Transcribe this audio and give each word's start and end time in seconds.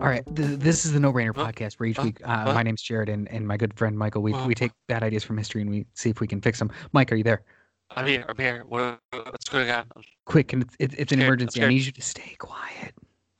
All 0.00 0.06
right, 0.06 0.24
th- 0.34 0.58
this 0.58 0.86
is 0.86 0.92
the 0.92 1.00
No 1.00 1.12
Brainer 1.12 1.34
podcast 1.34 1.74
where 1.74 1.86
each 1.86 1.98
week, 1.98 2.20
uh, 2.24 2.54
my 2.54 2.62
name's 2.62 2.80
Jared 2.80 3.10
and, 3.10 3.30
and 3.30 3.46
my 3.46 3.58
good 3.58 3.74
friend 3.74 3.98
Michael, 3.98 4.22
we, 4.22 4.32
we 4.46 4.54
take 4.54 4.72
bad 4.88 5.02
ideas 5.02 5.22
from 5.22 5.36
history 5.36 5.60
and 5.60 5.68
we 5.70 5.84
see 5.92 6.08
if 6.08 6.20
we 6.20 6.26
can 6.26 6.40
fix 6.40 6.58
them. 6.58 6.70
Mike, 6.92 7.12
are 7.12 7.16
you 7.16 7.22
there? 7.22 7.42
I'm 7.90 8.06
here. 8.06 8.24
I'm 8.26 8.36
here. 8.38 8.64
What, 8.66 8.98
what's 9.10 9.50
going 9.50 9.68
on? 9.70 9.84
Quick, 10.24 10.54
and 10.54 10.62
it's, 10.62 10.74
it's, 10.78 10.94
it's 10.94 11.12
an 11.12 11.20
emergency. 11.20 11.62
I 11.62 11.68
need 11.68 11.84
you 11.84 11.92
to 11.92 12.00
stay 12.00 12.34
quiet. 12.38 12.94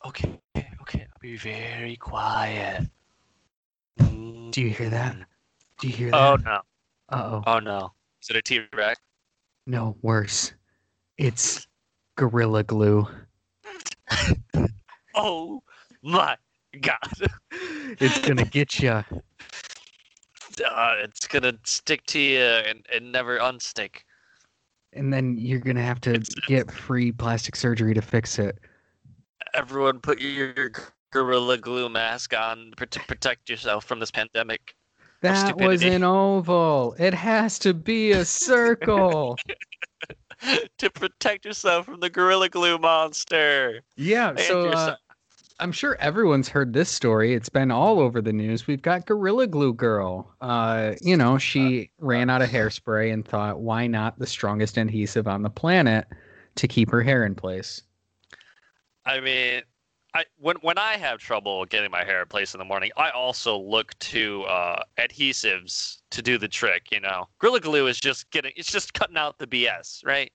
Okay. 0.05 0.39
Okay. 0.83 1.01
I'll 1.01 1.21
be 1.23 1.39
very 1.39 1.97
quiet. 1.97 2.87
Do 3.99 4.61
you 4.61 4.71
hear 4.71 4.91
that? 4.91 5.17
Do 5.79 5.89
you 5.89 5.95
hear 5.95 6.11
that? 6.11 6.21
Oh 6.21 6.37
no. 6.37 6.61
Uh 7.09 7.23
oh. 7.25 7.43
Oh 7.47 7.59
no. 7.59 7.93
Is 8.21 8.29
it 8.29 8.37
a 8.37 8.43
T 8.43 8.61
Rex? 8.75 9.01
No, 9.67 9.97
worse. 10.03 10.53
It's 11.17 11.67
Gorilla 12.17 12.65
Glue. 12.65 13.07
Oh 15.15 15.63
my 16.03 16.37
god. 16.81 17.29
It's 17.53 18.19
gonna 18.27 18.45
get 18.45 18.81
you. 18.81 18.91
uh, 18.91 19.05
it's 21.03 21.27
gonna 21.27 21.55
stick 21.65 22.05
to 22.07 22.19
you 22.19 22.41
and, 22.41 22.87
and 22.93 23.13
never 23.13 23.39
unstick. 23.39 24.05
And 24.93 25.13
then 25.13 25.37
you're 25.39 25.61
gonna 25.61 25.83
have 25.83 26.01
to 26.03 26.11
It's- 26.11 26.35
get 26.47 26.71
free 26.71 27.13
plastic 27.13 27.57
surgery 27.57 27.95
to 27.95 28.03
fix 28.03 28.39
it. 28.39 28.59
Everyone, 29.55 29.99
put 30.01 30.21
your 30.21 30.71
gorilla 31.13 31.59
glue 31.59 31.89
mask 31.89 32.35
on 32.35 32.73
to 32.79 33.01
protect 33.01 33.51
yourself 33.51 33.85
from 33.85 33.99
this 33.99 34.11
pandemic. 34.11 34.77
That 35.23 35.59
was 35.59 35.83
an 35.83 36.05
oval. 36.05 36.95
It 36.99 37.13
has 37.15 37.59
to 37.61 37.75
be 37.75 38.13
a 38.13 38.25
circle. 38.25 39.37
to 40.79 40.91
protect 40.91 41.45
yourself 41.45 41.85
from 41.87 42.01
the 42.01 42.09
gorilla 42.09 42.49
glue 42.49 42.79
monster. 42.79 43.83
yeah. 43.97 44.31
And 44.31 44.41
So 44.41 44.69
uh. 44.69 44.97
I'm 45.61 45.73
sure 45.73 45.97
everyone's 46.01 46.49
heard 46.49 46.73
this 46.73 46.89
story. 46.89 47.35
It's 47.35 47.51
been 47.51 47.71
all 47.71 48.01
over 48.01 48.23
the 48.23 48.33
news. 48.33 48.67
We've 48.67 48.81
got 48.81 49.07
Gorilla 49.07 49.47
Glue 49.47 49.75
Girl. 49.75 50.35
Uh, 50.41 50.95
you 51.03 51.17
know, 51.17 51.37
she 51.37 51.91
ran 51.99 52.31
out 52.31 52.41
of 52.41 52.49
hairspray 52.49 53.13
and 53.13 53.27
thought, 53.27 53.61
why 53.61 53.87
not 53.87 54.19
the 54.19 54.27
strongest 54.27 54.79
adhesive 54.79 55.29
on 55.29 55.43
the 55.43 55.51
planet 55.51 56.07
to 56.57 56.67
keep 56.67 56.91
her 56.91 57.03
hair 57.03 57.27
in 57.27 57.35
place? 57.35 57.83
I 59.05 59.21
mean, 59.21 59.63
I 60.15 60.25
when 60.39 60.57
when 60.63 60.79
I 60.79 60.97
have 60.97 61.19
trouble 61.19 61.65
getting 61.67 61.91
my 61.91 62.05
hair 62.05 62.23
in 62.23 62.29
place 62.29 62.55
in 62.55 62.59
the 62.59 62.65
morning, 62.65 62.91
I 62.97 63.11
also 63.11 63.59
look 63.59 63.97
to 64.01 64.45
uh, 64.45 64.83
adhesives 64.99 65.99
to 66.11 66.23
do 66.23 66.39
the 66.39 66.49
trick. 66.49 66.89
You 66.91 67.01
know, 67.01 67.29
Gorilla 67.39 67.61
Glue 67.61 67.87
is 67.87 68.01
just 68.01 68.31
getting 68.31 68.53
it's 68.57 68.73
just 68.73 68.95
cutting 68.95 69.17
out 69.17 69.39
the 69.39 69.47
BS, 69.47 70.05
right? 70.05 70.33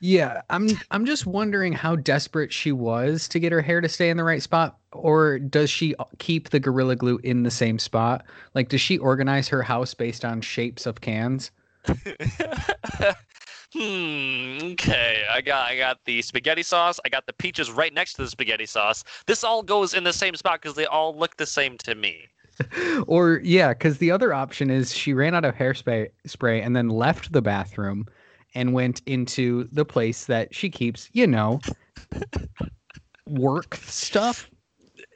Yeah, 0.00 0.40
I'm 0.48 0.70
I'm 0.90 1.04
just 1.04 1.26
wondering 1.26 1.74
how 1.74 1.94
desperate 1.94 2.52
she 2.54 2.72
was 2.72 3.28
to 3.28 3.38
get 3.38 3.52
her 3.52 3.60
hair 3.60 3.82
to 3.82 3.88
stay 3.88 4.08
in 4.08 4.16
the 4.16 4.24
right 4.24 4.42
spot 4.42 4.78
or 4.92 5.38
does 5.38 5.68
she 5.68 5.94
keep 6.18 6.48
the 6.48 6.58
gorilla 6.58 6.96
glue 6.96 7.20
in 7.22 7.42
the 7.42 7.50
same 7.50 7.78
spot? 7.78 8.24
Like 8.54 8.70
does 8.70 8.80
she 8.80 8.96
organize 8.96 9.46
her 9.48 9.62
house 9.62 9.92
based 9.92 10.24
on 10.24 10.40
shapes 10.40 10.86
of 10.86 11.02
cans? 11.02 11.50
hmm. 13.74 14.58
Okay, 14.72 15.24
I 15.30 15.42
got 15.44 15.70
I 15.70 15.76
got 15.76 15.98
the 16.06 16.22
spaghetti 16.22 16.62
sauce. 16.62 16.98
I 17.04 17.10
got 17.10 17.26
the 17.26 17.34
peaches 17.34 17.70
right 17.70 17.92
next 17.92 18.14
to 18.14 18.22
the 18.22 18.30
spaghetti 18.30 18.66
sauce. 18.66 19.04
This 19.26 19.44
all 19.44 19.62
goes 19.62 19.92
in 19.92 20.04
the 20.04 20.14
same 20.14 20.34
spot 20.34 20.62
because 20.62 20.76
they 20.76 20.86
all 20.86 21.14
look 21.14 21.36
the 21.36 21.46
same 21.46 21.76
to 21.78 21.94
me. 21.94 22.26
Or 23.06 23.40
yeah, 23.42 23.72
cuz 23.74 23.98
the 23.98 24.10
other 24.10 24.34
option 24.34 24.70
is 24.70 24.94
she 24.94 25.14
ran 25.14 25.34
out 25.34 25.44
of 25.46 25.54
hairspray 25.54 26.08
spray 26.26 26.60
and 26.60 26.76
then 26.76 26.88
left 26.88 27.32
the 27.32 27.40
bathroom 27.42 28.06
and 28.54 28.72
went 28.72 29.02
into 29.06 29.68
the 29.72 29.84
place 29.84 30.26
that 30.26 30.54
she 30.54 30.70
keeps, 30.70 31.08
you 31.12 31.26
know, 31.26 31.60
work 33.26 33.76
stuff, 33.76 34.50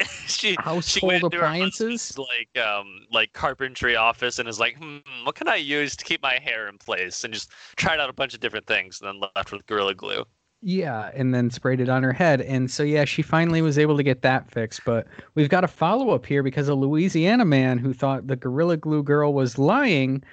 she 0.00 0.06
she 0.26 0.56
household 0.58 1.12
went 1.12 1.24
into 1.24 1.36
her 1.36 1.44
appliances. 1.44 2.18
like 2.18 2.64
um 2.64 3.06
like 3.10 3.32
carpentry 3.32 3.96
office 3.96 4.38
and 4.38 4.48
is 4.48 4.60
like, 4.60 4.76
hmm, 4.76 4.98
what 5.24 5.34
can 5.34 5.48
I 5.48 5.56
use 5.56 5.96
to 5.96 6.04
keep 6.04 6.22
my 6.22 6.38
hair 6.42 6.68
in 6.68 6.78
place? 6.78 7.24
And 7.24 7.32
just 7.32 7.50
tried 7.76 8.00
out 8.00 8.10
a 8.10 8.14
bunch 8.14 8.34
of 8.34 8.40
different 8.40 8.66
things 8.66 9.00
and 9.00 9.08
then 9.08 9.28
left 9.36 9.52
with 9.52 9.66
gorilla 9.66 9.94
glue. 9.94 10.24
Yeah, 10.66 11.10
and 11.12 11.34
then 11.34 11.50
sprayed 11.50 11.80
it 11.80 11.90
on 11.90 12.02
her 12.02 12.14
head. 12.14 12.40
And 12.40 12.70
so, 12.70 12.82
yeah, 12.82 13.04
she 13.04 13.20
finally 13.20 13.60
was 13.60 13.78
able 13.78 13.98
to 13.98 14.02
get 14.02 14.22
that 14.22 14.50
fixed. 14.50 14.80
But 14.86 15.06
we've 15.34 15.50
got 15.50 15.62
a 15.62 15.68
follow 15.68 16.08
up 16.08 16.24
here 16.24 16.42
because 16.42 16.68
a 16.68 16.74
Louisiana 16.74 17.44
man 17.44 17.76
who 17.76 17.92
thought 17.92 18.28
the 18.28 18.36
Gorilla 18.36 18.78
Glue 18.78 19.02
girl 19.02 19.34
was 19.34 19.58
lying 19.58 20.24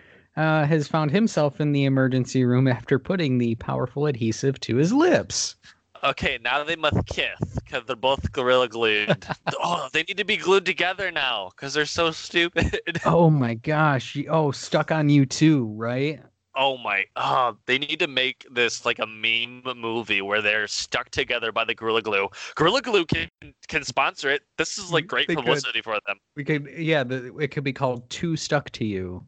uh, 0.42 0.66
has 0.66 0.88
found 0.88 1.12
himself 1.12 1.62
in 1.62 1.72
the 1.72 1.86
emergency 1.86 2.44
room 2.44 2.68
after 2.68 2.98
putting 2.98 3.38
the 3.38 3.56
powerful 3.56 4.08
adhesive 4.08 4.60
to 4.62 4.78
his 4.78 4.92
lips. 4.92 5.56
Okay, 6.04 6.40
now 6.44 6.64
they 6.64 6.76
must 6.76 7.06
kiss 7.06 7.40
because 7.64 7.86
they're 7.86 7.96
both 7.96 8.32
gorilla 8.32 8.68
glued. 8.68 9.24
oh, 9.60 9.88
they 9.94 10.02
need 10.02 10.18
to 10.18 10.26
be 10.26 10.38
glued 10.38 10.66
together 10.66 11.12
now 11.12 11.52
because 11.56 11.76
they're 11.76 11.86
so 11.86 12.10
stupid. 12.12 12.80
Oh 13.06 13.30
my 13.30 13.54
gosh. 13.54 14.18
Oh, 14.30 14.50
stuck 14.52 14.92
on 14.92 15.10
you 15.10 15.26
too, 15.26 15.68
right? 15.78 16.20
oh 16.56 16.78
my, 16.78 17.06
oh, 17.16 17.56
they 17.66 17.78
need 17.78 18.00
to 18.00 18.08
make 18.08 18.46
this 18.52 18.86
like 18.86 19.00
a 19.00 19.06
meme 19.08 19.64
movie 19.80 20.22
where 20.22 20.42
they're 20.42 20.68
stuck 20.68 21.10
together 21.12 21.52
by 21.52 21.64
the 21.64 21.74
gorilla 21.74 22.02
glue. 22.02 22.28
Gorilla 22.56 22.82
glue 22.82 23.06
can 23.06 23.30
can 23.68 23.84
sponsor 23.84 24.30
it. 24.30 24.42
This 24.58 24.78
is 24.78 24.92
like 24.92 25.08
great 25.08 25.28
They 25.28 25.36
could. 25.36 25.44
publicity 25.46 25.82
for 25.82 25.98
them. 26.08 26.18
We 26.36 26.44
could, 26.44 26.68
yeah, 26.76 27.04
the, 27.04 27.38
it 27.38 27.52
could 27.52 27.64
be 27.64 27.74
called 27.74 28.10
Two 28.10 28.36
Stuck 28.36 28.70
to 28.72 28.86
You 28.86 29.24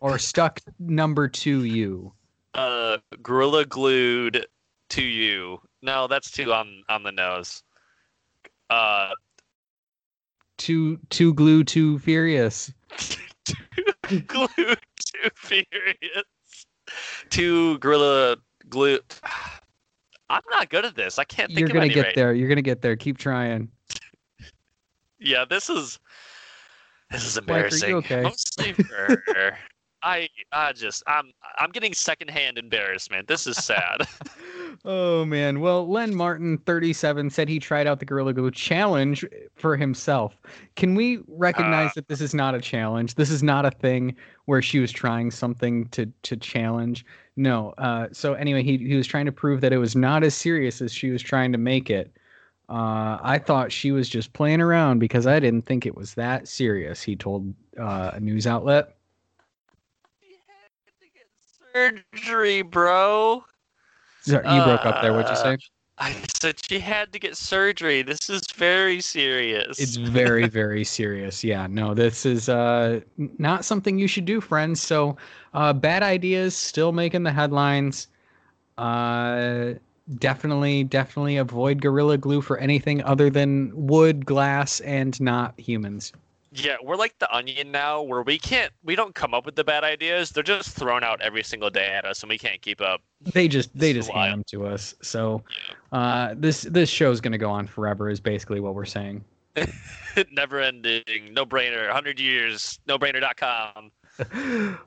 or 0.00 0.18
Stuck 0.18 0.60
Number 0.78 1.28
Two 1.28 1.64
You. 1.64 2.12
uh 2.54 2.98
gorilla 3.22 3.64
glued 3.64 4.46
to 4.90 5.02
you 5.02 5.58
no 5.82 6.06
that's 6.06 6.30
too 6.30 6.52
on 6.52 6.82
on 6.88 7.02
the 7.02 7.12
nose 7.12 7.62
uh 8.70 9.10
Too, 10.56 10.98
too 11.10 11.34
Glue, 11.34 11.64
Too 11.64 11.98
Furious. 11.98 12.72
too 13.44 14.20
glue 14.26 14.46
too 14.56 15.30
furious 15.34 16.24
to 17.30 17.78
gorilla 17.78 18.36
glue 18.68 18.98
i'm 20.30 20.42
not 20.50 20.68
good 20.70 20.84
at 20.84 20.94
this 20.94 21.18
i 21.18 21.24
can't 21.24 21.48
think 21.48 21.60
You're 21.60 21.68
to 21.68 21.80
any 21.80 21.88
get 21.94 22.06
right. 22.06 22.14
there. 22.14 22.32
You're 22.34 22.48
going 22.48 22.56
to 22.56 22.62
get 22.62 22.82
there. 22.82 22.96
Keep 22.96 23.18
trying. 23.18 23.68
yeah 25.18 25.44
this 25.44 25.68
is 25.68 25.98
this 27.10 27.24
is 27.26 27.36
Mike, 27.46 27.72
are 27.72 27.76
you 27.76 27.98
embarrassing 27.98 28.16
okay? 28.16 28.22
mostly 28.22 28.72
for 28.74 29.56
i 30.04 30.28
i 30.52 30.72
just 30.72 31.02
i'm 31.06 31.32
i'm 31.58 31.70
getting 31.70 31.92
secondhand 31.92 32.56
embarrassment 32.58 33.26
this 33.26 33.46
is 33.46 33.56
sad 33.56 34.06
Oh 34.84 35.24
man. 35.24 35.60
Well, 35.60 35.88
Len 35.88 36.14
Martin, 36.14 36.58
37, 36.58 37.30
said 37.30 37.48
he 37.48 37.58
tried 37.58 37.86
out 37.86 38.00
the 38.00 38.04
Gorilla 38.04 38.34
Glue 38.34 38.50
challenge 38.50 39.24
for 39.54 39.76
himself. 39.76 40.36
Can 40.76 40.94
we 40.94 41.20
recognize 41.28 41.90
Uh. 41.90 41.92
that 41.96 42.08
this 42.08 42.20
is 42.20 42.34
not 42.34 42.54
a 42.54 42.60
challenge? 42.60 43.14
This 43.14 43.30
is 43.30 43.42
not 43.42 43.64
a 43.64 43.70
thing 43.70 44.14
where 44.46 44.60
she 44.60 44.80
was 44.80 44.90
trying 44.92 45.30
something 45.30 45.86
to 45.88 46.06
to 46.24 46.36
challenge. 46.36 47.06
No. 47.36 47.70
Uh, 47.78 48.08
so 48.12 48.34
anyway, 48.34 48.62
he 48.62 48.76
he 48.76 48.94
was 48.96 49.06
trying 49.06 49.26
to 49.26 49.32
prove 49.32 49.60
that 49.62 49.72
it 49.72 49.78
was 49.78 49.94
not 49.96 50.22
as 50.24 50.34
serious 50.34 50.82
as 50.82 50.92
she 50.92 51.10
was 51.10 51.22
trying 51.22 51.52
to 51.52 51.58
make 51.58 51.88
it. 51.88 52.12
Uh, 52.68 53.18
I 53.22 53.38
thought 53.42 53.70
she 53.72 53.90
was 53.92 54.08
just 54.08 54.32
playing 54.34 54.60
around 54.60 54.98
because 54.98 55.26
I 55.26 55.38
didn't 55.40 55.62
think 55.66 55.86
it 55.86 55.96
was 55.96 56.14
that 56.14 56.46
serious. 56.48 57.00
He 57.00 57.14
told 57.16 57.54
uh, 57.80 58.10
a 58.14 58.20
news 58.20 58.46
outlet. 58.46 58.96
You 60.20 60.36
had 60.46 60.68
to 61.00 61.06
get 61.14 61.26
surgery 61.74 62.62
bro 62.62 63.44
Sorry, 64.24 64.54
you 64.54 64.62
broke 64.62 64.86
up 64.86 65.02
there. 65.02 65.12
What'd 65.12 65.30
you 65.30 65.36
say? 65.36 65.52
Uh, 65.52 65.56
I 65.98 66.16
said 66.40 66.56
she 66.66 66.78
had 66.80 67.12
to 67.12 67.18
get 67.18 67.36
surgery. 67.36 68.02
This 68.02 68.30
is 68.30 68.42
very 68.56 69.00
serious. 69.00 69.78
It's 69.78 69.96
very, 69.96 70.48
very 70.62 70.82
serious. 70.82 71.44
Yeah, 71.44 71.66
no, 71.68 71.92
this 71.92 72.24
is 72.24 72.48
uh, 72.48 73.00
not 73.38 73.64
something 73.66 73.98
you 73.98 74.08
should 74.08 74.24
do, 74.24 74.40
friends. 74.40 74.80
So, 74.80 75.16
uh, 75.52 75.74
bad 75.74 76.02
ideas 76.02 76.56
still 76.56 76.92
making 76.92 77.22
the 77.22 77.32
headlines. 77.32 78.08
Uh, 78.78 79.74
definitely, 80.18 80.84
definitely 80.84 81.36
avoid 81.36 81.82
Gorilla 81.82 82.16
Glue 82.16 82.40
for 82.40 82.56
anything 82.58 83.02
other 83.04 83.28
than 83.28 83.70
wood, 83.74 84.24
glass, 84.24 84.80
and 84.80 85.20
not 85.20 85.58
humans. 85.60 86.12
Yeah, 86.54 86.76
we're 86.82 86.96
like 86.96 87.18
the 87.18 87.34
onion 87.34 87.72
now, 87.72 88.00
where 88.02 88.22
we 88.22 88.38
can't, 88.38 88.72
we 88.84 88.94
don't 88.94 89.14
come 89.14 89.34
up 89.34 89.44
with 89.44 89.56
the 89.56 89.64
bad 89.64 89.82
ideas. 89.82 90.30
They're 90.30 90.44
just 90.44 90.70
thrown 90.70 91.02
out 91.02 91.20
every 91.20 91.42
single 91.42 91.68
day 91.68 91.86
at 91.86 92.04
us, 92.04 92.22
and 92.22 92.30
we 92.30 92.38
can't 92.38 92.62
keep 92.62 92.80
up. 92.80 93.02
They 93.20 93.48
just 93.48 93.76
they 93.76 93.92
just 93.92 94.10
hand 94.10 94.32
them 94.32 94.44
to 94.48 94.66
us. 94.66 94.94
So, 95.02 95.42
uh, 95.90 96.34
this 96.36 96.62
this 96.62 96.88
show's 96.88 97.20
gonna 97.20 97.38
go 97.38 97.50
on 97.50 97.66
forever. 97.66 98.08
Is 98.08 98.20
basically 98.20 98.60
what 98.60 98.74
we're 98.74 98.84
saying. 98.84 99.24
Never 100.32 100.60
ending, 100.60 101.02
no 101.32 101.44
brainer, 101.46 101.86
100 101.86 102.18
years, 102.18 102.78
no 102.86 102.98
brainer.com. 102.98 103.90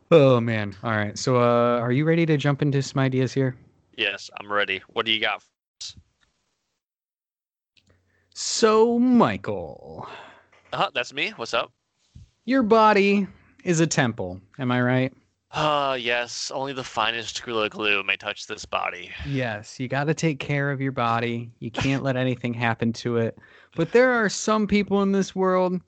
oh 0.11 0.39
man. 0.39 0.73
All 0.83 0.91
right. 0.91 1.17
So, 1.17 1.37
uh, 1.37 1.79
are 1.79 1.91
you 1.91 2.05
ready 2.05 2.25
to 2.25 2.37
jump 2.37 2.61
into 2.61 2.81
some 2.81 2.99
ideas 2.99 3.33
here? 3.33 3.57
Yes, 3.97 4.29
I'm 4.39 4.51
ready. 4.51 4.81
What 4.87 5.05
do 5.05 5.11
you 5.11 5.19
got? 5.19 5.43
So, 8.33 8.99
Michael. 8.99 10.07
Uh, 10.73 10.89
that's 10.93 11.13
me. 11.13 11.29
What's 11.35 11.53
up? 11.53 11.71
Your 12.45 12.63
body 12.63 13.27
is 13.63 13.79
a 13.79 13.87
temple. 13.87 14.39
Am 14.59 14.71
I 14.71 14.81
right? 14.81 15.13
Ah, 15.51 15.93
yes. 15.93 16.51
Only 16.53 16.73
the 16.73 16.83
finest 16.83 17.43
Gorilla 17.43 17.69
Glue 17.69 18.03
may 18.03 18.17
touch 18.17 18.47
this 18.47 18.65
body. 18.65 19.11
Yes, 19.25 19.79
you 19.79 19.87
got 19.87 20.05
to 20.05 20.13
take 20.13 20.39
care 20.39 20.71
of 20.71 20.81
your 20.81 20.91
body. 20.91 21.49
You 21.59 21.71
can't 21.71 22.03
let 22.03 22.17
anything 22.17 22.53
happen 22.53 22.91
to 22.93 23.17
it. 23.17 23.37
But 23.75 23.91
there 23.91 24.11
are 24.11 24.29
some 24.29 24.67
people 24.67 25.01
in 25.03 25.13
this 25.13 25.35
world 25.35 25.79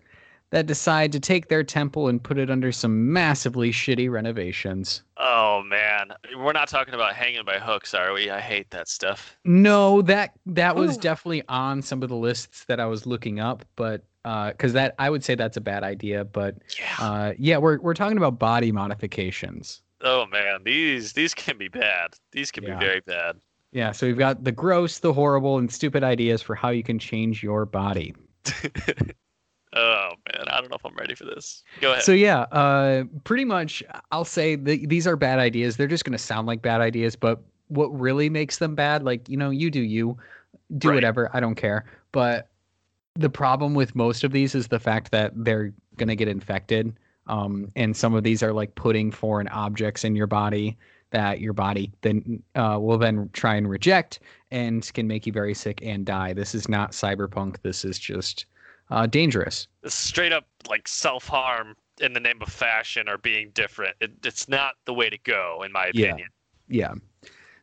that 0.51 0.65
decide 0.65 1.11
to 1.11 1.19
take 1.19 1.47
their 1.47 1.63
temple 1.63 2.07
and 2.07 2.23
put 2.23 2.37
it 2.37 2.49
under 2.49 2.71
some 2.71 3.11
massively 3.11 3.71
shitty 3.71 4.09
renovations. 4.09 5.03
Oh 5.17 5.61
man, 5.63 6.11
we're 6.37 6.53
not 6.53 6.67
talking 6.67 6.93
about 6.93 7.13
hanging 7.13 7.45
by 7.45 7.59
hooks, 7.59 7.93
are 7.93 8.13
we? 8.13 8.29
I 8.29 8.39
hate 8.39 8.69
that 8.71 8.87
stuff. 8.87 9.37
No, 9.45 10.01
that 10.03 10.33
that 10.47 10.75
was 10.75 10.97
Ooh. 10.97 11.01
definitely 11.01 11.43
on 11.49 11.81
some 11.81 12.01
of 12.01 12.09
the 12.09 12.15
lists 12.15 12.65
that 12.65 12.79
I 12.79 12.85
was 12.87 13.05
looking 13.05 13.39
up, 13.39 13.63
but 13.75 14.03
because 14.23 14.73
that 14.73 14.95
I 14.99 15.09
would 15.09 15.23
say 15.23 15.35
that's 15.35 15.57
a 15.57 15.61
bad 15.61 15.83
idea. 15.83 16.25
But 16.25 16.55
Yeah. 16.79 16.95
uh, 17.05 17.33
yeah, 17.37 17.57
we're 17.57 17.79
we're 17.79 17.93
talking 17.93 18.17
about 18.17 18.39
body 18.39 18.71
modifications. 18.71 19.81
oh 20.01 20.25
man, 20.27 20.63
these 20.63 21.13
these 21.13 21.33
can 21.33 21.57
be 21.57 21.67
bad. 21.67 22.15
These 22.31 22.51
can 22.51 22.63
Yeah. 22.63 22.77
be 22.77 22.85
very 22.85 22.99
bad. 23.01 23.37
Yeah, 23.71 23.91
so 23.91 24.07
we've 24.07 24.17
got 24.17 24.43
the 24.43 24.51
gross, 24.51 24.97
the 24.99 25.13
horrible, 25.13 25.59
and 25.59 25.71
stupid 25.71 26.03
ideas 26.03 26.41
for 26.41 26.55
how 26.55 26.69
you 26.69 26.81
can 26.83 26.97
change 26.97 27.43
your 27.43 27.65
body. 27.67 28.15
oh 29.75 30.09
man, 30.31 30.45
I 30.47 30.59
don't 30.59 30.69
know 30.69 30.75
if 30.75 30.85
I'm 30.85 30.95
ready 30.95 31.15
for 31.15 31.25
this. 31.25 31.63
Go 31.79 31.91
ahead. 31.91 32.03
So 32.03 32.11
yeah, 32.11 32.41
uh, 32.51 33.03
pretty 33.23 33.45
much, 33.45 33.83
I'll 34.11 34.25
say 34.25 34.55
that 34.55 34.89
these 34.89 35.05
are 35.05 35.15
bad 35.15 35.39
ideas. 35.39 35.77
They're 35.77 35.87
just 35.87 36.03
going 36.05 36.13
to 36.17 36.23
sound 36.23 36.47
like 36.47 36.61
bad 36.61 36.81
ideas, 36.81 37.15
but 37.15 37.41
what 37.67 37.87
really 37.87 38.29
makes 38.29 38.57
them 38.57 38.73
bad, 38.75 39.03
like 39.03 39.29
you 39.29 39.37
know, 39.37 39.51
you 39.51 39.69
do 39.69 39.81
you, 39.81 40.17
do 40.77 40.89
Right. 40.89 40.95
whatever. 40.95 41.29
I 41.33 41.39
don't 41.39 41.55
care. 41.55 41.85
But 42.11 42.47
the 43.15 43.29
problem 43.29 43.73
with 43.73 43.95
most 43.95 44.23
of 44.23 44.31
these 44.31 44.55
is 44.55 44.67
the 44.67 44.79
fact 44.79 45.11
that 45.11 45.31
they're 45.35 45.73
going 45.97 46.07
to 46.09 46.15
get 46.15 46.27
infected. 46.27 46.93
Um, 47.27 47.71
and 47.75 47.95
some 47.95 48.13
of 48.15 48.23
these 48.23 48.41
are 48.41 48.53
like 48.53 48.73
putting 48.75 49.11
foreign 49.11 49.47
objects 49.49 50.03
in 50.03 50.15
your 50.15 50.27
body 50.27 50.77
that 51.11 51.41
your 51.41 51.53
body 51.53 51.91
then 52.01 52.41
uh, 52.55 52.77
will 52.79 52.97
then 52.97 53.29
try 53.33 53.55
and 53.55 53.69
reject 53.69 54.19
and 54.51 54.91
can 54.93 55.07
make 55.07 55.25
you 55.25 55.33
very 55.33 55.53
sick 55.53 55.79
and 55.83 56.05
die. 56.05 56.33
This 56.33 56.53
is 56.55 56.69
not 56.69 56.91
cyberpunk. 56.91 57.61
This 57.61 57.83
is 57.83 57.97
just 57.99 58.45
uh, 58.89 59.05
dangerous. 59.07 59.67
Straight 59.85 60.31
up 60.31 60.45
like 60.67 60.87
self 60.87 61.27
harm 61.27 61.75
in 61.99 62.13
the 62.13 62.19
name 62.19 62.41
of 62.41 62.49
fashion 62.49 63.09
or 63.09 63.17
being 63.17 63.49
different. 63.53 63.95
It, 63.99 64.11
it's 64.23 64.47
not 64.47 64.75
the 64.85 64.93
way 64.93 65.09
to 65.09 65.17
go, 65.19 65.63
in 65.65 65.71
my 65.71 65.91
Yeah. 65.93 66.07
opinion. 66.07 66.29
yeah 66.67 66.93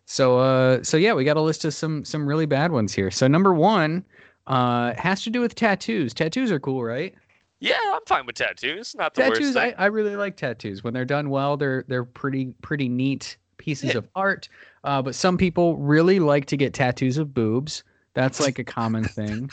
so 0.08 0.38
uh 0.38 0.80
so 0.84 0.96
yeah 0.96 1.12
we 1.12 1.24
got 1.24 1.36
a 1.36 1.40
list 1.40 1.64
of 1.64 1.74
some 1.74 2.04
some 2.04 2.26
really 2.26 2.46
bad 2.46 2.70
ones 2.70 2.92
here 2.94 3.10
so 3.10 3.26
number 3.26 3.52
one 3.54 4.04
uh 4.46 4.94
has 4.96 5.22
to 5.22 5.30
do 5.30 5.40
with 5.40 5.54
tattoos 5.54 6.14
tattoos 6.14 6.50
are 6.52 6.60
cool 6.60 6.84
right 6.84 7.14
Yeah, 7.60 7.74
I'm 7.94 8.02
fine 8.06 8.26
with 8.26 8.36
tattoos. 8.36 8.94
Not 8.94 9.14
the 9.14 9.22
tattoos 9.22 9.54
worst 9.54 9.56
I, 9.56 9.66
thing. 9.68 9.74
I 9.78 9.86
really 9.86 10.16
like 10.16 10.36
tattoos 10.36 10.84
when 10.84 10.92
they're 10.94 11.04
done 11.04 11.30
well 11.30 11.56
they're 11.56 11.84
they're 11.88 12.04
pretty 12.04 12.54
pretty 12.62 12.88
neat 12.88 13.36
pieces 13.58 13.94
Yeah. 13.94 13.98
of 13.98 14.08
art 14.14 14.48
uh 14.84 15.00
but 15.02 15.14
some 15.14 15.38
people 15.38 15.76
really 15.78 16.20
like 16.20 16.46
to 16.46 16.56
get 16.56 16.74
tattoos 16.74 17.18
of 17.18 17.32
boobs 17.34 17.82
that's 18.16 18.40
like 18.40 18.58
a 18.58 18.64
common 18.64 19.04
thing. 19.18 19.50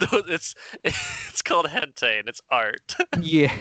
It's 0.00 0.54
it's 0.84 1.42
called 1.42 1.66
hentai 1.66 2.20
and 2.20 2.28
it's 2.28 2.40
art. 2.50 2.96
yeah. 3.20 3.54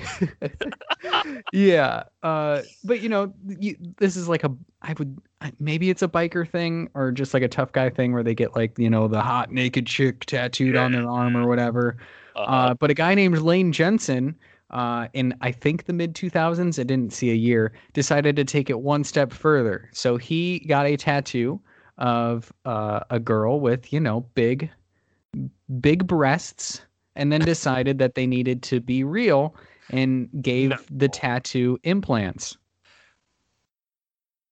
Yeah 1.51 2.03
uh 2.23 2.61
but 2.83 3.01
you 3.01 3.09
know 3.09 3.33
you, 3.59 3.75
this 3.97 4.15
is 4.15 4.27
like 4.27 4.43
a 4.43 4.51
i 4.81 4.93
would 4.97 5.19
maybe 5.59 5.89
it's 5.89 6.01
a 6.01 6.07
biker 6.07 6.47
thing 6.49 6.89
or 6.93 7.11
just 7.11 7.33
like 7.33 7.43
a 7.43 7.47
tough 7.47 7.71
guy 7.73 7.89
thing 7.89 8.13
where 8.13 8.23
they 8.23 8.33
get 8.33 8.55
like 8.55 8.79
you 8.79 8.89
know 8.89 9.07
the 9.07 9.21
hot 9.21 9.51
naked 9.51 9.85
chick 9.85 10.25
tattooed 10.25 10.75
on 10.75 10.93
their 10.93 11.07
arm 11.07 11.35
or 11.35 11.47
whatever. 11.47 11.97
Uh, 12.35 12.39
uh 12.39 12.73
but 12.73 12.89
a 12.89 12.93
guy 12.93 13.13
named 13.13 13.37
lane 13.39 13.71
jensen 13.71 14.35
uh 14.71 15.07
in 15.13 15.35
i 15.41 15.51
think 15.51 15.85
the 15.85 15.93
mid 15.93 16.15
2000s 16.15 16.79
i 16.79 16.83
didn't 16.83 17.11
see 17.11 17.29
a 17.29 17.35
year 17.35 17.73
decided 17.91 18.35
to 18.37 18.45
take 18.45 18.69
it 18.69 18.79
one 18.79 19.03
step 19.03 19.31
further. 19.31 19.89
So 19.91 20.17
he 20.17 20.59
got 20.59 20.85
a 20.85 20.95
tattoo 20.95 21.61
of 21.97 22.51
uh, 22.65 23.01
a 23.09 23.19
girl 23.19 23.59
with 23.59 23.91
you 23.93 23.99
know 23.99 24.21
big 24.35 24.69
big 25.79 26.05
breasts 26.07 26.81
and 27.15 27.31
then 27.31 27.41
decided 27.41 27.99
that 27.99 28.15
they 28.15 28.25
needed 28.27 28.63
to 28.63 28.79
be 28.79 29.03
real 29.03 29.55
and 29.89 30.29
gave 30.41 30.69
No. 30.71 30.77
the 30.89 31.07
tattoo 31.07 31.77
implants. 31.83 32.57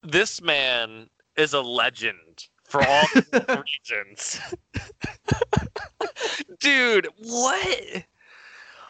this 0.04 0.42
man 0.42 1.08
is 1.38 1.54
a 1.54 1.62
legend 1.62 2.48
for 2.68 2.82
all 2.84 3.04
the 3.14 3.64
reasons. 3.90 4.40
Dude, 6.60 7.08
what? 7.20 8.04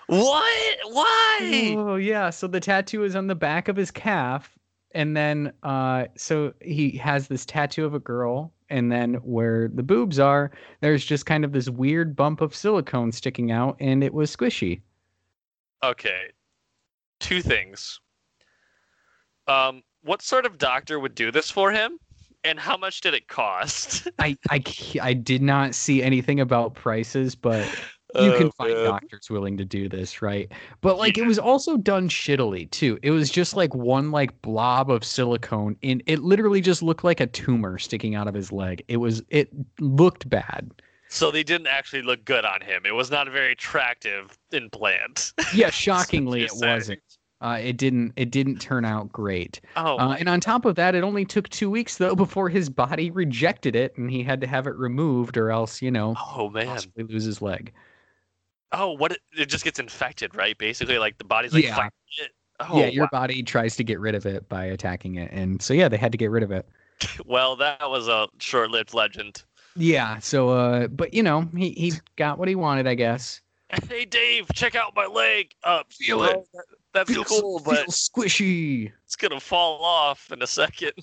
What? 0.07 0.77
Why? 0.91 1.75
Oh 1.77 1.95
yeah, 1.95 2.29
so 2.29 2.47
the 2.47 2.59
tattoo 2.59 3.03
is 3.03 3.15
on 3.15 3.27
the 3.27 3.35
back 3.35 3.67
of 3.67 3.75
his 3.75 3.91
calf 3.91 4.57
and 4.93 5.15
then 5.15 5.51
uh 5.63 6.05
so 6.15 6.53
he 6.61 6.91
has 6.91 7.27
this 7.27 7.45
tattoo 7.45 7.85
of 7.85 7.93
a 7.93 7.99
girl 7.99 8.53
and 8.69 8.91
then 8.91 9.15
where 9.15 9.69
the 9.73 9.83
boobs 9.83 10.19
are 10.19 10.51
there's 10.79 11.05
just 11.05 11.25
kind 11.25 11.43
of 11.43 11.51
this 11.51 11.69
weird 11.69 12.15
bump 12.15 12.41
of 12.41 12.55
silicone 12.55 13.11
sticking 13.11 13.51
out 13.51 13.75
and 13.79 14.03
it 14.03 14.13
was 14.13 14.35
squishy. 14.35 14.81
Okay. 15.83 16.31
Two 17.19 17.41
things. 17.41 17.99
Um, 19.47 19.81
what 20.03 20.21
sort 20.21 20.45
of 20.45 20.57
doctor 20.57 20.99
would 20.99 21.15
do 21.15 21.31
this 21.31 21.49
for 21.49 21.71
him? 21.71 21.97
And 22.43 22.59
how 22.59 22.77
much 22.77 23.01
did 23.01 23.13
it 23.13 23.27
cost? 23.27 24.07
I, 24.19 24.35
I, 24.49 24.63
I 25.01 25.13
did 25.13 25.41
not 25.43 25.75
see 25.75 26.01
anything 26.01 26.39
about 26.39 26.73
prices 26.73 27.35
but 27.35 27.67
you 28.15 28.33
can 28.33 28.49
Oh, 28.49 28.51
find 28.51 28.81
man. 28.81 28.83
doctors 28.83 29.29
willing 29.29 29.57
to 29.57 29.65
do 29.65 29.87
this, 29.89 30.21
right? 30.21 30.51
But 30.81 30.97
like 30.97 31.17
it 31.17 31.23
was 31.23 31.39
also 31.39 31.77
done 31.77 32.09
shittily 32.09 32.69
too. 32.71 32.99
It 33.03 33.11
was 33.11 33.29
just 33.29 33.55
like 33.55 33.73
one 33.75 34.11
like 34.11 34.41
blob 34.41 34.89
of 34.91 35.03
silicone 35.03 35.77
in 35.81 36.01
it 36.07 36.19
literally 36.19 36.61
just 36.61 36.83
looked 36.83 37.03
like 37.03 37.19
a 37.19 37.27
tumor 37.27 37.77
sticking 37.79 38.15
out 38.15 38.27
of 38.27 38.33
his 38.33 38.51
leg. 38.51 38.83
It 38.87 38.97
was 38.97 39.23
it 39.29 39.49
looked 39.79 40.29
bad. 40.29 40.71
So 41.09 41.29
they 41.29 41.43
didn't 41.43 41.67
actually 41.67 42.01
look 42.01 42.23
good 42.25 42.45
on 42.45 42.61
him. 42.61 42.85
It 42.85 42.93
was 42.95 43.11
not 43.11 43.27
a 43.27 43.31
very 43.31 43.51
attractive 43.51 44.37
implant. 44.51 45.33
Yeah, 45.51 45.69
shockingly 45.69 46.43
it 46.45 46.51
saying. 46.51 46.61
wasn't. 46.71 47.01
Uh, 47.41 47.59
it 47.61 47.77
didn't 47.77 48.13
it 48.15 48.31
didn't 48.31 48.59
turn 48.59 48.85
out 48.85 49.11
great. 49.11 49.61
Oh, 49.75 49.97
Uh, 49.97 50.15
and 50.19 50.29
on 50.29 50.39
top 50.39 50.65
of 50.65 50.75
that, 50.75 50.95
it 50.95 51.03
only 51.03 51.25
took 51.25 51.49
two 51.49 51.69
weeks 51.69 51.97
though 51.97 52.15
before 52.15 52.49
his 52.49 52.69
body 52.69 53.11
rejected 53.11 53.75
it 53.75 53.97
and 53.97 54.09
he 54.11 54.23
had 54.23 54.41
to 54.41 54.47
have 54.47 54.67
it 54.67 54.75
removed 54.75 55.37
or 55.37 55.51
else, 55.51 55.81
you 55.81 55.91
know, 55.91 56.19
oh 56.35 56.49
man. 56.49 56.65
possibly 56.65 57.03
lose 57.03 57.23
his 57.25 57.41
leg. 57.41 57.73
Oh, 58.73 58.91
what? 58.91 59.11
It, 59.11 59.19
it 59.37 59.45
just 59.47 59.63
gets 59.63 59.79
infected, 59.79 60.35
right? 60.35 60.57
Basically, 60.57 60.97
like 60.97 61.17
the 61.17 61.23
body's 61.23 61.53
like, 61.53 61.63
Yeah. 61.65 61.75
fighting 61.75 61.91
it. 62.19 62.31
Oh, 62.59 62.77
yeah, 62.79 62.85
your 62.87 63.05
wow. 63.05 63.09
body 63.21 63.41
tries 63.43 63.75
to 63.77 63.83
get 63.83 63.99
rid 63.99 64.13
of 64.15 64.25
it 64.25 64.47
by 64.47 64.65
attacking 64.65 65.15
it. 65.15 65.31
And 65.31 65.61
so 65.61 65.73
yeah, 65.73 65.89
they 65.89 65.97
had 65.97 66.11
to 66.11 66.17
get 66.17 66.29
rid 66.31 66.43
of 66.43 66.51
it. 66.51 66.67
well, 67.25 67.55
that 67.55 67.89
was 67.89 68.07
a 68.07 68.27
short-lived 68.39 68.93
legend. 68.93 69.43
Yeah. 69.75 70.19
So, 70.19 70.49
uh, 70.49 70.87
but 70.87 71.13
you 71.13 71.23
know, 71.23 71.49
he 71.55 71.71
he 71.71 71.93
got 72.17 72.37
what 72.37 72.47
he 72.47 72.55
wanted, 72.55 72.87
I 72.87 72.95
guess. 72.95 73.41
Hey, 73.87 74.03
Dave, 74.03 74.47
check 74.53 74.75
out 74.75 74.93
my 74.97 75.05
leg. 75.05 75.53
Uh, 75.63 75.83
Feel 75.89 76.23
it. 76.25 76.45
that- 76.53 76.65
That's 76.93 77.13
Feels- 77.13 77.27
cool, 77.27 77.61
but 77.63 77.77
feels 77.85 78.09
squishy. 78.09 78.91
it's 79.05 79.15
gonna 79.15 79.39
fall 79.39 79.81
off 79.83 80.29
in 80.31 80.41
a 80.41 80.47
second. 80.47 80.91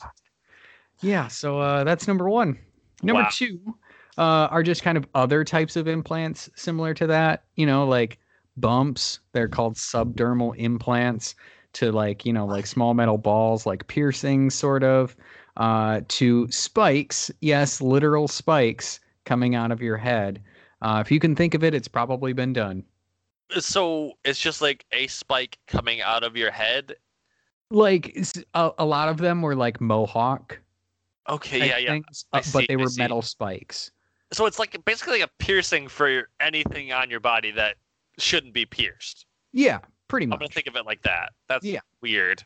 Yeah. 1.00 1.28
So 1.28 1.60
uh, 1.60 1.84
that's 1.84 2.06
number 2.08 2.28
one. 2.28 2.58
Number 3.02 3.22
Wow. 3.22 3.28
two 3.32 3.76
uh, 4.18 4.48
are 4.50 4.64
just 4.64 4.82
kind 4.82 4.98
of 4.98 5.06
other 5.14 5.44
types 5.44 5.76
of 5.76 5.86
implants 5.86 6.50
similar 6.56 6.92
to 6.94 7.06
that. 7.06 7.44
You 7.54 7.66
know, 7.66 7.86
like 7.86 8.18
bumps. 8.56 9.20
They're 9.32 9.48
called 9.48 9.76
subdermal 9.76 10.54
implants. 10.56 11.34
To 11.74 11.92
like 11.92 12.24
you 12.26 12.32
know 12.32 12.46
like 12.46 12.66
small 12.66 12.94
metal 12.94 13.18
balls, 13.18 13.64
like 13.64 13.86
piercings, 13.86 14.54
sort 14.54 14.82
of. 14.82 15.14
Uh, 15.56 16.00
to 16.08 16.50
spikes. 16.50 17.30
Yes, 17.40 17.80
literal 17.80 18.26
spikes 18.26 19.00
coming 19.24 19.54
out 19.54 19.70
of 19.70 19.80
your 19.80 19.96
head. 19.96 20.42
Uh, 20.82 21.02
if 21.04 21.10
you 21.10 21.20
can 21.20 21.36
think 21.36 21.54
of 21.54 21.62
it, 21.62 21.74
it's 21.74 21.88
probably 21.88 22.32
been 22.32 22.52
done. 22.52 22.84
So 23.58 24.12
it's 24.24 24.40
just 24.40 24.60
like 24.62 24.84
a 24.92 25.06
spike 25.08 25.58
coming 25.66 26.00
out 26.00 26.22
of 26.22 26.36
your 26.36 26.50
head. 26.50 26.94
like 27.70 28.16
a 28.54 28.84
lot 28.84 29.08
of 29.08 29.18
them 29.18 29.42
were 29.42 29.54
like 29.56 29.80
mohawk 29.80 30.58
Okay, 31.28 31.68
yeah, 31.68 31.76
yeah. 31.76 31.98
I 32.32 32.38
uh, 32.38 32.40
see, 32.40 32.52
but 32.52 32.68
they 32.68 32.76
were 32.76 32.88
metal 32.96 33.20
spikes 33.20 33.90
So 34.32 34.46
it's 34.46 34.58
like 34.58 34.76
basically 34.84 35.20
a 35.22 35.28
piercing 35.38 35.88
for 35.88 36.28
anything 36.40 36.92
on 36.92 37.08
your 37.10 37.20
body 37.20 37.50
that 37.52 37.76
shouldn't 38.18 38.52
be 38.54 38.66
pierced. 38.66 39.26
yeah 39.52 39.78
pretty 40.08 40.26
much. 40.26 40.36
I'm 40.36 40.40
gonna 40.40 40.48
think 40.52 40.66
of 40.66 40.76
it 40.76 40.86
like 40.86 41.02
that. 41.02 41.32
That's 41.48 41.64
Yeah. 41.64 41.80
weird. 42.02 42.42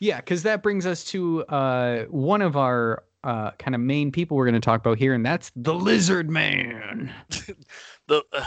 yeah 0.00 0.16
because 0.16 0.42
that 0.44 0.62
brings 0.62 0.84
us 0.86 1.04
to 1.04 1.44
uh 1.44 2.04
one 2.06 2.42
of 2.42 2.56
our 2.56 3.04
uh 3.24 3.50
kind 3.52 3.74
of 3.74 3.80
main 3.80 4.10
people 4.10 4.36
we're 4.36 4.46
going 4.46 4.54
to 4.60 4.60
talk 4.60 4.80
about 4.80 4.98
here 4.98 5.14
and 5.14 5.24
that's 5.24 5.52
the 5.54 5.72
lizard 5.74 6.28
man 6.28 7.12
The 8.08 8.24
uh, 8.32 8.44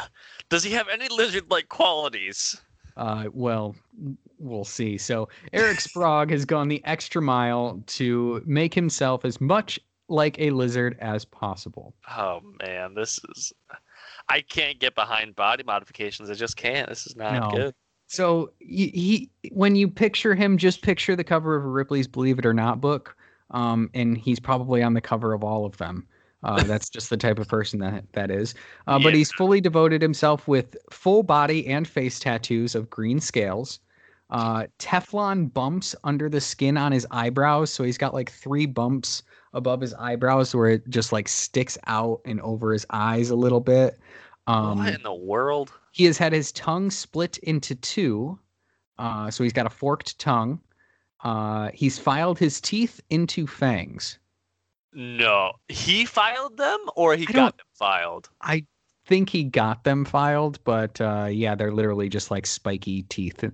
does 0.49 0.63
he 0.63 0.71
have 0.71 0.87
any 0.89 1.07
lizard-like 1.07 1.69
qualities? 1.69 2.59
uh 2.97 3.25
well 3.33 3.73
we'll 4.39 4.65
see 4.65 4.97
so 4.97 5.29
Erik 5.53 5.79
Sprague 5.79 6.29
has 6.31 6.43
gone 6.45 6.67
the 6.67 6.83
extra 6.85 7.21
mile 7.21 7.81
to 7.87 8.41
make 8.45 8.73
himself 8.73 9.23
as 9.25 9.39
much 9.39 9.79
like 10.07 10.39
a 10.39 10.51
lizard 10.51 10.97
as 10.99 11.25
possible 11.25 11.93
Oh 12.15 12.41
man, 12.61 12.93
this 12.93 13.19
is. 13.35 13.53
I 14.29 14.41
can't 14.41 14.79
get 14.79 14.95
behind 14.95 15.35
body 15.35 15.63
modifications. 15.63 16.29
I 16.29 16.33
just 16.33 16.57
can't. 16.57 16.89
This 16.89 17.05
is 17.05 17.15
not 17.15 17.41
No. 17.41 17.57
good. 17.57 17.75
So 18.07 18.51
he, 18.59 18.87
he, 18.89 19.29
when 19.51 19.75
you 19.75 19.87
picture 19.87 20.35
him, 20.35 20.57
just 20.57 20.81
picture 20.81 21.15
the 21.15 21.23
cover 21.23 21.55
of 21.55 21.65
Ripley's 21.65 22.07
Believe 22.07 22.37
It 22.39 22.45
or 22.45 22.53
Not 22.53 22.79
book, 22.79 23.17
um, 23.51 23.89
and 23.93 24.17
he's 24.17 24.39
probably 24.39 24.83
on 24.83 24.93
the 24.93 25.01
cover 25.01 25.33
of 25.33 25.43
all 25.43 25.65
of 25.65 25.77
them. 25.77 26.07
Uh, 26.43 26.63
that's 26.67 26.89
just 26.89 27.09
the 27.09 27.17
type 27.17 27.39
of 27.39 27.47
person 27.47 27.79
that 27.79 28.03
that 28.13 28.29
is. 28.29 28.53
Uh, 28.87 28.99
but 28.99 29.13
he's 29.13 29.31
fully 29.31 29.59
devoted 29.59 30.01
himself 30.01 30.47
with 30.47 30.75
full 30.91 31.23
body 31.23 31.65
and 31.67 31.87
face 31.87 32.19
tattoos 32.19 32.75
of 32.75 32.89
green 32.89 33.19
scales, 33.19 33.79
uh, 34.29 34.65
Teflon 34.79 35.51
bumps 35.53 35.95
under 36.03 36.29
the 36.29 36.41
skin 36.41 36.77
on 36.77 36.91
his 36.91 37.07
eyebrows. 37.11 37.71
So 37.71 37.83
he's 37.83 37.97
got 37.97 38.13
like 38.13 38.31
three 38.31 38.65
bumps 38.65 39.23
above 39.55 39.81
his 39.81 39.93
eyebrows 39.95 40.53
where 40.53 40.69
it 40.69 40.87
just 40.89 41.11
like 41.11 41.27
sticks 41.27 41.77
out 41.87 42.21
and 42.25 42.39
over 42.41 42.71
his 42.71 42.85
eyes 42.91 43.31
a 43.31 43.35
little 43.35 43.61
bit. 43.61 43.97
Um, 44.45 44.77
what 44.77 44.93
in 44.93 45.01
the 45.01 45.13
world? 45.13 45.71
he 45.95 46.03
has 46.03 46.17
had 46.17 46.33
his 46.33 46.51
tongue 46.51 46.91
split 46.91 47.37
into 47.37 47.73
two. 47.73 48.37
Uh, 48.97 49.31
so 49.31 49.45
he's 49.45 49.53
got 49.53 49.65
a 49.65 49.69
forked 49.69 50.19
tongue. 50.19 50.59
Uh, 51.23 51.71
he's 51.73 51.97
filed 51.97 52.37
his 52.37 52.59
teeth 52.59 52.99
into 53.09 53.47
fangs. 53.47 54.19
No, 54.91 55.53
he 55.69 56.03
filed 56.03 56.57
them 56.57 56.79
or 56.97 57.15
he 57.15 57.25
I 57.29 57.31
got 57.31 57.57
them 57.57 57.65
filed. 57.73 58.29
I 58.41 58.65
think 59.05 59.29
he 59.29 59.45
got 59.45 59.85
them 59.85 60.03
filed, 60.03 60.61
but 60.65 60.99
uh, 60.99 61.27
yeah, 61.31 61.55
they're 61.55 61.71
literally 61.71 62.09
just 62.09 62.29
like 62.29 62.45
spiky 62.45 63.03
teeth. 63.03 63.45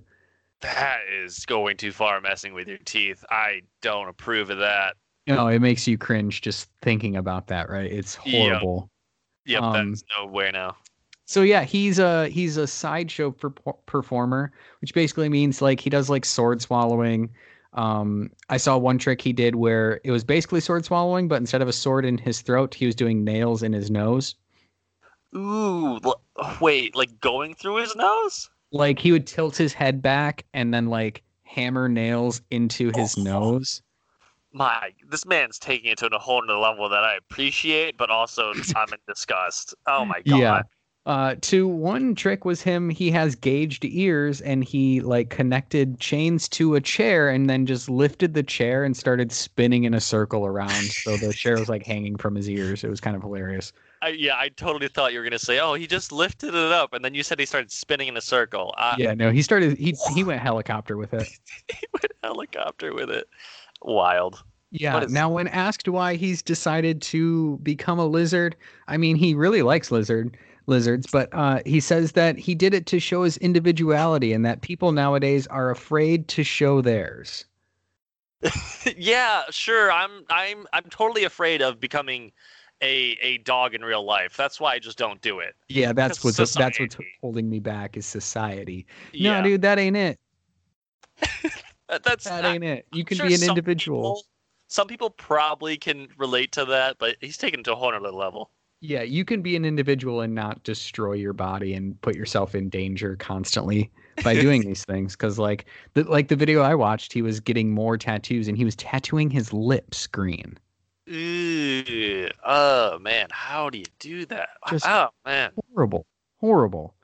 That 0.62 1.00
is 1.12 1.46
going 1.46 1.76
too 1.76 1.92
far, 1.92 2.20
messing 2.20 2.54
with 2.54 2.66
your 2.66 2.78
teeth. 2.78 3.24
I 3.30 3.62
don't 3.82 4.08
approve 4.08 4.50
of 4.50 4.58
that. 4.58 4.96
You 5.26 5.34
know, 5.34 5.46
it 5.46 5.60
makes 5.60 5.86
you 5.86 5.96
cringe 5.98 6.40
just 6.40 6.68
thinking 6.82 7.16
about 7.16 7.46
that, 7.48 7.70
right? 7.70 7.90
It's 7.90 8.14
horrible. 8.16 8.90
Yep, 9.46 9.62
Um, 9.62 9.90
that's 9.90 10.04
way 10.26 10.50
now. 10.52 10.76
So 11.26 11.42
yeah, 11.42 11.62
he's 11.62 11.98
a 11.98 12.28
he's 12.28 12.56
a 12.56 12.66
sideshow 12.66 13.30
per- 13.30 13.50
performer, 13.86 14.52
which 14.80 14.92
basically 14.94 15.28
means 15.28 15.62
like 15.62 15.80
he 15.80 15.88
does 15.90 16.10
like 16.10 16.24
sword 16.24 16.60
swallowing. 16.60 17.30
Um, 17.74 18.30
I 18.50 18.56
saw 18.58 18.76
one 18.76 18.98
trick 18.98 19.22
he 19.22 19.32
did 19.32 19.54
where 19.54 20.00
it 20.04 20.10
was 20.10 20.24
basically 20.24 20.60
sword 20.60 20.84
swallowing, 20.84 21.28
but 21.28 21.36
instead 21.36 21.62
of 21.62 21.68
a 21.68 21.72
sword 21.72 22.04
in 22.04 22.18
his 22.18 22.42
throat, 22.42 22.74
he 22.74 22.84
was 22.84 22.94
doing 22.94 23.24
nails 23.24 23.62
in 23.62 23.72
his 23.72 23.90
nose. 23.90 24.34
Ooh, 25.34 25.98
l- 26.04 26.20
wait, 26.60 26.94
like 26.94 27.18
going 27.20 27.54
through 27.54 27.76
his 27.76 27.96
nose? 27.96 28.50
Like 28.72 28.98
he 28.98 29.12
would 29.12 29.26
tilt 29.26 29.56
his 29.56 29.72
head 29.72 30.02
back 30.02 30.44
and 30.52 30.74
then 30.74 30.86
like 30.86 31.22
hammer 31.44 31.88
nails 31.88 32.42
into 32.50 32.90
his 32.94 33.16
Oh. 33.16 33.22
nose. 33.22 33.82
My, 34.52 34.90
this 35.08 35.24
man's 35.24 35.58
taking 35.58 35.90
it 35.90 35.98
to 35.98 36.06
a 36.06 36.18
whole 36.18 36.42
nother 36.42 36.58
level 36.58 36.88
that 36.88 37.04
I 37.04 37.16
appreciate, 37.16 37.96
but 37.96 38.10
also 38.10 38.52
I'm 38.76 38.92
in 38.92 38.98
disgust. 39.08 39.74
Oh 39.86 40.04
my 40.04 40.20
god. 40.22 40.38
Yeah. 40.38 40.62
Uh, 41.04 41.34
to 41.40 41.66
one 41.66 42.14
trick 42.14 42.44
was 42.44 42.62
him. 42.62 42.88
He 42.88 43.10
has 43.10 43.34
gauged 43.34 43.84
ears, 43.84 44.40
and 44.40 44.62
he 44.62 45.00
like 45.00 45.30
connected 45.30 45.98
chains 45.98 46.48
to 46.50 46.76
a 46.76 46.80
chair, 46.80 47.28
and 47.28 47.50
then 47.50 47.66
just 47.66 47.90
lifted 47.90 48.34
the 48.34 48.42
chair 48.44 48.84
and 48.84 48.96
started 48.96 49.32
spinning 49.32 49.82
in 49.82 49.94
a 49.94 50.00
circle 50.00 50.46
around. 50.46 50.70
so 50.70 51.16
the 51.16 51.32
chair 51.36 51.58
was 51.58 51.68
like 51.68 51.84
hanging 51.84 52.14
from 52.16 52.36
his 52.36 52.48
ears. 52.48 52.84
It 52.84 52.88
was 52.88 53.00
kind 53.00 53.16
of 53.16 53.22
hilarious. 53.22 53.72
I, 54.00 54.10
yeah, 54.10 54.36
I 54.36 54.48
totally 54.50 54.86
thought 54.86 55.12
you 55.12 55.18
were 55.18 55.24
gonna 55.24 55.40
say, 55.40 55.58
"Oh, 55.58 55.74
he 55.74 55.88
just 55.88 56.12
lifted 56.12 56.54
it 56.54 56.72
up," 56.72 56.92
and 56.92 57.04
then 57.04 57.14
you 57.14 57.24
said 57.24 57.40
he 57.40 57.46
started 57.46 57.72
spinning 57.72 58.06
in 58.06 58.16
a 58.16 58.20
circle. 58.20 58.72
I, 58.76 58.94
yeah, 58.96 59.14
no, 59.14 59.32
he 59.32 59.42
started. 59.42 59.76
He 59.78 59.96
he 60.14 60.22
went 60.24 60.40
helicopter 60.40 60.96
with 60.96 61.14
it. 61.14 61.28
he 61.68 61.86
went 61.92 62.12
helicopter 62.22 62.94
with 62.94 63.10
it. 63.10 63.28
Wild. 63.84 64.42
Yeah. 64.70 65.00
Is- 65.02 65.12
Now, 65.12 65.30
when 65.30 65.48
asked 65.48 65.88
why 65.88 66.14
he's 66.16 66.42
decided 66.42 67.02
to 67.02 67.58
become 67.62 67.98
a 67.98 68.06
lizard, 68.06 68.56
I 68.88 68.96
mean, 68.96 69.16
he 69.16 69.34
really 69.34 69.62
likes 69.62 69.90
lizard 69.90 70.36
lizards, 70.66 71.06
but 71.10 71.28
uh, 71.32 71.60
he 71.66 71.80
says 71.80 72.12
that 72.12 72.38
he 72.38 72.54
did 72.54 72.72
it 72.72 72.86
to 72.86 73.00
show 73.00 73.24
his 73.24 73.36
individuality, 73.38 74.32
and 74.32 74.46
that 74.46 74.60
people 74.60 74.92
nowadays 74.92 75.46
are 75.48 75.70
afraid 75.70 76.28
to 76.28 76.44
show 76.44 76.80
theirs. 76.80 77.44
yeah, 78.96 79.42
sure. 79.50 79.92
I'm 79.92 80.24
I'm 80.30 80.66
I'm 80.72 80.84
totally 80.84 81.24
afraid 81.24 81.62
of 81.62 81.80
becoming 81.80 82.32
a 82.82 83.16
a 83.22 83.38
dog 83.38 83.74
in 83.74 83.82
real 83.84 84.04
life. 84.04 84.36
That's 84.36 84.60
why 84.60 84.74
I 84.74 84.78
just 84.78 84.98
don't 84.98 85.20
do 85.20 85.38
it. 85.40 85.54
Yeah, 85.68 85.92
that's 85.92 86.24
what's 86.24 86.36
that's 86.36 86.80
what's 86.80 86.96
holding 87.20 87.48
me 87.48 87.60
back 87.60 87.96
is 87.96 88.06
society. 88.06 88.86
Yeah, 89.12 89.40
No, 89.40 89.48
dude, 89.48 89.62
that 89.62 89.78
ain't 89.78 89.96
it. 89.96 90.18
that- 91.92 92.02
that's 92.02 92.24
That 92.24 92.44
I- 92.44 92.54
ain't 92.54 92.64
it. 92.64 92.86
You 92.92 93.04
can 93.04 93.16
sure 93.18 93.26
be 93.28 93.34
an 93.34 93.40
some 93.40 93.50
individual. 93.50 94.02
people- 94.02 94.22
some 94.68 94.86
people 94.88 95.10
probably 95.10 95.76
can 95.76 96.08
relate 96.16 96.50
to 96.52 96.64
that, 96.64 96.96
but 96.98 97.16
he's 97.20 97.36
taken 97.36 97.60
it 97.60 97.64
to 97.64 97.72
a 97.72 97.76
whole 97.76 97.94
other 97.94 98.10
level. 98.10 98.50
Yeah, 98.80 99.02
you 99.02 99.24
can 99.24 99.42
be 99.42 99.54
an 99.54 99.64
individual 99.64 100.22
and 100.22 100.34
not 100.34 100.62
destroy 100.64 101.12
your 101.12 101.34
body 101.34 101.74
and 101.74 102.00
put 102.00 102.16
yourself 102.16 102.54
in 102.54 102.68
danger 102.70 103.14
constantly 103.16 103.90
by 104.24 104.34
doing 104.34 104.62
these 104.66 104.84
things. 104.84 105.14
Because 105.14 105.38
like 105.38 105.66
the 105.94 106.02
like 106.04 106.28
the 106.28 106.36
video 106.36 106.62
I 106.62 106.74
watched, 106.74 107.12
he 107.12 107.22
was 107.22 107.38
getting 107.38 107.70
more 107.70 107.96
tattoos 107.98 108.48
and 108.48 108.56
he 108.56 108.64
was 108.64 108.74
tattooing 108.76 109.30
his 109.30 109.52
lips 109.52 110.06
green. 110.08 110.58
Ooh, 111.10 112.28
oh 112.44 112.98
man, 112.98 113.28
how 113.30 113.68
do 113.70 113.78
you 113.78 113.84
do 113.98 114.24
that? 114.26 114.48
Just- 114.70 114.86
oh 114.86 115.08
man, 115.24 115.50
Horrible, 115.74 116.06
horrible. 116.40 116.94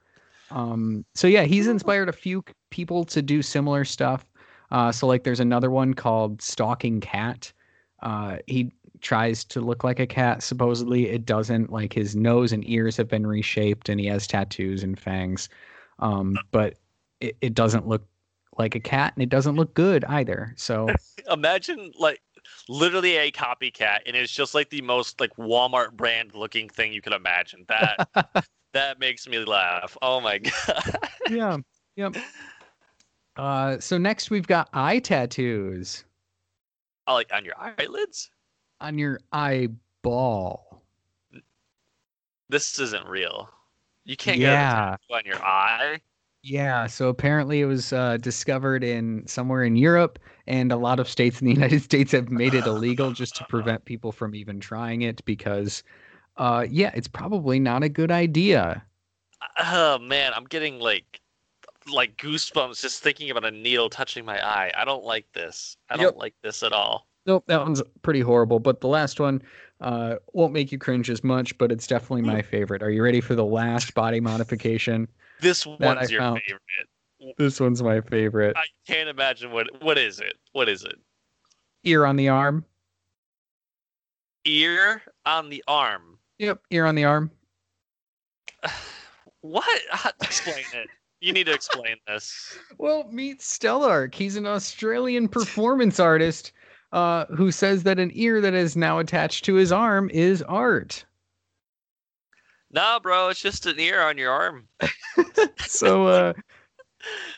Um, 0.51 1.05
so 1.15 1.27
yeah, 1.27 1.43
he's 1.43 1.67
inspired 1.67 2.09
a 2.09 2.13
few 2.13 2.43
people 2.71 3.05
to 3.05 3.21
do 3.21 3.43
similar 3.43 3.85
stuff. 3.85 4.25
Uh, 4.71 4.93
so 4.93 5.07
like, 5.07 5.25
there's 5.25 5.41
another 5.41 5.71
one 5.71 5.95
called 5.95 6.43
Stalking 6.43 7.01
Cat. 7.01 7.53
Uh, 8.03 8.39
he 8.47 8.73
tries 9.01 9.45
to 9.45 9.61
look 9.61 9.85
like 9.85 10.01
a 10.01 10.07
cat. 10.07 10.43
Supposedly, 10.43 11.09
it 11.09 11.25
doesn't. 11.25 11.71
Like 11.71 11.93
his 11.93 12.17
nose 12.17 12.53
and 12.53 12.69
ears 12.69 12.97
have 12.97 13.09
been 13.09 13.27
reshaped, 13.27 13.89
and 13.89 14.01
he 14.01 14.07
has 14.07 14.27
tattoos 14.27 14.83
and 14.83 14.99
fangs. 14.99 15.49
Um, 15.99 16.39
but 16.51 16.75
it, 17.21 17.37
it 17.41 17.55
doesn't 17.55 17.89
look 17.89 18.07
like 18.57 18.75
a 18.75 18.81
cat, 18.81 19.13
and 19.17 19.23
it 19.23 19.29
doesn't 19.29 19.57
look 19.57 19.75
good 19.75 20.05
either. 20.05 20.53
So 20.57 20.89
imagine 21.31 21.93
like 21.99 22.21
literally 22.69 23.17
a 23.17 23.31
copycat, 23.31 24.01
and 24.07 24.17
it's 24.17 24.33
just 24.33 24.55
like 24.55 24.71
the 24.71 24.83
most 24.83 25.21
like 25.21 25.35
Walmart 25.37 25.93
brand 25.93 26.35
looking 26.35 26.69
thing 26.69 26.93
you 26.93 27.01
could 27.01 27.13
imagine. 27.13 27.65
That 27.69 28.09
that 28.73 28.99
makes 28.99 29.29
me 29.29 29.39
laugh. 29.45 29.97
Oh 30.03 30.21
my 30.21 30.39
god. 30.67 30.99
yeah, 31.31 31.57
yep. 31.97 32.17
Uh, 33.39 33.79
so 33.79 33.97
next 33.99 34.31
we've 34.31 34.47
got 34.47 34.69
eye 34.75 34.99
tattoos 34.99 36.05
Oh, 37.09 37.15
like 37.15 37.33
on 37.33 37.45
your 37.45 37.55
eyelids? 37.59 38.31
on 38.81 38.99
your 38.99 39.21
eyeball. 39.33 40.83
This 42.51 42.79
isn't 42.79 43.07
real. 43.07 43.51
You 44.05 44.17
can't 44.17 44.41
get 44.41 44.53
a 44.53 44.57
Yeah. 44.57 44.97
tattoo 45.09 45.15
on 45.15 45.25
your 45.25 45.43
eye. 45.43 46.01
Yeah, 46.43 46.87
so 46.87 47.09
apparently 47.09 47.61
it 47.61 47.67
was 47.67 47.93
uh, 47.93 48.17
discovered 48.19 48.83
in 48.85 49.27
somewhere 49.27 49.65
in 49.65 49.77
Europe, 49.77 50.19
and 50.47 50.71
a 50.73 50.77
lot 50.77 50.99
of 51.01 51.09
states 51.09 51.41
in 51.41 51.47
the 51.47 51.53
United 51.61 51.83
States 51.83 52.13
have 52.13 52.31
made 52.31 52.55
it 52.55 52.67
illegal 52.67 53.13
just 53.13 53.37
to 53.37 53.45
prevent 53.45 53.85
people 53.85 54.13
from 54.13 54.35
even 54.35 54.61
trying 54.61 55.03
it 55.03 55.25
because, 55.25 55.83
uh, 56.39 56.67
yeah, 56.71 56.93
it's 56.95 57.09
probably 57.09 57.61
not 57.61 57.83
a 57.85 57.89
good 57.91 58.11
idea. 58.13 58.85
Oh 59.59 59.99
man, 59.99 60.33
I'm 60.35 60.45
getting 60.45 60.79
like 60.81 61.21
like 61.91 62.17
goosebumps 62.17 62.81
just 62.81 63.03
thinking 63.03 63.31
about 63.31 63.45
a 63.45 63.51
needle 63.51 63.89
touching 63.91 64.25
my 64.25 64.45
eye. 64.45 64.71
I 64.77 64.85
don't 64.85 65.05
like 65.05 65.27
this. 65.33 65.77
I 65.91 65.95
Yep. 65.95 66.03
don't 66.03 66.17
like 66.19 66.35
this 66.43 66.63
at 66.63 66.73
all. 66.73 67.07
Nope, 67.27 67.45
that 67.47 67.61
one's 67.61 67.83
pretty 68.03 68.21
horrible. 68.21 68.59
But 68.59 68.81
the 68.81 68.89
last 68.89 69.21
one 69.21 69.43
uh, 69.81 70.17
won't 70.33 70.53
make 70.53 70.73
you 70.73 70.79
cringe 70.79 71.11
as 71.11 71.23
much, 71.23 71.57
but 71.59 71.71
it's 71.71 71.87
definitely 71.87 72.23
my 72.23 72.43
favorite. 72.55 72.83
Are 72.83 72.91
you 72.91 73.03
ready 73.03 73.21
for 73.21 73.35
the 73.35 73.45
last 73.45 73.95
body 73.95 74.21
modification? 74.21 75.09
This 75.41 75.67
one's 75.67 76.11
your 76.11 76.21
found. 76.21 76.41
favorite. 76.47 77.35
This 77.37 77.61
one's 77.61 77.83
my 77.83 78.01
favorite. 78.01 78.57
I 78.57 78.65
can't 78.87 79.09
imagine 79.09 79.51
what 79.51 79.67
what 79.83 79.99
is 79.99 80.21
it? 80.21 80.35
What 80.53 80.69
is 80.69 80.85
it? 80.85 80.95
Ear 81.85 82.07
on 82.07 82.17
the 82.17 82.29
arm. 82.29 82.65
Ear 84.45 85.03
on 85.27 85.51
the 85.51 85.63
arm. 85.69 86.19
Yep, 86.39 86.61
ear 86.71 86.87
on 86.87 86.95
the 86.95 87.05
arm. 87.05 87.31
What? 89.41 89.81
Explain 90.21 90.65
it. 90.75 90.89
You 91.21 91.33
need 91.33 91.45
to 91.45 91.53
explain 91.53 91.97
this. 92.07 92.59
Well, 92.79 93.09
meet 93.11 93.41
Stelarc. 93.41 94.15
He's 94.15 94.37
an 94.37 94.47
Australian 94.47 95.27
performance 95.29 95.99
artist 95.99 96.53
uh, 96.93 97.25
who 97.27 97.51
says 97.51 97.83
that 97.83 97.99
an 97.99 98.11
ear 98.15 98.41
that 98.41 98.55
is 98.55 98.77
now 98.77 98.99
attached 99.01 99.45
to 99.47 99.55
his 99.55 99.73
arm 99.73 100.11
is 100.11 100.43
art. 100.43 101.05
Nah, 102.71 103.01
bro, 103.01 103.31
it's 103.31 103.41
just 103.41 103.67
an 103.67 103.81
ear 103.81 104.01
on 104.03 104.17
your 104.19 104.31
arm. 104.33 104.69
So, 105.67 106.07
uh, 106.07 106.33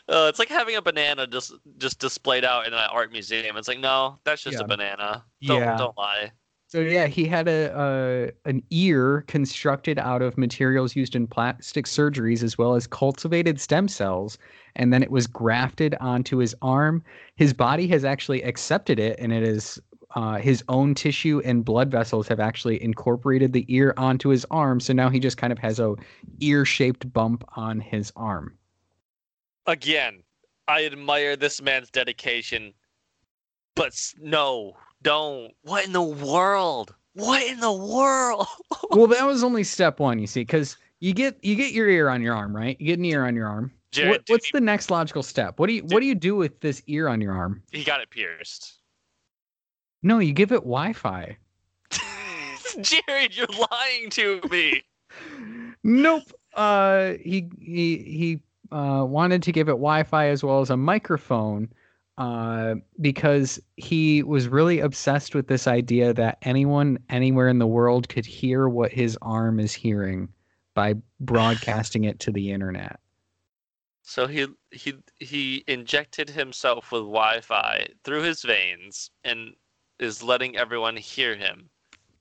Uh, 0.09 0.25
it's 0.27 0.39
like 0.39 0.49
having 0.49 0.75
a 0.75 0.81
banana 0.81 1.27
just 1.27 1.53
just 1.77 1.99
displayed 1.99 2.43
out 2.43 2.65
in 2.65 2.73
an 2.73 2.79
art 2.91 3.11
museum. 3.11 3.55
It's 3.57 3.67
like, 3.67 3.79
no, 3.79 4.19
that's 4.23 4.41
just 4.41 4.57
Yeah. 4.57 4.63
a 4.63 4.67
banana. 4.67 5.23
Don't 5.45 5.59
Yeah. 5.61 5.77
don't 5.77 5.95
lie. 5.97 6.31
So 6.71 6.79
yeah, 6.79 7.07
he 7.07 7.25
had 7.25 7.49
a, 7.49 7.69
a 7.77 8.49
an 8.49 8.63
ear 8.69 9.25
constructed 9.27 9.99
out 9.99 10.21
of 10.21 10.37
materials 10.37 10.95
used 10.95 11.17
in 11.17 11.27
plastic 11.27 11.85
surgeries 11.85 12.43
as 12.43 12.57
well 12.57 12.75
as 12.75 12.87
cultivated 12.87 13.59
stem 13.59 13.89
cells, 13.89 14.37
and 14.77 14.93
then 14.93 15.03
it 15.03 15.11
was 15.11 15.27
grafted 15.27 15.95
onto 15.99 16.37
his 16.37 16.55
arm. 16.61 17.03
His 17.35 17.51
body 17.51 17.89
has 17.89 18.05
actually 18.05 18.41
accepted 18.43 18.99
it, 18.99 19.19
and 19.19 19.33
it 19.33 19.43
is 19.43 19.81
uh, 20.15 20.37
his 20.37 20.63
own 20.69 20.95
tissue 20.95 21.41
and 21.43 21.65
blood 21.65 21.91
vessels 21.91 22.25
have 22.29 22.39
actually 22.39 22.81
incorporated 22.81 23.51
the 23.51 23.65
ear 23.67 23.93
onto 23.97 24.29
his 24.29 24.45
arm. 24.49 24.79
So 24.79 24.93
now 24.93 25.09
he 25.09 25.19
just 25.19 25.35
kind 25.35 25.51
of 25.51 25.59
has 25.59 25.77
a 25.77 25.95
ear 26.39 26.63
shaped 26.63 27.11
bump 27.11 27.43
on 27.57 27.81
his 27.81 28.13
arm. 28.15 28.57
Again, 29.65 30.23
I 30.69 30.85
admire 30.85 31.35
this 31.35 31.61
man's 31.61 31.91
dedication, 31.91 32.73
but 33.75 33.93
no, 34.21 34.77
don't. 35.01 35.51
What 35.63 35.85
in 35.85 35.93
the 35.93 36.01
world? 36.01 36.93
What 37.13 37.45
in 37.45 37.59
the 37.59 37.71
world? 37.71 38.47
well, 38.91 39.07
that 39.07 39.25
was 39.25 39.43
only 39.43 39.63
step 39.63 39.99
one, 39.99 40.19
you 40.19 40.27
see, 40.27 40.41
because 40.41 40.77
you 40.99 41.13
get 41.13 41.43
you 41.43 41.55
get 41.55 41.73
your 41.73 41.89
ear 41.89 42.09
on 42.09 42.21
your 42.21 42.35
arm, 42.35 42.55
right? 42.55 42.79
You 42.79 42.87
get 42.87 42.99
an 42.99 43.05
ear 43.05 43.25
on 43.25 43.35
your 43.35 43.47
arm. 43.47 43.71
Jared, 43.91 44.11
What, 44.11 44.23
what's 44.27 44.51
the 44.51 44.61
next 44.61 44.89
logical 44.89 45.23
step? 45.23 45.59
What 45.59 45.67
do 45.67 45.73
you 45.73 45.81
what 45.83 45.99
do 45.99 46.05
you 46.05 46.15
do 46.15 46.35
with 46.35 46.59
this 46.61 46.81
ear 46.87 47.07
on 47.09 47.19
your 47.19 47.33
arm? 47.33 47.61
he 47.71 47.83
got 47.83 47.99
it 48.01 48.09
pierced. 48.09 48.75
No, 50.03 50.19
you 50.19 50.33
give 50.33 50.51
it 50.51 50.61
Wi-Fi. 50.61 51.37
Jared, 52.81 53.35
you're 53.35 53.47
lying 53.71 54.09
to 54.11 54.39
me. 54.49 54.83
Nope. 55.83 56.23
Uh, 56.53 57.13
he 57.21 57.49
he 57.59 57.97
he 57.97 58.41
uh, 58.71 59.03
wanted 59.05 59.43
to 59.43 59.51
give 59.51 59.67
it 59.67 59.73
Wi-Fi 59.73 60.27
as 60.27 60.43
well 60.43 60.61
as 60.61 60.69
a 60.69 60.77
microphone, 60.77 61.69
uh, 62.21 62.75
because 62.99 63.59
he 63.77 64.21
was 64.21 64.47
really 64.47 64.79
obsessed 64.79 65.33
with 65.33 65.47
this 65.47 65.65
idea 65.65 66.13
that 66.13 66.37
anyone 66.43 66.99
anywhere 67.09 67.47
in 67.47 67.57
the 67.57 67.65
world 67.65 68.09
could 68.09 68.27
hear 68.27 68.69
what 68.69 68.91
his 68.91 69.17
arm 69.23 69.59
is 69.59 69.73
hearing 69.73 70.29
by 70.75 70.93
broadcasting 71.19 72.03
it 72.03 72.19
to 72.19 72.31
the 72.31 72.51
internet. 72.51 72.99
So 74.03 74.27
he 74.27 74.45
he 74.69 74.93
he 75.17 75.63
injected 75.65 76.29
himself 76.29 76.91
with 76.91 77.01
Wi-Fi 77.01 77.87
through 78.03 78.21
his 78.21 78.43
veins 78.43 79.09
and 79.23 79.55
is 79.99 80.21
letting 80.21 80.55
everyone 80.55 80.97
hear 80.97 81.35
him. 81.35 81.71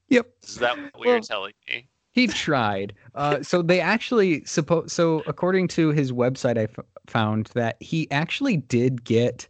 Yep. 0.08 0.30
Is 0.44 0.54
that 0.56 0.78
what 0.78 0.92
Well- 0.94 1.08
you're 1.10 1.20
telling 1.20 1.52
me? 1.68 1.88
He 2.12 2.26
tried. 2.26 2.94
Uh, 3.14 3.42
so 3.42 3.60
they 3.60 3.80
actually 3.80 4.44
suppose. 4.46 4.94
So 4.94 5.22
according 5.26 5.68
to 5.68 5.90
his 5.90 6.10
website, 6.10 6.58
I 6.58 6.62
f- 6.64 6.84
found 7.06 7.50
that 7.54 7.76
he 7.80 8.10
actually 8.10 8.56
did 8.56 9.04
get 9.04 9.46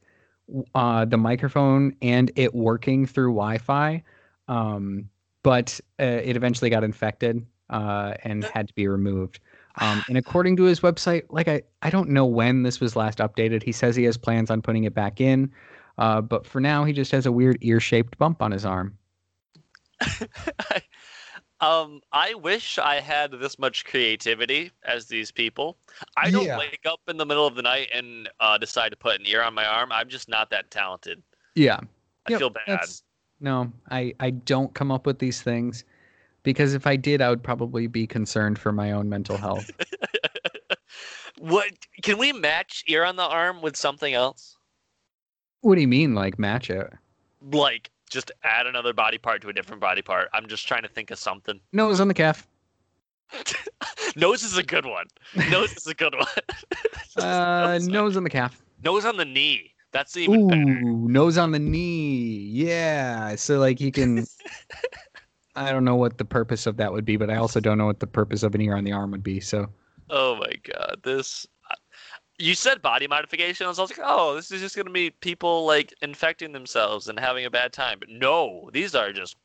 uh, 0.75 1.05
the 1.05 1.17
microphone 1.17 1.95
and 2.03 2.31
it 2.37 2.55
working 2.55 3.07
through 3.07 3.33
Wi-Fi, 3.33 4.03
um, 4.49 5.09
but 5.43 5.81
uh, 6.01 6.05
it 6.05 6.37
eventually 6.37 6.71
got 6.71 6.85
infected 6.85 7.45
uh, 7.71 8.15
and 8.25 8.45
had 8.45 8.69
to 8.69 8.75
be 8.75 8.89
removed. 8.89 9.41
Um, 9.81 10.03
and 10.09 10.19
according 10.19 10.57
to 10.57 10.65
his 10.65 10.81
website, 10.81 11.23
like 11.31 11.49
I, 11.49 11.63
I 11.83 11.91
don't 11.91 12.11
know 12.11 12.27
when 12.27 12.63
this 12.63 12.81
was 12.81 12.97
last 12.97 13.19
updated. 13.19 13.63
He 13.63 13.73
says 13.73 13.97
he 13.97 14.05
has 14.05 14.17
plans 14.17 14.51
on 14.51 14.63
putting 14.63 14.85
it 14.85 14.95
back 14.95 15.21
in, 15.21 15.53
uh, 15.99 16.21
but 16.21 16.47
for 16.47 16.61
now 16.61 16.85
he 16.85 16.93
just 16.93 17.13
has 17.13 17.27
a 17.27 17.33
weird 17.33 17.59
ear-shaped 17.61 18.19
bump 18.19 18.43
on 18.43 18.51
his 18.51 18.65
arm. 18.65 18.97
um, 21.61 22.01
I 22.13 22.35
wish 22.35 22.79
I 22.79 23.01
had 23.01 23.33
this 23.33 23.59
much 23.59 23.85
creativity 23.85 24.71
as 24.85 25.07
these 25.07 25.31
people. 25.31 25.77
I 26.17 26.31
don't 26.31 26.47
Yeah. 26.47 26.59
wake 26.59 26.81
up 26.87 27.01
in 27.09 27.17
the 27.17 27.27
middle 27.27 27.47
of 27.47 27.55
the 27.55 27.63
night 27.63 27.91
and 27.93 28.29
uh, 28.41 28.59
decide 28.59 28.91
to 28.91 28.97
put 28.97 29.19
an 29.21 29.27
ear 29.27 29.43
on 29.43 29.55
my 29.55 29.65
arm. 29.67 29.93
I'm 29.93 30.09
just 30.09 30.29
not 30.29 30.51
that 30.51 30.71
talented. 30.71 31.23
Yeah. 31.55 31.81
I 32.27 32.31
Yep, 32.31 32.39
feel 32.39 32.51
bad. 32.51 32.89
No, 33.41 33.73
I, 33.91 34.15
I 34.21 34.31
don't 34.31 34.73
come 34.75 34.91
up 34.91 35.07
with 35.07 35.19
these 35.19 35.43
things 35.43 35.85
because 36.43 36.75
if 36.75 36.87
I 36.87 36.97
did, 36.97 37.21
I 37.23 37.31
would 37.31 37.43
probably 37.43 37.87
be 37.87 38.07
concerned 38.07 38.59
for 38.59 38.73
my 38.73 38.93
own 38.93 39.09
mental 39.09 39.39
health. 39.39 39.71
What 41.39 41.73
can 42.03 42.19
we 42.19 42.33
match 42.33 42.85
ear 42.87 43.05
on 43.05 43.17
the 43.17 43.23
arm 43.25 43.63
with 43.63 43.77
something 43.77 44.15
else? 44.15 44.57
what 45.63 45.75
do 45.75 45.81
you 45.81 45.89
mean, 45.89 46.15
like 46.15 46.39
match 46.39 46.71
it? 46.71 46.93
Like 47.43 47.91
just 48.11 48.31
add 48.43 48.67
another 48.67 48.93
body 48.93 49.19
part 49.19 49.41
to 49.43 49.49
a 49.49 49.53
different 49.53 49.81
body 49.81 50.03
part. 50.03 50.29
I'm 50.35 50.47
just 50.49 50.67
trying 50.69 50.83
to 50.83 50.89
think 50.89 51.11
of 51.11 51.19
something. 51.19 51.61
Nose 51.73 52.01
on 52.01 52.09
the 52.09 52.15
calf. 52.15 52.47
Nose 54.17 54.43
is 54.43 54.59
a 54.59 54.63
good 54.63 54.85
one. 54.85 55.07
Nose 55.49 55.73
is 55.77 55.87
a 55.87 55.95
good 55.95 56.15
one. 56.15 56.27
Uh, 57.17 57.73
Nose- 57.73 57.89
nose 57.89 58.17
on 58.17 58.23
the 58.23 58.31
calf. 58.31 58.63
Nose 58.85 59.05
on 59.05 59.17
the 59.17 59.25
knee. 59.25 59.73
That's 59.91 60.17
even 60.17 60.43
Ooh, 60.45 60.49
better. 60.49 60.81
nose 60.81 61.37
on 61.37 61.51
the 61.51 61.59
knee. 61.59 62.49
Yeah. 62.53 63.35
So 63.35 63.59
like 63.59 63.81
you 63.81 63.91
can. 63.91 64.25
I 65.57 65.73
don't 65.73 65.85
know 65.85 65.97
what 65.97 66.19
the 66.19 66.25
purpose 66.25 66.67
of 66.67 66.77
that 66.77 66.93
would 66.93 67.05
be, 67.05 67.17
but 67.17 67.29
I 67.29 67.37
also 67.37 67.59
don't 67.59 67.77
know 67.77 67.87
what 67.87 67.99
the 67.99 68.07
purpose 68.07 68.45
of 68.45 68.55
an 68.55 68.61
ear 68.61 68.77
on 68.77 68.85
the 68.85 68.93
arm 68.93 69.11
would 69.11 69.25
be. 69.25 69.41
So 69.41 69.69
Oh 70.09 70.37
my 70.37 70.53
god, 70.63 71.01
this. 71.03 71.47
You 72.41 72.55
said 72.55 72.81
body 72.81 73.07
modification. 73.07 73.67
I 73.67 73.69
was 73.69 73.79
like, 73.79 73.99
oh, 74.03 74.35
this 74.35 74.51
is 74.51 74.61
just 74.61 74.77
gonna 74.77 74.91
be 74.91 75.11
people 75.11 75.67
like 75.67 75.95
infecting 76.03 76.53
themselves 76.53 77.09
and 77.09 77.19
having 77.21 77.45
a 77.45 77.51
bad 77.51 77.73
time. 77.73 77.99
But 77.99 78.09
no, 78.09 78.71
these 78.73 78.95
are 78.95 79.13
just 79.13 79.37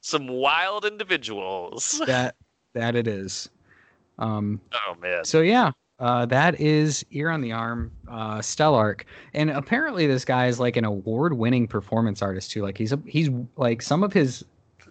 some 0.00 0.26
wild 0.26 0.84
individuals. 0.84 2.00
that 2.06 2.34
that 2.74 2.96
it 2.96 3.06
is. 3.06 3.48
Um, 4.18 4.60
Oh 4.72 4.96
man. 5.00 5.24
So 5.24 5.40
yeah, 5.40 5.70
uh, 6.00 6.26
that 6.26 6.60
is 6.60 7.04
ear 7.12 7.30
on 7.30 7.42
the 7.42 7.52
arm, 7.52 7.92
uh, 8.08 8.38
Stelarc, 8.38 9.02
and 9.34 9.50
apparently 9.50 10.06
this 10.06 10.24
guy 10.24 10.46
is 10.46 10.58
like 10.58 10.76
an 10.76 10.84
award-winning 10.84 11.68
performance 11.68 12.22
artist 12.22 12.50
too. 12.50 12.62
Like 12.62 12.76
he's 12.76 12.92
a, 12.92 12.98
he's 13.06 13.30
like 13.56 13.82
some 13.82 14.02
of 14.02 14.12
his 14.12 14.44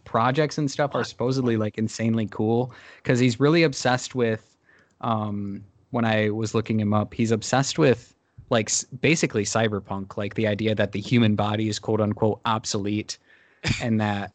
projects 0.05 0.57
and 0.57 0.69
stuff 0.71 0.95
are 0.95 1.03
supposedly 1.03 1.57
like 1.57 1.77
insanely 1.77 2.27
cool 2.27 2.73
because 2.97 3.19
he's 3.19 3.39
really 3.39 3.63
obsessed 3.63 4.15
with. 4.15 4.55
Um, 5.01 5.63
when 5.91 6.05
I 6.05 6.29
was 6.29 6.53
looking 6.53 6.79
him 6.79 6.93
up, 6.93 7.13
he's 7.13 7.31
obsessed 7.31 7.77
with 7.79 8.13
like 8.49 8.69
basically 9.01 9.43
cyberpunk, 9.43 10.17
like 10.17 10.35
the 10.35 10.47
idea 10.47 10.73
that 10.75 10.91
the 10.91 10.99
human 10.99 11.35
body 11.35 11.69
is 11.69 11.79
quote 11.79 12.01
unquote 12.01 12.39
obsolete, 12.45 13.17
and 13.81 13.99
that 14.01 14.31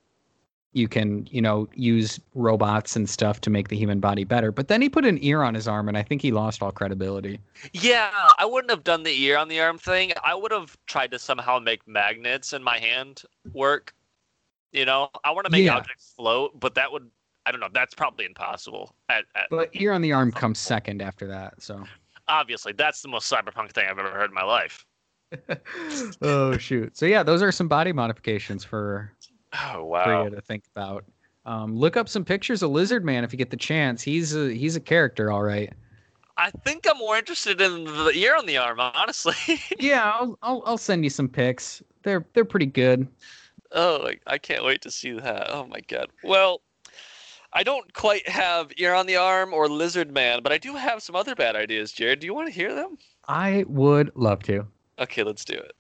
you 0.73 0.89
can 0.89 1.27
you 1.31 1.41
know 1.41 1.69
use 1.75 2.19
robots 2.35 2.97
and 2.97 3.09
stuff 3.09 3.41
to 3.41 3.49
make 3.49 3.69
the 3.69 3.77
human 3.77 4.01
body 4.01 4.25
better 4.25 4.51
but 4.51 4.67
then 4.67 4.83
he 4.83 4.89
put 4.89 5.05
an 5.05 5.17
ear 5.23 5.43
on 5.43 5.55
his 5.55 5.69
arm 5.69 5.89
and 5.89 5.97
i 5.97 6.03
think 6.03 6.21
he 6.21 6.33
lost 6.33 6.63
all 6.65 6.73
credibility 6.73 7.39
Yeah, 7.73 8.11
I 8.39 8.45
wouldn't 8.45 8.71
have 8.73 8.83
done 8.83 9.05
the 9.05 9.23
ear 9.23 9.39
on 9.39 9.49
the 9.49 9.61
arm 9.61 9.79
thing. 9.79 10.13
I 10.25 10.35
would 10.35 10.51
have 10.53 10.77
tried 10.87 11.13
to 11.13 11.19
somehow 11.19 11.61
make 11.61 11.87
magnets 11.87 12.53
in 12.53 12.63
my 12.63 12.79
hand 12.79 13.23
work. 13.53 13.95
You 14.73 14.85
know, 14.85 15.09
I 15.23 15.31
want 15.31 15.47
to 15.47 15.51
make 15.51 15.65
Yeah. 15.65 15.77
objects 15.77 16.13
float, 16.17 16.59
but 16.59 16.75
that 16.75 16.91
would. 16.93 17.09
I 17.47 17.53
don't 17.53 17.61
know. 17.61 17.69
That's 17.73 17.95
probably 17.95 18.25
impossible. 18.25 18.95
At, 19.09 19.25
at, 19.35 19.49
but 19.51 19.71
ear 19.75 19.93
on 19.93 20.03
the 20.03 20.13
arm 20.13 20.33
comes 20.33 20.59
second 20.59 21.03
after 21.03 21.27
that 21.29 21.61
so 21.63 21.85
obviously, 22.27 22.73
that's 22.73 23.03
the 23.03 23.09
most 23.09 23.31
cyberpunk 23.31 23.73
thing 23.73 23.87
I've 23.89 23.99
ever 23.99 24.11
heard 24.11 24.31
in 24.31 24.35
my 24.35 24.45
life. 24.45 24.87
oh 26.23 26.57
shoot 26.57 26.97
so 26.97 27.07
yeah 27.07 27.23
those 27.23 27.43
are 27.43 27.51
some 27.51 27.67
body 27.67 27.93
modifications 27.93 28.63
for 28.65 29.11
Oh 29.53 29.85
for 30.03 30.13
wow. 30.13 30.25
you 30.25 30.31
to 30.31 30.41
think 30.41 30.65
about 30.75 31.05
um, 31.45 31.77
look 31.77 31.97
up 31.97 32.09
some 32.09 32.25
pictures 32.25 32.63
of 32.63 32.71
lizard 32.71 33.05
man 33.05 33.25
if 33.25 33.33
you 33.33 33.37
get 33.37 33.51
the 33.51 33.57
chance 33.57 34.01
he's 34.01 34.35
a 34.35 34.53
he's 34.55 34.77
a 34.77 34.81
character 34.81 35.33
all 35.33 35.43
right 35.43 35.73
I 36.37 36.51
think 36.51 36.87
I'm 36.89 36.99
more 36.99 37.17
interested 37.17 37.61
in 37.61 37.85
the 37.85 38.11
ear 38.15 38.35
on 38.37 38.47
the 38.47 38.57
arm, 38.57 38.81
honestly. 38.81 39.35
yeah 39.79 40.11
I'll, 40.15 40.39
I'll 40.43 40.63
i'll 40.67 40.79
send 40.79 41.05
you 41.05 41.11
some 41.11 41.29
pics 41.29 41.83
they're 42.03 42.25
they're 42.33 42.45
pretty 42.45 42.67
good 42.67 43.09
oh, 43.73 44.07
I- 44.07 44.21
I 44.35 44.39
can't 44.39 44.65
wait 44.65 44.83
to 44.83 44.91
see 44.91 45.13
that. 45.13 45.51
Oh 45.51 45.67
my 45.67 45.81
god. 45.81 46.11
Well, 46.23 46.63
I 47.57 47.63
don't 47.63 47.93
quite 47.95 48.29
have 48.29 48.73
ear 48.79 48.95
on 48.95 49.07
the 49.07 49.17
arm 49.17 49.55
or 49.55 49.69
lizard 49.69 50.13
man, 50.13 50.41
but 50.43 50.53
I 50.53 50.59
do 50.59 50.75
have 50.75 51.03
some 51.03 51.15
other 51.15 51.35
bad 51.37 51.55
ideas, 51.55 51.93
Jared. 51.93 52.19
Do 52.21 52.27
you 52.27 52.35
want 52.35 52.49
to 52.49 52.53
hear 52.53 52.75
them? 52.75 52.99
i 53.27 53.65
would 53.69 54.11
love 54.17 54.43
to 54.43 54.67
Okay, 54.99 55.23
let's 55.23 55.45
do 55.45 55.55
it. 55.55 55.73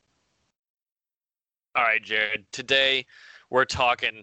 All 1.76 1.82
right, 1.82 2.02
Jared. 2.02 2.46
Today 2.52 3.04
we're 3.50 3.64
talking 3.64 4.22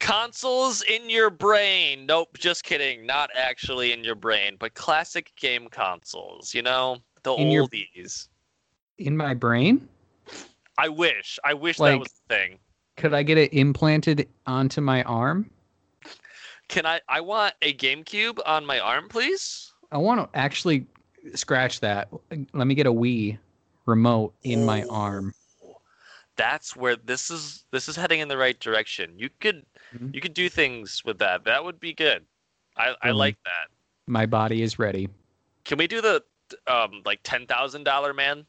consoles 0.00 0.82
in 0.82 1.08
your 1.10 1.30
brain. 1.30 2.06
Nope, 2.06 2.36
just 2.38 2.64
kidding. 2.64 3.04
Not 3.06 3.30
actually 3.36 3.92
in 3.92 4.02
your 4.02 4.14
brain, 4.14 4.56
but 4.58 4.74
classic 4.74 5.30
game 5.36 5.68
consoles. 5.70 6.54
You 6.54 6.62
know, 6.62 6.96
the 7.22 7.34
In 7.34 7.50
your- 7.50 7.66
oldies. 7.68 8.28
in 8.98 9.16
my 9.16 9.34
brain 9.34 9.86
I 10.78 10.88
wish. 10.88 11.38
I 11.44 11.52
wish 11.52 11.76
that 11.76 11.82
Like- 11.82 12.00
was 12.00 12.12
the 12.28 12.34
thing. 12.34 12.58
could 12.96 13.12
i 13.14 13.22
get 13.22 13.36
it 13.38 13.52
implanted 13.52 14.28
onto 14.46 14.80
my 14.80 15.02
arm 15.04 15.50
Can 16.70 16.86
I? 16.86 17.00
I 17.08 17.20
want 17.20 17.54
a 17.62 17.74
GameCube 17.74 18.38
on 18.46 18.64
my 18.64 18.78
arm, 18.78 19.08
please. 19.08 19.72
I 19.90 19.98
want 19.98 20.20
to 20.32 20.38
actually 20.38 20.86
scratch 21.34 21.80
that. 21.80 22.08
Let 22.52 22.68
me 22.68 22.76
get 22.76 22.86
a 22.86 22.92
Wii 22.92 23.38
remote 23.86 24.34
in 24.44 24.64
my 24.64 24.84
arm. 24.84 25.34
That's 26.36 26.76
where 26.76 26.94
this 26.94 27.28
is. 27.28 27.64
This 27.72 27.88
is 27.88 27.96
heading 27.96 28.20
in 28.20 28.28
the 28.28 28.36
right 28.36 28.58
direction. 28.60 29.18
You 29.18 29.30
could, 29.40 29.66
Mhm. 29.96 30.14
you 30.14 30.20
could 30.20 30.32
do 30.32 30.48
things 30.48 31.04
with 31.04 31.18
that. 31.18 31.42
That 31.42 31.64
would 31.64 31.80
be 31.80 31.92
good. 31.92 32.24
I, 32.76 32.94
I 33.02 33.08
Mhm. 33.08 33.16
like 33.16 33.36
that. 33.44 33.68
My 34.06 34.24
body 34.24 34.62
is 34.62 34.78
ready. 34.78 35.08
Can 35.64 35.76
we 35.76 35.88
do 35.88 36.00
the 36.00 36.24
um 36.68 37.02
like 37.04 37.18
ten 37.24 37.46
thousand 37.48 37.82
dollar 37.82 38.14
man, 38.14 38.46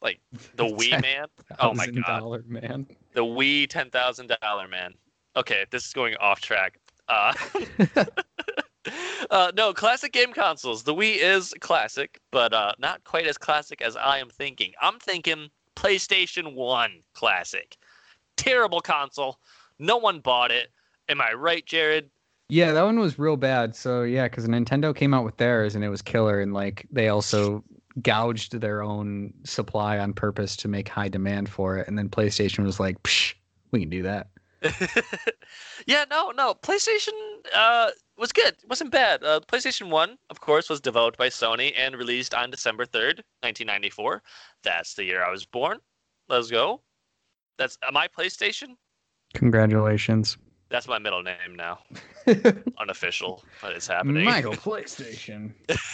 like 0.00 0.20
the 0.54 0.64
Wii 0.64 1.02
man, 1.02 1.26
Oh 1.58 1.74
my 1.74 1.86
God. 1.88 2.22
$1,000 2.22 2.46
man. 2.46 2.86
the 3.14 3.24
Wii 3.24 3.68
ten 3.68 3.90
thousand 3.90 4.32
dollar 4.40 4.68
man? 4.68 4.94
Okay, 5.34 5.66
this 5.70 5.84
is 5.86 5.92
going 5.92 6.14
off 6.18 6.40
track. 6.40 6.78
Uh, 7.08 7.34
uh, 9.30 9.52
no, 9.56 9.72
classic 9.72 10.12
game 10.12 10.32
consoles. 10.32 10.82
The 10.82 10.94
Wii 10.94 11.16
is 11.16 11.54
classic, 11.60 12.20
but 12.30 12.52
uh, 12.52 12.72
not 12.78 13.04
quite 13.04 13.26
as 13.26 13.38
classic 13.38 13.82
as 13.82 13.96
I 13.96 14.18
am 14.18 14.28
thinking. 14.28 14.72
I'm 14.80 14.98
thinking 14.98 15.50
PlayStation 15.76 16.54
One 16.54 17.02
classic. 17.14 17.76
Terrible 18.36 18.80
console. 18.80 19.38
No 19.78 19.96
one 19.96 20.20
bought 20.20 20.50
it. 20.50 20.70
Am 21.08 21.20
I 21.20 21.32
right, 21.32 21.64
Jared? 21.66 22.10
yeah, 22.48 22.72
that 22.72 22.82
one 22.82 22.98
was 22.98 23.18
real 23.18 23.36
bad. 23.36 23.74
So 23.74 24.02
yeah, 24.02 24.24
because 24.24 24.46
Nintendo 24.46 24.94
came 24.94 25.14
out 25.14 25.24
with 25.24 25.36
theirs 25.36 25.74
and 25.74 25.84
it 25.84 25.88
was 25.88 26.02
killer, 26.02 26.40
and 26.40 26.52
like 26.52 26.86
they 26.90 27.08
also 27.08 27.64
gouged 28.02 28.60
their 28.60 28.82
own 28.82 29.32
supply 29.44 29.98
on 29.98 30.12
purpose 30.12 30.56
to 30.56 30.68
make 30.68 30.88
high 30.88 31.08
demand 31.08 31.48
for 31.48 31.78
it, 31.78 31.88
and 31.88 31.98
then 31.98 32.08
PlayStation 32.08 32.64
was 32.64 32.78
like, 32.78 33.02
Psh, 33.02 33.34
"We 33.70 33.80
can 33.80 33.90
do 33.90 34.02
that." 34.02 34.28
yeah, 35.86 36.04
no, 36.10 36.30
no. 36.30 36.54
PlayStation 36.54 37.12
uh, 37.54 37.90
was 38.18 38.32
good. 38.32 38.54
It 38.54 38.68
wasn't 38.68 38.90
bad. 38.90 39.22
Uh, 39.22 39.40
PlayStation 39.40 39.90
1, 39.90 40.16
of 40.30 40.40
course, 40.40 40.68
was 40.68 40.80
developed 40.80 41.18
by 41.18 41.28
Sony 41.28 41.72
and 41.76 41.96
released 41.96 42.34
on 42.34 42.50
December 42.50 42.84
3rd, 42.84 43.20
1994. 43.42 44.22
That's 44.62 44.94
the 44.94 45.04
year 45.04 45.24
I 45.24 45.30
was 45.30 45.44
born. 45.44 45.78
Let's 46.28 46.50
go. 46.50 46.80
That's 47.58 47.78
uh, 47.86 47.92
my 47.92 48.08
PlayStation. 48.08 48.76
Congratulations. 49.34 50.38
That's 50.74 50.88
my 50.88 50.98
middle 50.98 51.22
name 51.22 51.54
now. 51.54 51.78
Unofficial, 52.80 53.44
but 53.62 53.74
it's 53.74 53.86
happening. 53.86 54.24
Michael 54.24 54.52
PlayStation. 54.54 55.52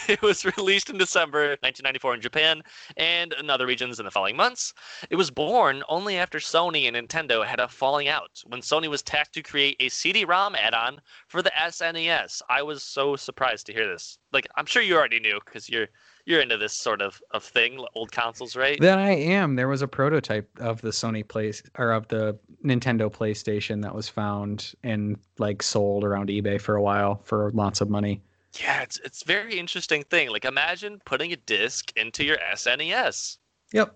it 0.09 0.23
was 0.23 0.47
released 0.57 0.88
in 0.88 0.97
December 0.97 1.49
1994 1.61 2.14
in 2.14 2.21
Japan 2.23 2.62
and 2.97 3.35
in 3.35 3.51
other 3.51 3.66
regions 3.66 3.99
in 3.99 4.07
the 4.07 4.11
following 4.11 4.37
months. 4.37 4.73
It 5.11 5.16
was 5.16 5.31
born 5.31 5.83
only 5.90 6.16
after 6.16 6.38
Sony 6.38 6.88
and 6.88 6.97
Nintendo 6.97 7.45
had 7.45 7.61
a 7.61 7.69
falling 7.69 8.09
out 8.09 8.43
when 8.47 8.62
Sony 8.62 8.88
was 8.88 9.03
tasked 9.03 9.35
to 9.35 9.43
create 9.43 9.77
a 9.81 9.90
CD-ROM 9.90 10.55
add-on 10.55 11.03
for 11.29 11.43
the 11.43 11.53
SNES. 11.61 12.40
I 12.49 12.62
was 12.62 12.83
so 12.83 13.16
surprised 13.16 13.66
to 13.66 13.75
hear 13.75 13.87
this. 13.87 14.16
Like, 14.33 14.49
I'm 14.57 14.64
sure 14.64 14.81
you 14.81 14.97
already 14.97 15.21
knew 15.21 15.40
because 15.45 15.69
you're 15.69 15.88
you're 16.27 16.40
into 16.40 16.57
this 16.57 16.73
sort 16.73 17.03
of, 17.03 17.21
of 17.33 17.43
thing, 17.43 17.85
old 17.95 18.12
consoles, 18.12 18.55
right? 18.55 18.81
That 18.81 18.99
I 18.99 19.11
am. 19.11 19.57
There 19.57 19.69
was 19.69 19.83
a 19.83 19.88
prototype 19.88 20.49
of 20.61 20.81
the 20.81 20.90
Sony 20.90 21.27
place 21.27 21.62
or 21.79 21.93
of 21.93 22.07
the 22.09 22.38
Nintendo 22.64 23.11
PlayStation 23.11 23.83
that 23.83 23.94
was 23.94 24.09
found 24.09 24.73
and 24.83 25.16
like 25.38 25.62
sold 25.62 26.05
around 26.05 26.29
eBay 26.29 26.61
for 26.61 26.77
a 26.77 26.83
while 26.83 27.20
for 27.25 27.51
lots 27.53 27.81
of 27.81 27.88
money. 27.88 28.20
Yeah, 28.61 28.83
it's 28.83 28.99
it's 29.05 29.23
very 29.23 29.59
interesting 29.59 30.03
thing. 30.05 30.31
Like 30.31 30.44
imagine 30.44 31.01
putting 31.05 31.33
a 31.33 31.37
disc 31.37 31.92
into 31.96 32.25
your 32.25 32.38
SNES. 32.53 33.38
Yep. 33.73 33.94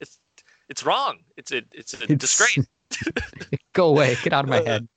It's 0.00 0.18
it's 0.68 0.84
wrong. 0.84 1.18
It's 1.36 1.52
a 1.52 1.62
it's 1.72 1.94
a 1.94 2.04
It's- 2.04 2.18
disgrace. 2.18 2.66
Go 3.74 3.88
away. 3.88 4.16
Get 4.22 4.32
out 4.32 4.44
of 4.44 4.50
my 4.50 4.58
uh, 4.60 4.64
head. 4.64 4.88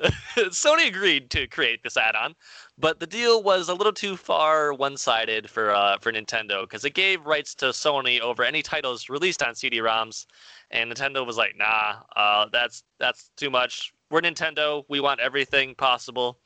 Sony 0.36 0.88
agreed 0.88 1.30
to 1.30 1.46
create 1.46 1.82
this 1.82 1.96
add-on, 1.96 2.34
but 2.78 3.00
the 3.00 3.06
deal 3.06 3.42
was 3.42 3.68
a 3.68 3.74
little 3.74 3.92
too 3.92 4.16
far 4.16 4.72
one-sided 4.72 5.50
for 5.50 5.74
uh, 5.74 5.98
for 5.98 6.10
Nintendo 6.10 6.62
because 6.62 6.84
it 6.84 6.94
gave 6.94 7.26
rights 7.26 7.54
to 7.56 7.66
Sony 7.66 8.20
over 8.20 8.42
any 8.42 8.62
titles 8.62 9.10
released 9.10 9.42
on 9.42 9.54
CD-ROMs, 9.54 10.26
and 10.70 10.90
Nintendo 10.90 11.26
was 11.26 11.36
like, 11.36 11.54
"Nah, 11.56 11.96
uh, 12.16 12.46
that's 12.50 12.82
that's 12.98 13.30
too 13.36 13.50
much. 13.50 13.92
We're 14.10 14.22
Nintendo. 14.22 14.84
We 14.88 15.00
want 15.00 15.20
everything 15.20 15.74
possible." 15.74 16.38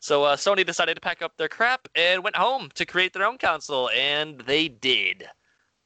So 0.00 0.24
uh, 0.24 0.36
Sony 0.36 0.66
decided 0.66 0.94
to 0.94 1.00
pack 1.00 1.22
up 1.22 1.36
their 1.36 1.48
crap 1.48 1.88
and 1.94 2.24
went 2.24 2.36
home 2.36 2.70
to 2.74 2.84
create 2.84 3.12
their 3.12 3.24
own 3.24 3.38
console, 3.38 3.90
and 3.90 4.40
they 4.40 4.68
did. 4.68 5.24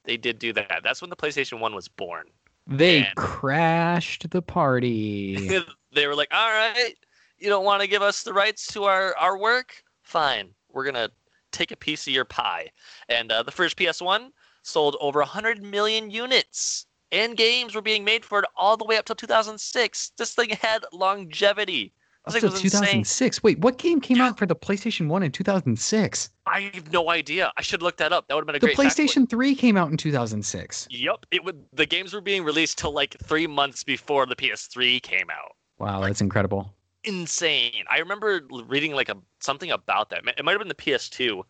They 0.04 0.16
did 0.16 0.38
do 0.38 0.52
that. 0.54 0.80
That's 0.82 1.00
when 1.00 1.10
the 1.10 1.16
PlayStation 1.16 1.60
One 1.60 1.74
was 1.74 1.88
born. 1.88 2.26
They 2.66 3.00
Man. 3.00 3.12
crashed 3.16 4.30
the 4.30 4.42
party. 4.42 5.60
they 5.92 6.06
were 6.06 6.14
like, 6.14 6.28
"All 6.32 6.50
right, 6.50 6.94
you 7.38 7.48
don't 7.48 7.64
want 7.64 7.82
to 7.82 7.88
give 7.88 8.02
us 8.02 8.22
the 8.22 8.32
rights 8.32 8.66
to 8.68 8.84
our 8.84 9.16
our 9.16 9.36
work? 9.38 9.82
Fine, 10.02 10.54
we're 10.70 10.84
gonna 10.84 11.10
take 11.50 11.70
a 11.70 11.76
piece 11.76 12.06
of 12.06 12.12
your 12.12 12.24
pie." 12.24 12.70
And 13.08 13.30
uh, 13.30 13.42
the 13.42 13.52
first 13.52 13.76
PS1 13.76 14.30
sold 14.62 14.96
over 15.00 15.20
100 15.20 15.62
million 15.62 16.10
units, 16.10 16.86
and 17.10 17.36
games 17.36 17.74
were 17.74 17.82
being 17.82 18.04
made 18.04 18.24
for 18.24 18.40
it 18.40 18.44
all 18.56 18.76
the 18.76 18.84
way 18.84 18.96
up 18.96 19.04
till 19.04 19.16
2006. 19.16 20.12
This 20.16 20.34
thing 20.34 20.50
had 20.50 20.84
longevity. 20.92 21.92
Up 22.24 22.34
to 22.34 22.46
insane. 22.46 22.70
2006. 22.70 23.42
Wait, 23.42 23.58
what 23.58 23.78
game 23.78 24.00
came 24.00 24.20
out 24.20 24.38
for 24.38 24.46
the 24.46 24.54
PlayStation 24.54 25.08
1 25.08 25.24
in 25.24 25.32
2006? 25.32 26.30
I 26.46 26.60
have 26.74 26.92
no 26.92 27.10
idea. 27.10 27.52
I 27.56 27.62
should 27.62 27.82
look 27.82 27.96
that 27.96 28.12
up. 28.12 28.28
That 28.28 28.34
would 28.36 28.42
have 28.42 28.46
been 28.46 28.56
a 28.56 28.60
The 28.60 28.66
great 28.66 28.76
The 28.76 29.02
PlayStation 29.02 29.28
3 29.28 29.54
came 29.56 29.76
out 29.76 29.90
in 29.90 29.96
2006. 29.96 30.86
Yep, 30.88 31.26
it 31.32 31.44
would. 31.44 31.64
The 31.72 31.84
games 31.84 32.12
were 32.12 32.20
being 32.20 32.44
released 32.44 32.78
till 32.78 32.92
like 32.92 33.16
three 33.24 33.48
months 33.48 33.82
before 33.82 34.26
the 34.26 34.36
PS3 34.36 35.02
came 35.02 35.30
out. 35.30 35.56
Wow, 35.82 36.00
that's 36.00 36.20
incredible. 36.20 36.72
insane. 37.02 37.84
I 37.90 37.98
remember 37.98 38.42
reading 38.68 38.92
like 38.92 39.08
a 39.08 39.16
something 39.40 39.72
about 39.72 40.10
that. 40.10 40.22
It 40.38 40.44
might 40.44 40.52
have 40.52 40.60
been 40.60 40.68
the 40.68 40.76
PS2, 40.76 41.42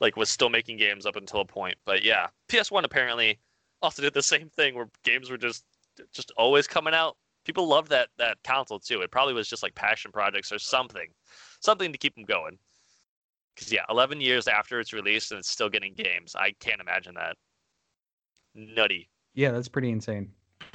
like 0.00 0.16
was 0.16 0.28
still 0.28 0.48
making 0.48 0.78
games 0.78 1.06
up 1.06 1.14
until 1.14 1.40
a 1.40 1.44
point. 1.44 1.76
But 1.84 2.02
yeah, 2.02 2.26
PS1 2.48 2.82
apparently 2.82 3.38
also 3.82 4.02
did 4.02 4.12
the 4.12 4.24
same 4.24 4.48
thing 4.50 4.74
where 4.74 4.90
games 5.04 5.30
were 5.30 5.38
just 5.38 5.64
just 6.12 6.32
always 6.36 6.66
coming 6.66 6.94
out. 6.94 7.16
People 7.44 7.68
loved 7.68 7.88
that 7.90 8.08
that 8.18 8.38
console 8.42 8.80
too. 8.80 9.02
It 9.02 9.12
probably 9.12 9.34
was 9.34 9.48
just 9.48 9.62
like 9.62 9.76
passion 9.76 10.10
projects 10.10 10.50
or 10.50 10.58
something, 10.58 11.06
something 11.60 11.92
to 11.92 11.98
keep 11.98 12.16
them 12.16 12.24
going. 12.24 12.58
Because 13.54 13.72
yeah, 13.72 13.84
11 13.88 14.20
years 14.20 14.48
after 14.48 14.80
its 14.80 14.92
released 14.92 15.30
and 15.30 15.38
it's 15.38 15.48
still 15.48 15.68
getting 15.68 15.94
games. 15.94 16.34
I 16.34 16.54
can't 16.58 16.80
imagine 16.80 17.14
that. 17.14 17.36
Nutty. 18.52 19.08
Yeah, 19.34 19.52
that's 19.52 19.68
pretty 19.68 19.90
insane. 19.90 20.32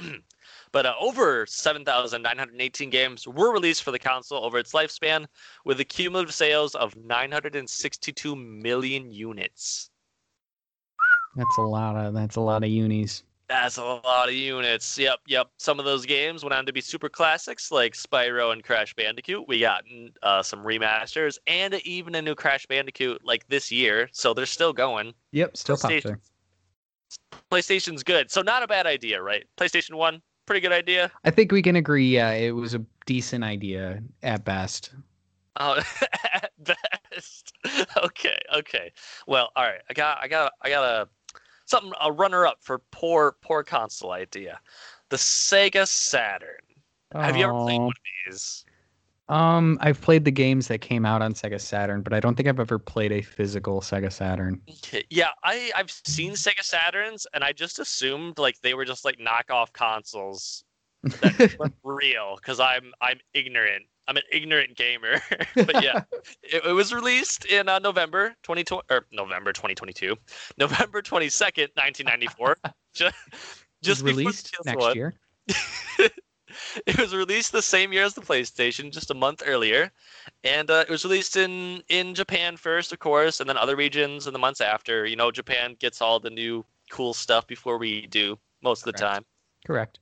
But 0.72 0.86
uh, 0.86 0.94
over 0.98 1.46
7,918 1.46 2.90
games 2.90 3.28
were 3.28 3.52
released 3.52 3.82
for 3.82 3.90
the 3.90 3.98
console 3.98 4.44
over 4.44 4.58
its 4.58 4.72
lifespan, 4.72 5.26
with 5.64 5.80
a 5.80 5.84
cumulative 5.84 6.34
sales 6.34 6.74
of 6.74 6.96
962 6.96 8.34
million 8.34 9.10
units. 9.10 9.90
That's 11.36 11.58
a 11.58 11.62
lot 11.62 11.96
of 11.96 12.14
that's 12.14 12.36
a 12.36 12.40
lot 12.40 12.62
of 12.62 12.70
unis. 12.70 13.22
That's 13.48 13.76
a 13.76 13.84
lot 13.84 14.28
of 14.28 14.34
units. 14.34 14.98
Yep, 14.98 15.20
yep. 15.26 15.48
Some 15.58 15.78
of 15.78 15.84
those 15.84 16.06
games 16.06 16.42
went 16.42 16.54
on 16.54 16.64
to 16.64 16.72
be 16.72 16.80
super 16.80 17.10
classics 17.10 17.70
like 17.70 17.92
Spyro 17.92 18.52
and 18.52 18.64
Crash 18.64 18.94
Bandicoot. 18.94 19.46
We 19.46 19.60
got 19.60 19.84
uh, 20.22 20.42
some 20.42 20.64
remasters 20.64 21.36
and 21.46 21.74
even 21.84 22.14
a 22.14 22.22
new 22.22 22.34
Crash 22.34 22.64
Bandicoot 22.66 23.20
like 23.24 23.46
this 23.48 23.70
year, 23.70 24.08
so 24.12 24.32
they're 24.32 24.46
still 24.46 24.72
going. 24.72 25.12
Yep, 25.32 25.56
still 25.56 25.76
PlayStation. 25.76 26.02
popular. 26.02 26.20
PlayStation's 27.50 28.02
good, 28.02 28.30
so 28.30 28.40
not 28.40 28.62
a 28.62 28.66
bad 28.66 28.86
idea, 28.86 29.20
right? 29.20 29.44
PlayStation 29.58 29.94
1, 29.94 30.22
pretty 30.46 30.60
good 30.60 30.72
idea. 30.72 31.10
I 31.24 31.30
think 31.30 31.52
we 31.52 31.62
can 31.62 31.76
agree. 31.76 32.08
Yeah, 32.08 32.30
it 32.32 32.52
was 32.52 32.74
a 32.74 32.84
decent 33.06 33.44
idea 33.44 34.02
at 34.22 34.44
best. 34.44 34.92
Oh, 35.56 35.82
at 36.32 36.52
best. 36.58 37.52
Okay, 37.96 38.38
okay. 38.56 38.92
Well, 39.26 39.50
all 39.56 39.64
right. 39.64 39.80
I 39.88 39.92
got, 39.92 40.18
I 40.22 40.28
got, 40.28 40.52
I 40.62 40.68
got 40.68 40.84
a 40.84 41.08
something 41.66 41.92
a 42.00 42.10
runner 42.10 42.46
up 42.46 42.58
for 42.60 42.80
poor, 42.90 43.36
poor 43.42 43.62
console 43.62 44.12
idea. 44.12 44.60
The 45.10 45.16
Sega 45.16 45.86
Saturn. 45.86 46.48
Have 47.14 47.36
you 47.36 47.44
ever 47.44 47.52
played 47.52 47.80
one 47.80 47.88
of 47.88 48.32
these? 48.32 48.64
Um, 49.32 49.78
I've 49.80 49.98
played 49.98 50.26
the 50.26 50.30
games 50.30 50.68
that 50.68 50.82
came 50.82 51.06
out 51.06 51.22
on 51.22 51.32
Sega 51.32 51.58
Saturn, 51.58 52.02
but 52.02 52.12
I 52.12 52.20
don't 52.20 52.34
think 52.34 52.50
I've 52.50 52.60
ever 52.60 52.78
played 52.78 53.12
a 53.12 53.22
physical 53.22 53.80
Sega 53.80 54.12
Saturn. 54.12 54.60
Yeah, 55.08 55.28
I 55.42 55.72
I've 55.74 55.90
seen 55.90 56.32
Sega 56.32 56.60
Saturns, 56.60 57.24
and 57.32 57.42
I 57.42 57.52
just 57.52 57.78
assumed 57.78 58.38
like 58.38 58.60
they 58.60 58.74
were 58.74 58.84
just 58.84 59.06
like 59.06 59.18
knockoff 59.18 59.72
consoles 59.72 60.64
that 61.02 61.56
weren't 61.58 61.74
real 61.82 62.36
because 62.36 62.60
I'm 62.60 62.92
I'm 63.00 63.20
ignorant. 63.32 63.84
I'm 64.06 64.18
an 64.18 64.22
ignorant 64.30 64.76
gamer. 64.76 65.22
but 65.54 65.82
yeah, 65.82 66.02
it, 66.42 66.66
it 66.66 66.72
was 66.72 66.92
released 66.92 67.46
in 67.46 67.70
uh, 67.70 67.78
November 67.78 68.34
2020 68.42 68.82
or 68.90 69.06
November 69.12 69.54
2022, 69.54 70.14
November 70.58 71.00
22nd, 71.00 71.70
1994. 71.74 72.58
just 72.92 73.14
just 73.82 74.02
It 74.02 74.04
was 74.04 74.12
before 74.12 74.12
the 74.12 74.18
released 74.18 74.54
PS1. 74.62 74.66
next 74.66 74.94
year. 74.94 75.14
it 76.86 76.98
was 76.98 77.14
released 77.14 77.52
the 77.52 77.62
same 77.62 77.92
year 77.92 78.04
as 78.04 78.14
the 78.14 78.20
PlayStation, 78.20 78.92
just 78.92 79.10
a 79.10 79.14
month 79.14 79.42
earlier, 79.46 79.90
and 80.44 80.70
uh, 80.70 80.84
it 80.86 80.90
was 80.90 81.04
released 81.04 81.36
in 81.36 81.82
in 81.88 82.14
Japan 82.14 82.56
first, 82.56 82.92
of 82.92 82.98
course, 82.98 83.40
and 83.40 83.48
then 83.48 83.56
other 83.56 83.76
regions 83.76 84.26
in 84.26 84.32
the 84.32 84.38
months 84.38 84.60
after. 84.60 85.06
You 85.06 85.16
know, 85.16 85.30
Japan 85.30 85.76
gets 85.78 86.00
all 86.00 86.20
the 86.20 86.30
new 86.30 86.64
cool 86.90 87.14
stuff 87.14 87.46
before 87.46 87.78
we 87.78 88.06
do 88.06 88.38
most 88.62 88.86
of 88.86 88.92
the 88.92 88.98
time. 88.98 89.24
Correct. 89.66 89.98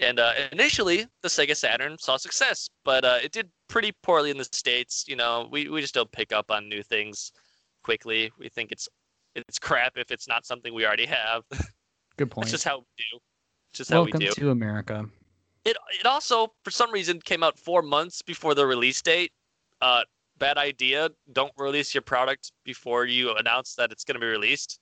And 0.00 0.18
uh, 0.18 0.32
initially, 0.50 1.06
the 1.22 1.28
Sega 1.28 1.56
Saturn 1.56 1.96
saw 1.96 2.16
success, 2.16 2.68
but 2.84 3.04
uh, 3.04 3.18
it 3.22 3.30
did 3.30 3.48
pretty 3.68 3.92
poorly 4.02 4.30
in 4.30 4.36
the 4.36 4.44
states. 4.44 5.04
You 5.06 5.14
know, 5.14 5.48
we, 5.50 5.68
we 5.68 5.80
just 5.80 5.94
don't 5.94 6.10
pick 6.10 6.32
up 6.32 6.50
on 6.50 6.68
new 6.68 6.82
things 6.82 7.32
quickly. 7.84 8.32
We 8.38 8.48
think 8.48 8.72
it's 8.72 8.88
it's 9.34 9.58
crap 9.58 9.96
if 9.96 10.10
it's 10.10 10.28
not 10.28 10.44
something 10.44 10.74
we 10.74 10.84
already 10.84 11.06
have. 11.06 11.44
Good 12.16 12.30
point. 12.30 12.46
That's 12.46 12.52
just 12.52 12.64
how 12.64 12.78
we 12.78 12.84
do. 12.98 13.18
It's 13.70 13.78
just 13.78 13.90
how 13.90 14.02
we 14.02 14.10
Welcome 14.10 14.20
do. 14.20 14.32
to 14.32 14.50
America. 14.50 15.06
It 15.64 15.76
it 15.98 16.06
also 16.06 16.52
for 16.64 16.70
some 16.70 16.90
reason 16.90 17.20
came 17.20 17.42
out 17.42 17.58
four 17.58 17.82
months 17.82 18.22
before 18.22 18.54
the 18.54 18.66
release 18.66 19.00
date. 19.00 19.32
Uh, 19.80 20.02
bad 20.38 20.58
idea. 20.58 21.10
Don't 21.32 21.52
release 21.56 21.94
your 21.94 22.02
product 22.02 22.52
before 22.64 23.04
you 23.06 23.34
announce 23.36 23.74
that 23.76 23.92
it's 23.92 24.04
going 24.04 24.14
to 24.16 24.20
be 24.20 24.26
released. 24.26 24.80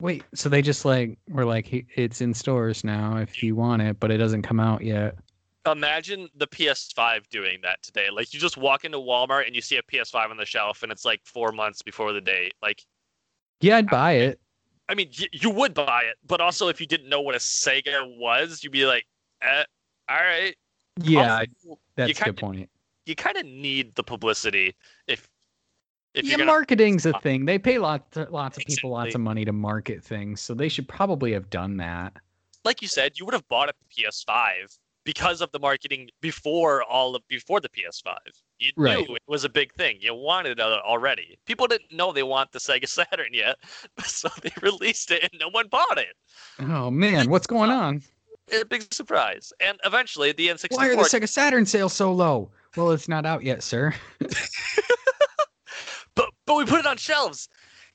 Wait, 0.00 0.24
so 0.34 0.48
they 0.48 0.62
just 0.62 0.84
like 0.86 1.18
were 1.28 1.44
like, 1.44 1.68
it's 1.96 2.22
in 2.22 2.32
stores 2.32 2.84
now 2.84 3.18
if 3.18 3.42
you 3.42 3.54
want 3.54 3.82
it, 3.82 4.00
but 4.00 4.10
it 4.10 4.16
doesn't 4.16 4.42
come 4.42 4.58
out 4.58 4.82
yet. 4.82 5.16
Imagine 5.66 6.26
the 6.34 6.46
PS5 6.46 7.28
doing 7.28 7.58
that 7.62 7.82
today. 7.82 8.06
Like 8.10 8.32
you 8.32 8.40
just 8.40 8.56
walk 8.56 8.86
into 8.86 8.96
Walmart 8.96 9.46
and 9.46 9.54
you 9.54 9.60
see 9.60 9.76
a 9.76 9.82
PS5 9.82 10.30
on 10.30 10.38
the 10.38 10.46
shelf, 10.46 10.82
and 10.82 10.90
it's 10.90 11.04
like 11.04 11.20
four 11.24 11.52
months 11.52 11.82
before 11.82 12.14
the 12.14 12.20
date. 12.22 12.54
Like, 12.62 12.82
Yeah, 13.60 13.76
I'd 13.76 13.90
buy 13.90 14.12
it. 14.12 14.40
I 14.88 14.94
mean, 14.94 15.10
y- 15.20 15.28
you 15.32 15.50
would 15.50 15.74
buy 15.74 16.04
it, 16.10 16.16
but 16.26 16.40
also 16.40 16.68
if 16.68 16.80
you 16.80 16.86
didn't 16.86 17.10
know 17.10 17.20
what 17.20 17.34
a 17.34 17.38
Sega 17.38 18.16
was, 18.18 18.64
you'd 18.64 18.72
be 18.72 18.86
like, 18.86 19.04
eh, 19.42 19.64
"All 20.10 20.16
right." 20.16 20.54
Yeah, 21.02 21.38
Also, 21.38 21.78
that's 21.96 22.20
a 22.20 22.24
good 22.24 22.36
point. 22.36 22.68
you 23.06 23.14
kind 23.14 23.36
of 23.36 23.46
need 23.46 23.94
the 23.94 24.02
publicity 24.04 24.74
if 25.06 25.28
If 26.14 26.24
yeah, 26.26 26.44
marketing's 26.44 27.06
a 27.06 27.16
uh, 27.16 27.20
thing. 27.20 27.44
They 27.44 27.58
pay 27.58 27.78
lots, 27.78 28.16
lots 28.30 28.58
of 28.58 28.64
people 28.64 28.90
lots 28.90 29.14
of 29.14 29.20
money 29.20 29.44
to 29.44 29.52
market 29.52 30.02
things, 30.02 30.40
so 30.40 30.54
they 30.54 30.68
should 30.68 30.88
probably 30.88 31.32
have 31.32 31.48
done 31.50 31.76
that. 31.78 32.14
like 32.64 32.82
you 32.82 32.88
said, 32.88 33.12
you 33.18 33.24
would 33.24 33.32
have 33.32 33.46
bought 33.48 33.70
a 33.70 33.74
PS5 33.96 34.76
because 35.04 35.40
of 35.40 35.50
the 35.52 35.58
marketing 35.58 36.10
before 36.20 36.82
all 36.82 37.14
of 37.14 37.26
before 37.28 37.60
the 37.60 37.68
PS5. 37.70 38.18
You 38.58 38.72
Right. 38.76 38.98
knew 38.98 39.14
it 39.14 39.22
was 39.28 39.44
a 39.44 39.48
big 39.48 39.72
thing. 39.74 39.98
You 40.00 40.14
wanted 40.14 40.58
it 40.58 40.60
already. 40.60 41.38
People 41.46 41.66
didn't 41.68 41.92
know 41.92 42.12
they 42.12 42.22
want 42.24 42.52
the 42.52 42.58
Sega 42.58 42.88
Saturn 42.88 43.32
yet, 43.32 43.56
so 44.04 44.28
they 44.42 44.52
released 44.60 45.10
it 45.12 45.22
and 45.22 45.40
no 45.40 45.48
one 45.48 45.68
bought 45.68 45.96
it. 45.96 46.16
Oh 46.58 46.90
man, 46.90 47.30
what's 47.30 47.46
going 47.46 47.70
on? 47.70 48.02
A 48.52 48.64
big 48.64 48.92
surprise. 48.92 49.52
And 49.60 49.78
eventually, 49.84 50.32
the 50.32 50.48
N64. 50.48 50.76
Why 50.76 50.88
are 50.88 50.96
the 50.96 51.02
Sega 51.02 51.28
Saturn 51.28 51.66
sales 51.66 51.92
so 51.92 52.12
low? 52.12 52.50
Well, 52.76 52.90
it's 52.92 53.08
not 53.08 53.26
out 53.26 53.42
yet, 53.42 53.62
sir. 53.62 53.94
but 56.14 56.30
but 56.46 56.56
we 56.56 56.64
put 56.64 56.80
it 56.80 56.86
on 56.86 56.96
shelves. 56.96 57.48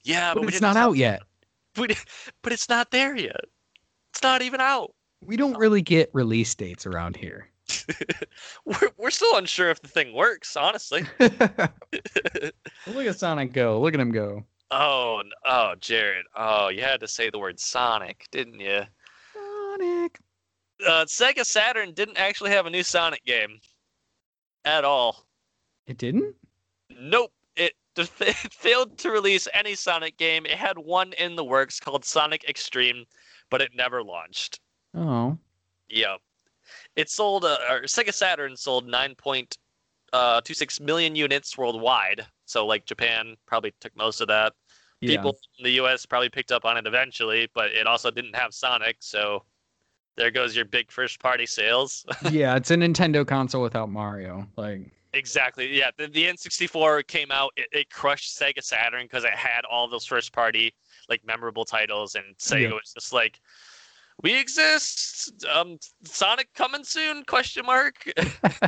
Yeah, 0.03 0.33
but, 0.33 0.41
But 0.41 0.49
it's 0.49 0.61
didn't 0.61 0.77
out 0.77 0.97
yet. 0.97 1.21
We, 1.77 1.89
but 2.41 2.53
it's 2.53 2.69
not 2.69 2.91
there 2.91 3.17
yet. 3.17 3.41
It's 4.13 4.23
not 4.23 4.41
even 4.41 4.61
out. 4.61 4.93
We 5.25 5.35
don't 5.35 5.57
really 5.57 5.81
get 5.81 6.09
release 6.13 6.55
dates 6.55 6.85
around 6.85 7.17
here. 7.17 7.49
We're, 8.65 8.91
we're 8.97 9.11
still 9.11 9.35
unsure 9.35 9.71
if 9.71 9.81
the 9.81 9.89
thing 9.89 10.13
works, 10.13 10.55
honestly. 10.55 11.03
Look 11.19 13.07
at 13.07 13.19
Sonic 13.19 13.51
go. 13.51 13.81
Look 13.81 13.93
at 13.93 13.99
him 13.99 14.11
go. 14.11 14.45
Oh, 14.71 15.21
oh, 15.45 15.75
Jared. 15.79 16.25
Oh, 16.35 16.69
you 16.69 16.81
had 16.81 17.01
to 17.01 17.09
say 17.09 17.29
the 17.29 17.39
word 17.39 17.59
Sonic, 17.59 18.27
didn't 18.31 18.59
you? 18.59 18.83
Uh, 20.85 21.05
Sega 21.05 21.45
Saturn 21.45 21.93
didn't 21.93 22.17
actually 22.17 22.51
have 22.51 22.65
a 22.65 22.69
new 22.69 22.83
Sonic 22.83 23.23
game 23.25 23.59
at 24.65 24.83
all. 24.83 25.25
It 25.87 25.97
didn't? 25.97 26.35
Nope. 26.89 27.31
It, 27.55 27.73
it 27.97 28.09
failed 28.53 28.97
to 28.99 29.11
release 29.11 29.47
any 29.53 29.75
Sonic 29.75 30.17
game. 30.17 30.45
It 30.45 30.57
had 30.57 30.77
one 30.77 31.13
in 31.13 31.35
the 31.35 31.43
works 31.45 31.79
called 31.79 32.03
Sonic 32.03 32.43
X-treme, 32.47 33.05
but 33.49 33.61
it 33.61 33.71
never 33.75 34.03
launched. 34.03 34.59
Oh. 34.93 35.37
Yep. 35.89 36.19
It 36.95 37.09
sold, 37.09 37.45
uh, 37.45 37.57
or 37.69 37.81
Sega 37.83 38.13
Saturn 38.13 38.57
sold 38.57 38.87
9.26 38.87 40.81
million 40.81 41.15
units 41.15 41.57
worldwide. 41.57 42.25
So, 42.45 42.65
like, 42.65 42.85
Japan 42.85 43.35
probably 43.45 43.73
took 43.79 43.95
most 43.95 44.19
of 44.21 44.27
that. 44.27 44.53
Yeah. 45.01 45.17
People 45.17 45.37
in 45.59 45.63
the 45.63 45.71
US 45.81 46.05
probably 46.05 46.29
picked 46.29 46.51
up 46.51 46.65
on 46.65 46.77
it 46.77 46.87
eventually, 46.87 47.49
but 47.53 47.71
it 47.71 47.85
also 47.85 48.11
didn't 48.11 48.35
have 48.35 48.53
Sonic. 48.53 48.97
So, 48.99 49.43
there 50.17 50.31
goes 50.31 50.55
your 50.55 50.65
big 50.65 50.91
first 50.91 51.19
party 51.19 51.45
sales. 51.45 52.05
yeah, 52.31 52.55
it's 52.55 52.71
a 52.71 52.75
Nintendo 52.75 53.25
console 53.27 53.61
without 53.61 53.89
Mario. 53.89 54.47
Like, 54.55 54.81
exactly. 55.13 55.77
Yeah. 55.77 55.91
The, 55.97 56.07
the 56.07 56.25
N64 56.25 57.07
came 57.07 57.31
out, 57.31 57.51
it, 57.57 57.67
it 57.71 57.89
crushed 57.89 58.39
Sega 58.39 58.63
Saturn 58.63 59.03
because 59.03 59.23
it 59.23 59.33
had 59.33 59.65
all 59.69 59.87
those 59.87 60.05
first 60.05 60.31
party, 60.33 60.73
like, 61.09 61.25
memorable 61.25 61.65
titles. 61.65 62.15
And 62.15 62.35
Sega 62.37 62.61
Yeah. 62.63 62.73
was 62.73 62.93
just 62.93 63.13
like, 63.13 63.39
we 64.23 64.39
exist. 64.39 65.45
Um, 65.53 65.77
Sonic 66.03 66.47
coming 66.53 66.83
soon? 66.83 67.23
Question 67.25 67.65
mark. 67.65 68.09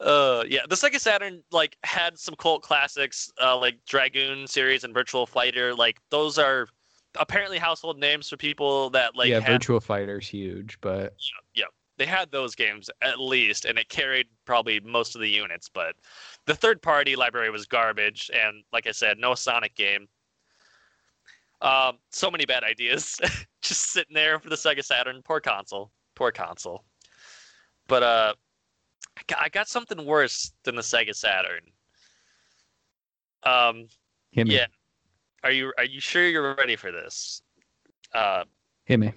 uh, 0.00 0.44
yeah, 0.48 0.60
the 0.68 0.74
Sega 0.74 0.98
Saturn 0.98 1.42
like 1.50 1.76
had 1.84 2.18
some 2.18 2.34
cult 2.36 2.62
classics, 2.62 3.30
uh, 3.42 3.56
like 3.58 3.76
Dragoon 3.86 4.46
series 4.46 4.84
and 4.84 4.94
Virtual 4.94 5.26
Fighter. 5.26 5.74
Like 5.74 5.98
those 6.10 6.38
are 6.38 6.68
apparently 7.18 7.58
household 7.58 7.98
names 7.98 8.28
for 8.28 8.36
people 8.36 8.90
that 8.90 9.16
like 9.16 9.28
yeah, 9.28 9.40
had, 9.40 9.60
Virtua 9.60 9.82
Fighter's 9.82 10.28
huge, 10.28 10.78
but 10.80 11.14
yeah. 11.54 11.64
they 11.98 12.06
had 12.06 12.30
those 12.30 12.54
games 12.54 12.88
at 13.02 13.20
least, 13.20 13.64
and 13.64 13.78
it 13.78 13.88
carried 13.88 14.26
probably 14.44 14.80
most 14.80 15.14
of 15.14 15.20
the 15.20 15.28
units. 15.28 15.68
But 15.68 15.94
the 16.46 16.54
third 16.54 16.80
party 16.82 17.16
library 17.16 17.50
was 17.50 17.66
garbage, 17.66 18.30
and 18.34 18.64
like 18.72 18.86
I 18.86 18.92
said, 18.92 19.18
no 19.18 19.34
Sonic 19.34 19.74
game. 19.74 20.08
Um, 21.60 21.98
so 22.10 22.30
many 22.30 22.44
bad 22.44 22.64
ideas, 22.64 23.20
just 23.62 23.92
sitting 23.92 24.14
there 24.14 24.40
for 24.40 24.48
the 24.48 24.56
Sega 24.56 24.84
Saturn. 24.84 25.22
Poor 25.24 25.40
console, 25.40 25.92
poor 26.16 26.32
console. 26.32 26.84
But 27.86 28.02
uh, 28.02 28.34
I 29.38 29.48
got, 29.48 29.68
something 29.68 30.04
worse 30.04 30.52
than 30.64 30.74
the 30.74 30.82
Sega 30.82 31.14
Saturn. 31.14 31.60
Um, 33.44 33.86
hit 34.32 34.46
me. 34.46 34.56
yeah. 34.56 34.66
Are 35.44 35.50
you 35.50 35.72
are 35.78 35.84
you 35.84 36.00
sure 36.00 36.28
you're 36.28 36.54
ready 36.54 36.76
for 36.76 36.92
this? 36.92 37.42
Uh, 38.14 38.44
Hit 38.84 39.00
me. 39.00 39.12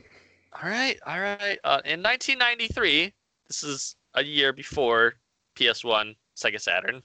all 0.61 0.69
right, 0.69 0.97
all 1.05 1.19
right. 1.19 1.59
Uh, 1.63 1.81
in 1.85 2.01
1993, 2.01 3.13
this 3.47 3.63
is 3.63 3.95
a 4.13 4.23
year 4.23 4.53
before 4.53 5.15
PS1, 5.55 6.15
Sega 6.37 6.59
Saturn. 6.61 7.01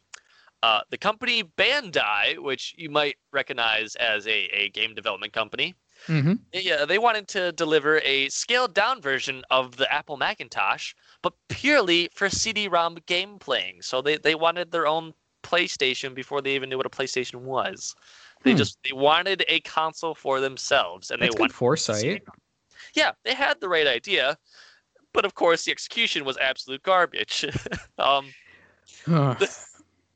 Uh, 0.63 0.81
the 0.91 0.99
company 0.99 1.43
Bandai, 1.43 2.39
which 2.39 2.75
you 2.77 2.91
might 2.91 3.17
recognize 3.33 3.95
as 3.97 4.27
a, 4.27 4.49
a 4.53 4.69
game 4.71 4.95
development 4.95 5.33
company, 5.33 5.75
Mm-hmm. 6.07 6.33
yeah, 6.55 6.87
they 6.87 6.97
wanted 6.99 7.29
to 7.29 7.53
deliver 7.53 8.01
a 8.07 8.27
scaled 8.31 8.73
down 8.73 9.03
version 9.03 9.43
of 9.51 9.77
the 9.77 9.93
Apple 9.93 10.17
Macintosh, 10.17 10.95
but 11.23 11.35
purely 11.51 12.09
for 12.15 12.31
CD-ROM 12.31 12.97
game 13.05 13.39
playing. 13.39 13.83
So 13.83 14.01
they, 14.01 14.17
they 14.17 14.35
wanted 14.35 14.71
their 14.71 14.87
own 14.87 15.13
PlayStation 15.43 16.15
before 16.15 16.41
they 16.41 16.55
even 16.55 16.71
knew 16.71 16.79
what 16.79 16.87
a 16.87 16.89
PlayStation 16.91 17.43
was. 17.43 17.95
They 18.43 18.53
Hmm. 18.53 18.59
just 18.59 18.79
they 18.85 18.93
wanted 18.93 19.45
a 19.49 19.61
console 19.61 20.15
for 20.15 20.41
themselves, 20.41 21.11
and 21.11 21.21
That's 21.21 21.35
they 21.35 21.41
wanted 21.41 21.55
foresight. 21.55 22.23
yeah, 22.95 23.13
they 23.25 23.35
had 23.35 23.61
the 23.61 23.69
right 23.69 23.87
idea, 23.87 24.39
but 25.13 25.25
of 25.25 25.35
course 25.35 25.65
the 25.65 25.73
execution 25.73 26.25
was 26.25 26.37
absolute 26.39 26.83
garbage. 26.83 27.45
um, 27.99 28.27
Ugh. 29.07 29.37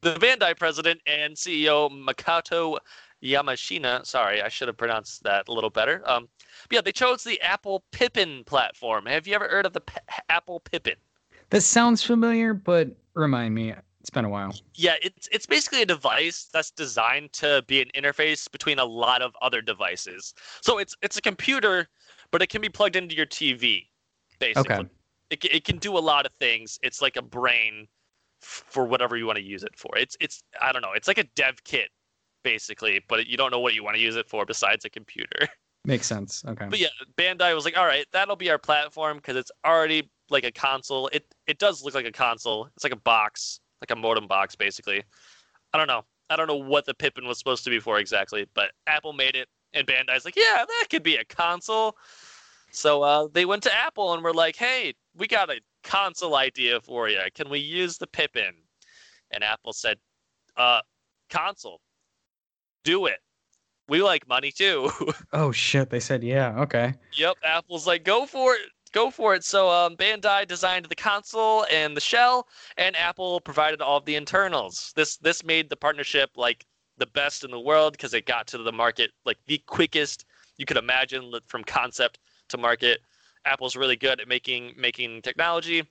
the 0.01 0.15
Bandai 0.15 0.59
president 0.59 1.01
and 1.07 1.35
CEO 1.35 1.91
Makoto 1.91 2.79
Yamashina, 3.23 4.05
sorry, 4.05 4.43
I 4.43 4.49
should 4.49 4.69
have 4.69 4.77
pronounced 4.77 5.23
that 5.25 5.49
a 5.49 5.53
little 5.53 5.71
better. 5.71 6.03
Um, 6.07 6.29
but 6.69 6.75
yeah, 6.77 6.81
they 6.83 6.93
chose 6.93 7.25
the 7.25 7.41
Apple 7.41 7.83
Pippin 7.91 8.45
platform. 8.45 9.07
Have 9.07 9.27
you 9.27 9.35
ever 9.35 9.49
heard 9.49 9.67
of 9.67 9.73
the 9.73 9.81
P- 9.81 9.97
Apple 10.29 10.61
Pippin? 10.61 10.97
that 11.51 11.63
sounds 11.63 12.03
familiar, 12.03 12.55
but 12.55 12.89
remind 13.15 13.55
me. 13.55 13.75
It's 14.05 14.11
been 14.11 14.27
a 14.27 14.29
while. 14.29 14.55
Yeah, 14.75 14.97
it's 15.01 15.31
it's 15.33 15.47
basically 15.47 15.81
a 15.81 15.87
device 15.87 16.51
that's 16.53 16.71
designed 16.71 17.33
to 17.35 17.65
be 17.67 17.81
an 17.81 17.89
interface 17.97 18.53
between 18.53 18.79
a 18.79 18.85
lot 18.85 19.23
of 19.23 19.35
other 19.41 19.63
devices. 19.63 20.35
So 20.61 20.77
it's 20.77 20.95
it's 21.01 21.17
a 21.17 21.23
computer, 21.23 21.89
but 22.31 22.43
it 22.43 22.51
can 22.51 22.61
be 22.61 22.69
plugged 22.69 22.97
into 22.97 23.17
your 23.17 23.25
TV, 23.25 23.87
basically. 24.39 24.75
Okay. 24.75 24.89
it, 25.31 25.45
it 25.47 25.65
can 25.65 25.79
do 25.79 25.97
a 25.97 26.01
lot 26.01 26.27
of 26.27 26.33
things. 26.33 26.79
It's 26.83 27.01
like 27.01 27.17
a 27.17 27.23
brain 27.23 27.89
for 28.43 28.85
whatever 28.85 29.17
you 29.17 29.25
want 29.25 29.39
to 29.39 29.43
use 29.43 29.65
it 29.65 29.75
for. 29.75 29.97
It's 29.97 30.19
it's 30.21 30.43
I 30.61 30.71
don't 30.71 30.83
know. 30.83 30.93
It's 30.95 31.09
like 31.09 31.17
a 31.17 31.25
dev 31.35 31.65
kit 31.65 31.89
basically, 32.43 33.03
but 33.09 33.27
you 33.27 33.39
don't 33.39 33.51
know 33.51 33.61
what 33.61 33.73
you 33.73 33.83
want 33.83 33.97
to 33.97 34.03
use 34.03 34.17
it 34.17 34.29
for 34.29 34.45
besides 34.45 34.85
a 34.85 34.91
computer. 34.91 35.49
Makes 35.87 36.07
sense. 36.07 36.45
Okay. 36.47 36.67
But 36.69 36.79
yeah, 36.79 36.89
Bandai 37.17 37.55
was 37.55 37.65
like, 37.65 37.79
"All 37.79 37.87
right, 37.87 38.05
that'll 38.13 38.37
be 38.37 38.51
our 38.51 38.59
platform 38.59 39.17
because 39.17 39.37
it's 39.37 39.51
already 39.65 40.11
like 40.29 40.45
a 40.45 40.53
console. 40.53 41.09
It 41.09 41.25
it 41.47 41.59
does 41.59 41.83
look 41.83 41.95
like 41.95 42.05
a 42.05 42.13
console. 42.13 42.69
It's 42.75 42.85
like 42.85 42.93
a 42.93 42.97
box, 42.97 43.61
like 43.85 43.97
a 43.97 44.01
modem 44.01 44.27
box 44.27 44.57
basically. 44.57 45.03
I 45.73 45.79
don't 45.79 45.89
know. 45.89 46.05
I 46.31 46.37
don't 46.37 46.47
know 46.47 46.57
what 46.57 46.87
the 46.87 46.95
Pippin 46.95 47.27
was 47.27 47.39
supposed 47.39 47.65
to 47.65 47.71
be 47.71 47.79
for 47.79 47.99
exactly, 47.99 48.47
but 48.55 48.71
Apple 48.87 49.13
made 49.13 49.35
it 49.35 49.49
and 49.75 49.87
Bandai's 49.87 50.25
like, 50.25 50.37
"Yeah, 50.37 50.65
that 50.67 50.87
could 50.89 51.03
be 51.03 51.17
a 51.17 51.25
console." 51.25 51.97
So 52.71 53.03
uh, 53.03 53.29
they 53.33 53.45
went 53.45 53.63
to 53.65 53.75
Apple 53.75 54.15
and 54.15 54.23
were 54.23 54.33
like, 54.33 54.57
"Hey, 54.57 54.95
we 55.17 55.27
got 55.27 55.51
a 55.51 55.61
console 55.83 56.37
idea 56.37 56.81
for 56.81 57.09
you. 57.09 57.21
Can 57.35 57.51
we 57.51 57.59
use 57.59 57.99
the 57.99 58.07
Pippin?" 58.07 58.55
And 59.31 59.45
Apple 59.45 59.73
said, 59.73 59.99
"Uh, 60.57 60.81
console. 61.29 61.81
Do 62.85 63.07
it. 63.07 63.19
We 63.89 64.03
like 64.03 64.27
money 64.27 64.51
too." 64.51 64.91
oh 65.33 65.53
shit! 65.53 65.91
They 65.91 66.01
said 66.01 66.23
yeah. 66.23 66.55
Okay. 66.61 66.95
Yep, 67.15 67.37
Apple's 67.45 67.87
like, 67.87 68.05
go 68.05 68.25
for 68.25 68.55
it, 68.55 68.71
go 68.95 69.11
for 69.11 69.35
it. 69.35 69.45
So 69.45 69.69
um, 69.69 69.97
Bandai 69.97 70.49
designed 70.49 70.87
the 70.87 70.95
console 70.95 71.67
and 71.71 71.95
the 71.95 72.01
shell, 72.01 72.49
and 72.79 72.97
Apple 72.97 73.41
provided 73.41 73.83
all 73.83 73.99
of 73.99 74.07
the 74.07 74.17
internals. 74.17 74.93
This 74.97 75.19
this 75.19 75.45
made 75.45 75.69
the 75.69 75.77
partnership 75.77 76.31
like 76.37 76.65
the 76.97 77.07
best 77.07 77.45
in 77.45 77.51
the 77.51 77.61
world 77.61 77.93
because 77.93 78.15
it 78.15 78.25
got 78.25 78.47
to 78.47 78.59
the 78.59 78.73
market 78.73 79.11
like 79.27 79.39
the 79.47 79.59
quickest 79.67 80.25
you 80.57 80.65
could 80.65 80.77
imagine 80.77 81.33
from 81.47 81.65
concept 81.65 82.21
to 82.49 82.57
market. 82.57 83.01
Apple's 83.45 83.77
really 83.77 83.97
good 83.97 84.21
at 84.21 84.29
making 84.29 84.73
making 84.79 85.21
technology. 85.21 85.83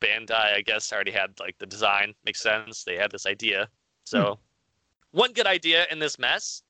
Bandai, 0.00 0.54
I 0.54 0.62
guess, 0.62 0.92
already 0.92 1.10
had 1.10 1.38
like 1.40 1.58
the 1.58 1.66
design. 1.66 2.14
Makes 2.24 2.42
sense. 2.42 2.84
They 2.84 2.96
had 2.96 3.10
this 3.10 3.26
idea. 3.26 3.68
So 4.04 4.38
one 5.10 5.32
good 5.32 5.46
idea 5.46 5.86
in 5.90 5.98
this 5.98 6.18
mess, 6.18 6.62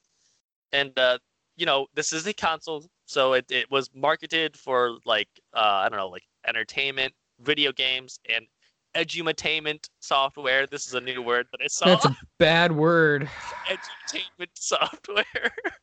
and 0.72 0.98
uh, 0.98 1.18
you 1.56 1.66
know, 1.66 1.86
this 1.94 2.12
is 2.12 2.26
a 2.26 2.32
console, 2.32 2.86
so 3.06 3.32
it, 3.32 3.46
it 3.50 3.70
was 3.70 3.90
marketed 3.94 4.56
for 4.56 4.98
like 5.04 5.28
uh, 5.54 5.82
I 5.84 5.88
don't 5.88 5.98
know, 5.98 6.08
like 6.08 6.24
entertainment, 6.46 7.12
video 7.40 7.72
games, 7.72 8.20
and 8.34 8.46
edutainment 8.94 9.88
software. 10.00 10.66
This 10.66 10.86
is 10.86 10.94
a 10.94 11.00
new 11.00 11.22
word 11.22 11.46
that 11.52 11.60
I 11.62 11.68
saw. 11.68 11.86
That's 11.86 12.06
a 12.06 12.16
bad 12.38 12.72
word. 12.72 13.28
edutainment 13.68 14.50
software. 14.54 15.24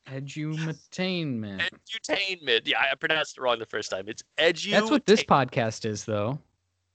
Edutainment. 0.08 1.62
edutainment. 1.62 2.62
Yeah, 2.66 2.84
I 2.92 2.96
pronounced 2.96 3.38
it 3.38 3.42
wrong 3.42 3.60
the 3.60 3.66
first 3.66 3.90
time. 3.90 4.06
It's 4.08 4.24
edu. 4.38 4.72
That's 4.72 4.92
what 4.92 5.06
this 5.06 5.24
podcast 5.24 5.86
is, 5.86 6.06
though. 6.06 6.40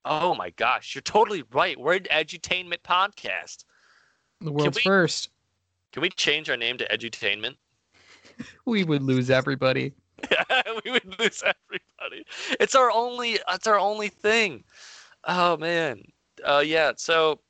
Oh 0.05 0.35
my 0.35 0.51
gosh, 0.51 0.95
you're 0.95 1.03
totally 1.03 1.45
right. 1.53 1.79
We're 1.79 1.95
an 1.95 2.07
edutainment 2.11 2.83
podcast. 2.83 3.65
The 4.41 4.53
world's 4.53 4.77
we- 4.77 4.83
first. 4.83 5.31
Can 5.93 6.03
we 6.03 6.11
change 6.11 6.51
our 6.51 6.57
name 6.57 6.79
to 6.79 6.89
Edutainment? 6.89 7.57
We 8.67 8.85
would 8.85 9.03
lose 9.03 9.31
everybody. 9.31 9.95
we 10.85 10.91
would 10.91 11.19
lose 11.19 11.43
everybody. 11.43 12.25
It's 12.61 12.75
our 12.75 12.91
only. 12.91 13.39
It's 13.53 13.67
our 13.67 13.79
only 13.79 14.09
thing. 14.09 14.65
Oh 15.25 15.57
man. 15.57 16.03
Uh, 16.45 16.63
yeah. 16.65 16.93
So, 16.97 17.41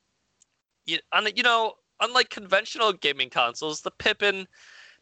you, 0.86 0.98
on, 1.12 1.26
you 1.36 1.42
know, 1.42 1.74
unlike 2.00 2.30
conventional 2.30 2.92
gaming 2.92 3.30
consoles, 3.30 3.80
the 3.80 3.90
Pippin 3.90 4.46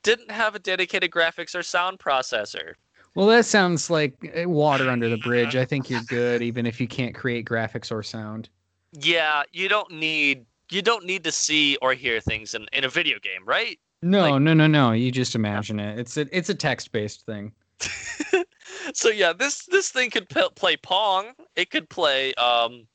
didn't 0.02 0.30
have 0.30 0.54
a 0.54 0.58
dedicated 0.58 1.10
graphics 1.10 1.54
or 1.54 1.62
sound 1.62 1.98
processor. 1.98 2.74
Well, 3.14 3.26
that 3.28 3.46
sounds 3.46 3.88
like 3.88 4.14
eh, 4.34 4.44
water 4.44 4.90
under 4.90 5.08
the 5.08 5.16
bridge. 5.16 5.56
I 5.56 5.64
think 5.64 5.88
you're 5.88 6.02
good, 6.02 6.42
even 6.42 6.66
if 6.66 6.80
you 6.80 6.86
can't 6.86 7.14
create 7.14 7.46
graphics 7.46 7.90
or 7.90 8.02
sound. 8.02 8.50
Yeah, 8.92 9.42
you 9.52 9.68
don't 9.68 9.90
need 9.90 10.44
you 10.70 10.82
don't 10.82 11.04
need 11.04 11.24
to 11.24 11.32
see 11.32 11.76
or 11.80 11.94
hear 11.94 12.20
things 12.20 12.54
in, 12.54 12.66
in 12.72 12.84
a 12.84 12.88
video 12.88 13.18
game, 13.18 13.44
right? 13.44 13.78
No, 14.06 14.30
like, 14.30 14.42
no, 14.42 14.54
no, 14.54 14.66
no. 14.66 14.92
You 14.92 15.10
just 15.10 15.34
imagine 15.34 15.80
it. 15.80 15.98
It's 15.98 16.16
a 16.16 16.26
it's 16.36 16.48
a 16.48 16.54
text 16.54 16.92
based 16.92 17.26
thing. 17.26 17.52
so 18.94 19.08
yeah, 19.08 19.32
this 19.32 19.66
this 19.66 19.90
thing 19.90 20.10
could 20.10 20.28
p- 20.28 20.48
play 20.54 20.76
Pong. 20.76 21.32
It 21.56 21.70
could 21.70 21.88
play 21.88 22.32
um 22.34 22.86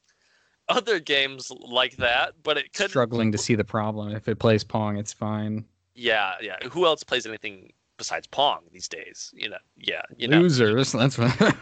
other 0.70 1.00
games 1.00 1.52
like 1.52 1.98
that, 1.98 2.34
but 2.44 2.58
it 2.58 2.74
could 2.74 2.90
struggling 2.90 3.32
to 3.34 3.38
see 3.38 3.56
the 3.56 3.64
problem. 3.64 4.16
If 4.16 4.28
it 4.28 4.40
plays 4.40 4.64
Pong, 4.64 4.98
it's 4.98 5.12
fine. 5.14 5.66
Yeah, 5.96 6.36
yeah. 6.42 6.58
Who 6.72 6.86
else 6.86 7.04
plays 7.04 7.26
anything 7.26 7.74
besides 7.98 8.26
Pong 8.28 8.62
these 8.72 8.88
days? 8.88 9.32
You 9.34 9.50
know, 9.50 9.58
yeah, 9.78 10.04
you 10.16 10.30
know. 10.30 10.40
Losers. 10.40 10.94
That's 10.94 11.18
what 11.18 11.38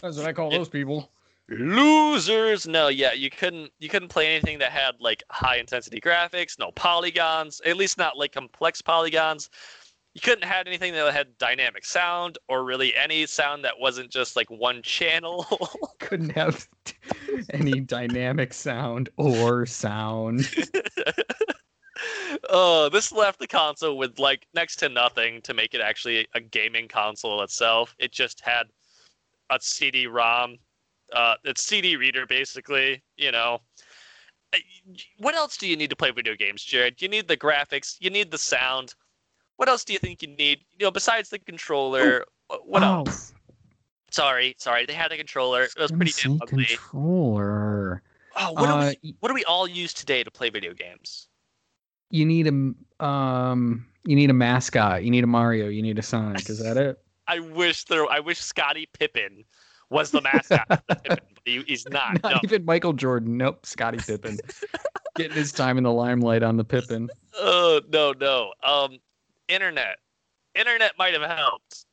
that's 0.00 0.16
what 0.16 0.26
I 0.26 0.32
call 0.32 0.50
those 0.50 0.70
people. 0.70 1.12
Losers. 1.50 2.66
No, 2.68 2.88
yeah, 2.88 3.12
you 3.12 3.28
couldn't 3.28 3.72
you 3.80 3.88
couldn't 3.88 4.08
play 4.08 4.34
anything 4.34 4.58
that 4.60 4.70
had 4.70 4.94
like 5.00 5.22
high 5.30 5.56
intensity 5.56 6.00
graphics, 6.00 6.58
no 6.58 6.70
polygons, 6.72 7.60
at 7.66 7.76
least 7.76 7.98
not 7.98 8.16
like 8.16 8.32
complex 8.32 8.80
polygons. 8.80 9.50
You 10.14 10.20
couldn't 10.20 10.44
have 10.44 10.66
anything 10.66 10.92
that 10.92 11.12
had 11.12 11.38
dynamic 11.38 11.84
sound 11.84 12.38
or 12.48 12.64
really 12.64 12.94
any 12.96 13.26
sound 13.26 13.64
that 13.64 13.78
wasn't 13.78 14.10
just 14.10 14.36
like 14.36 14.50
one 14.50 14.82
channel. 14.82 15.46
couldn't 15.98 16.30
have 16.30 16.68
any 17.52 17.80
dynamic 17.80 18.52
sound 18.52 19.08
or 19.16 19.66
sound. 19.66 20.48
oh, 22.50 22.88
this 22.88 23.12
left 23.12 23.38
the 23.38 23.46
console 23.46 23.96
with 23.96 24.18
like 24.18 24.46
next 24.54 24.76
to 24.76 24.88
nothing 24.88 25.40
to 25.42 25.54
make 25.54 25.74
it 25.74 25.80
actually 25.80 26.26
a 26.34 26.40
gaming 26.40 26.88
console 26.88 27.42
itself. 27.42 27.94
It 27.98 28.12
just 28.12 28.40
had 28.40 28.64
a 29.50 29.58
CD-ROM, 29.60 30.56
uh, 31.12 31.34
it's 31.44 31.62
CD 31.62 31.96
reader 31.96 32.26
basically. 32.26 33.02
You 33.16 33.32
know, 33.32 33.60
what 35.18 35.34
else 35.34 35.56
do 35.56 35.68
you 35.68 35.76
need 35.76 35.90
to 35.90 35.96
play 35.96 36.10
video 36.10 36.34
games, 36.34 36.62
Jared? 36.62 37.00
You 37.00 37.08
need 37.08 37.28
the 37.28 37.36
graphics, 37.36 37.96
you 38.00 38.10
need 38.10 38.30
the 38.30 38.38
sound. 38.38 38.94
What 39.56 39.68
else 39.68 39.84
do 39.84 39.92
you 39.92 39.98
think 39.98 40.22
you 40.22 40.28
need? 40.28 40.60
You 40.78 40.86
know, 40.86 40.90
besides 40.90 41.28
the 41.28 41.38
controller, 41.38 42.24
what 42.64 42.82
oh. 42.82 42.86
else? 42.86 43.32
Sorry, 44.10 44.56
sorry. 44.58 44.86
They 44.86 44.94
had 44.94 45.12
a 45.12 45.16
controller. 45.16 45.64
It 45.64 45.78
was 45.78 45.92
pretty 45.92 46.12
damn 46.20 46.40
ugly. 46.42 46.64
Controller. 46.64 48.02
Oh, 48.36 48.52
what, 48.52 48.68
uh, 48.68 48.90
do 48.90 48.96
we, 49.02 49.14
what 49.20 49.28
do 49.28 49.34
we 49.34 49.44
all 49.44 49.68
use 49.68 49.92
today 49.92 50.24
to 50.24 50.30
play 50.30 50.50
video 50.50 50.72
games? 50.72 51.28
you 52.10 52.26
need 52.26 52.46
a 52.46 53.04
um 53.04 53.86
you 54.04 54.16
need 54.16 54.30
a 54.30 54.34
mascot. 54.34 55.04
You 55.04 55.10
need 55.10 55.24
a 55.24 55.28
Mario. 55.28 55.68
You 55.68 55.82
need 55.82 55.98
a 55.98 56.02
Sonic. 56.02 56.48
Is 56.48 56.62
that 56.62 56.76
it? 56.76 56.98
I 57.28 57.38
wish 57.38 57.84
there. 57.84 58.10
I 58.10 58.20
wish 58.20 58.40
Scottie 58.40 58.88
Pippen 58.98 59.44
was 59.90 60.10
the 60.10 60.20
mascot. 60.22 60.82
He, 61.44 61.62
he's 61.66 61.86
not. 61.90 62.22
Not 62.22 62.32
no. 62.32 62.40
even 62.44 62.64
Michael 62.64 62.92
Jordan. 62.92 63.36
Nope. 63.36 63.64
Scottie 63.66 63.98
Pippen 63.98 64.38
getting 65.16 65.36
his 65.36 65.52
time 65.52 65.76
in 65.78 65.84
the 65.84 65.92
limelight 65.92 66.42
on 66.42 66.56
the 66.56 66.64
Pippen. 66.64 67.08
Oh 67.38 67.78
uh, 67.78 67.80
no 67.92 68.12
no. 68.12 68.52
Um, 68.62 68.98
internet. 69.48 69.98
Internet 70.54 70.92
might 70.98 71.14
have 71.14 71.22
helped. 71.22 71.84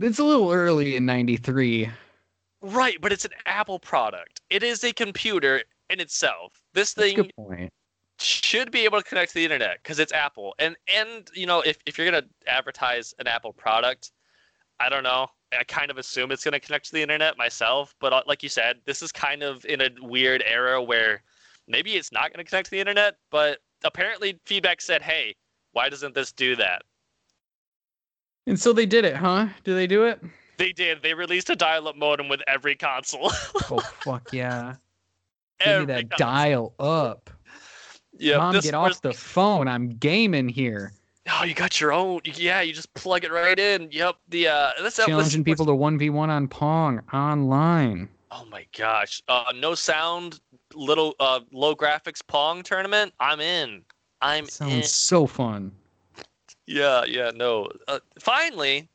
It's 0.00 0.18
a 0.18 0.24
little 0.24 0.50
early 0.50 0.96
in 0.96 1.06
'93. 1.06 1.90
Right, 2.60 2.98
but 3.00 3.12
it's 3.12 3.24
an 3.24 3.32
Apple 3.46 3.78
product. 3.78 4.40
It 4.50 4.62
is 4.62 4.84
a 4.84 4.92
computer 4.92 5.62
in 5.90 6.00
itself. 6.00 6.60
This 6.72 6.94
thing. 6.94 7.30
should 8.18 8.70
be 8.70 8.84
able 8.84 8.98
to 8.98 9.04
connect 9.04 9.32
to 9.32 9.34
the 9.34 9.44
internet 9.44 9.78
because 9.82 9.98
it's 9.98 10.12
Apple. 10.12 10.54
And 10.58 10.76
and 10.92 11.28
you 11.34 11.46
know, 11.46 11.60
if, 11.60 11.78
if 11.86 11.98
you're 11.98 12.10
gonna 12.10 12.26
advertise 12.46 13.14
an 13.18 13.26
Apple 13.26 13.52
product, 13.52 14.12
I 14.80 14.88
don't 14.88 15.02
know. 15.02 15.28
I 15.58 15.64
kind 15.64 15.90
of 15.90 15.98
assume 15.98 16.30
it's 16.30 16.44
gonna 16.44 16.60
connect 16.60 16.86
to 16.86 16.92
the 16.92 17.02
internet 17.02 17.36
myself. 17.36 17.94
But 18.00 18.12
uh, 18.12 18.22
like 18.26 18.42
you 18.42 18.48
said, 18.48 18.80
this 18.84 19.02
is 19.02 19.12
kind 19.12 19.42
of 19.42 19.64
in 19.64 19.80
a 19.80 19.88
weird 20.00 20.42
era 20.46 20.82
where 20.82 21.22
maybe 21.68 21.94
it's 21.94 22.12
not 22.12 22.32
gonna 22.32 22.44
connect 22.44 22.66
to 22.66 22.70
the 22.70 22.80
internet. 22.80 23.16
But 23.30 23.58
apparently, 23.84 24.38
feedback 24.44 24.80
said, 24.80 25.02
"Hey, 25.02 25.34
why 25.72 25.88
doesn't 25.88 26.14
this 26.14 26.32
do 26.32 26.56
that?" 26.56 26.82
And 28.46 28.58
so 28.58 28.72
they 28.72 28.86
did 28.86 29.04
it, 29.04 29.16
huh? 29.16 29.48
Do 29.64 29.74
they 29.74 29.86
do 29.86 30.04
it? 30.04 30.20
They 30.56 30.72
did. 30.72 31.02
They 31.02 31.14
released 31.14 31.50
a 31.50 31.56
dial-up 31.56 31.96
modem 31.96 32.28
with 32.28 32.42
every 32.46 32.76
console. 32.76 33.32
oh 33.70 33.78
fuck 34.00 34.32
yeah! 34.32 34.76
Give 35.64 35.80
me 35.80 35.84
that 35.86 36.10
dial 36.10 36.74
up. 36.78 37.30
Yeah, 38.16 38.38
Mom, 38.38 38.58
get 38.60 38.74
off 38.74 39.00
the 39.00 39.12
phone. 39.12 39.66
I'm 39.66 39.88
gaming 39.88 40.48
here. 40.48 40.92
Oh, 41.30 41.44
you 41.44 41.54
got 41.54 41.80
your 41.80 41.92
own. 41.92 42.20
Yeah, 42.24 42.60
you 42.60 42.72
just 42.72 42.92
plug 42.94 43.24
it 43.24 43.32
right 43.32 43.58
in. 43.58 43.88
Yep. 43.90 44.16
The 44.28 44.48
uh, 44.48 44.70
that's 44.82 44.96
challenging 44.96 45.42
this, 45.42 45.52
people 45.52 45.64
to 45.66 45.74
one 45.74 45.98
v 45.98 46.10
one 46.10 46.30
on 46.30 46.48
Pong 46.48 47.00
online. 47.12 48.08
Oh 48.30 48.44
my 48.50 48.66
gosh. 48.76 49.22
Uh, 49.28 49.44
no 49.56 49.74
sound, 49.74 50.40
little 50.74 51.14
uh, 51.20 51.40
low 51.52 51.74
graphics 51.74 52.20
Pong 52.26 52.62
tournament. 52.62 53.14
I'm 53.20 53.40
in. 53.40 53.82
I'm 54.20 54.46
sounds 54.48 54.72
in. 54.72 54.82
so 54.82 55.26
fun. 55.26 55.72
Yeah, 56.66 57.04
yeah, 57.04 57.30
no. 57.34 57.68
Uh, 57.88 58.00
finally, 58.18 58.88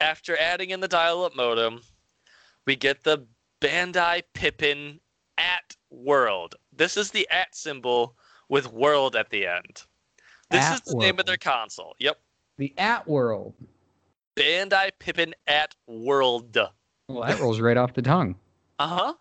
after 0.00 0.36
adding 0.38 0.70
in 0.70 0.80
the 0.80 0.88
dial-up 0.88 1.36
modem, 1.36 1.80
we 2.66 2.76
get 2.76 3.04
the 3.04 3.26
Bandai 3.60 4.22
Pippin 4.34 5.00
at 5.38 5.76
World. 5.90 6.54
This 6.72 6.96
is 6.96 7.10
the 7.10 7.28
at 7.30 7.54
symbol 7.54 8.16
with 8.48 8.72
world 8.72 9.16
at 9.16 9.30
the 9.30 9.46
end. 9.46 9.82
This 10.50 10.64
at 10.64 10.74
is 10.74 10.80
the 10.82 10.96
world. 10.96 11.04
name 11.04 11.18
of 11.18 11.26
their 11.26 11.36
console. 11.36 11.94
Yep. 11.98 12.18
The 12.58 12.74
at 12.76 13.06
world. 13.08 13.54
Bandai 14.36 14.90
Pippin 14.98 15.34
at 15.46 15.74
world. 15.86 16.56
Well, 17.08 17.22
that 17.26 17.40
rolls 17.40 17.60
right 17.60 17.76
off 17.76 17.94
the 17.94 18.02
tongue. 18.02 18.36
Uh 18.78 18.86
huh. 18.86 19.14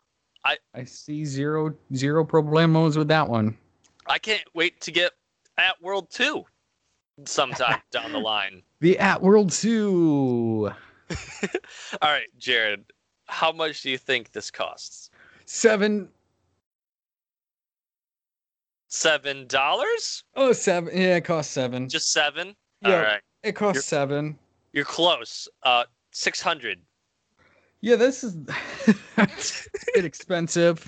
I 0.45 0.57
I 0.73 0.83
see 0.85 1.25
zero 1.25 1.73
zero 1.95 2.23
problemos 2.25 2.97
with 2.97 3.07
that 3.09 3.27
one. 3.27 3.57
I 4.07 4.17
can't 4.17 4.43
wait 4.53 4.81
to 4.81 4.91
get 4.91 5.11
at 5.57 5.81
world 5.81 6.09
two 6.09 6.45
sometime 7.25 7.81
down 7.91 8.11
the 8.11 8.19
line. 8.19 8.63
The 8.79 8.97
at 8.99 9.21
world 9.21 9.51
two. 9.51 10.71
All 12.01 12.09
right, 12.09 12.27
Jared. 12.37 12.85
How 13.27 13.51
much 13.51 13.81
do 13.81 13.89
you 13.89 13.97
think 13.97 14.31
this 14.31 14.49
costs? 14.49 15.11
Seven 15.45 16.07
Seven 18.89 19.45
dollars? 19.47 20.23
Oh, 20.35 20.51
seven. 20.51 20.95
Yeah, 20.95 21.17
it 21.17 21.25
costs 21.25 21.53
seven. 21.53 21.87
Just 21.87 22.11
seven. 22.11 22.55
Yeah, 22.81 22.95
All 22.95 23.01
right. 23.03 23.21
It 23.43 23.53
costs 23.53 23.75
you're, 23.75 23.81
seven. 23.83 24.37
You're 24.73 24.85
close. 24.85 25.47
Uh, 25.63 25.83
six 26.11 26.41
hundred. 26.41 26.79
Yeah, 27.81 27.95
this 27.95 28.23
is 28.23 28.35
bit 29.15 30.05
expensive. 30.05 30.83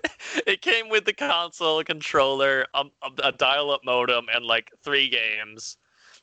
it 0.46 0.62
came 0.62 0.88
with 0.88 1.04
the 1.04 1.12
console, 1.12 1.78
a 1.78 1.84
controller, 1.84 2.66
a, 2.74 2.84
a 3.22 3.30
dial-up 3.30 3.82
modem, 3.84 4.26
and 4.34 4.44
like 4.44 4.72
three 4.82 5.08
games 5.08 5.76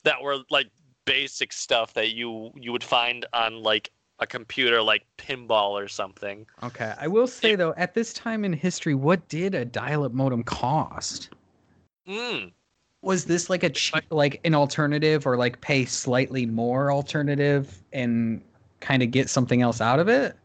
that 0.04 0.22
were 0.22 0.40
like 0.50 0.68
basic 1.06 1.54
stuff 1.54 1.94
that 1.94 2.12
you 2.12 2.52
you 2.56 2.72
would 2.72 2.84
find 2.84 3.26
on 3.34 3.62
like 3.62 3.92
a 4.22 4.28
computer 4.28 4.82
like 4.82 5.04
pinball 5.18 5.72
or 5.72 5.88
something. 5.88 6.46
Okay, 6.64 6.94
I 7.00 7.08
will 7.08 7.28
say 7.28 7.56
though, 7.56 7.74
at 7.76 7.94
this 7.94 8.14
time 8.14 8.46
in 8.46 8.54
history, 8.54 8.96
what 8.96 9.28
did 9.28 9.56
a 9.56 9.66
dial-up 9.66 10.14
modem 10.14 10.44
cost? 10.44 11.30
Hmm. 12.08 12.46
Was 13.02 13.26
this 13.26 13.50
like 13.50 13.64
a 13.64 13.70
cheap, 13.70 14.04
like 14.12 14.40
an 14.46 14.54
alternative, 14.54 15.26
or 15.26 15.36
like 15.36 15.60
pay 15.60 15.86
slightly 15.86 16.46
more 16.46 16.92
alternative 16.92 17.82
and 17.92 18.42
kind 18.80 19.02
of 19.02 19.10
get 19.10 19.28
something 19.28 19.64
else 19.64 19.82
out 19.82 20.00
of 20.00 20.08
it? 20.08 20.38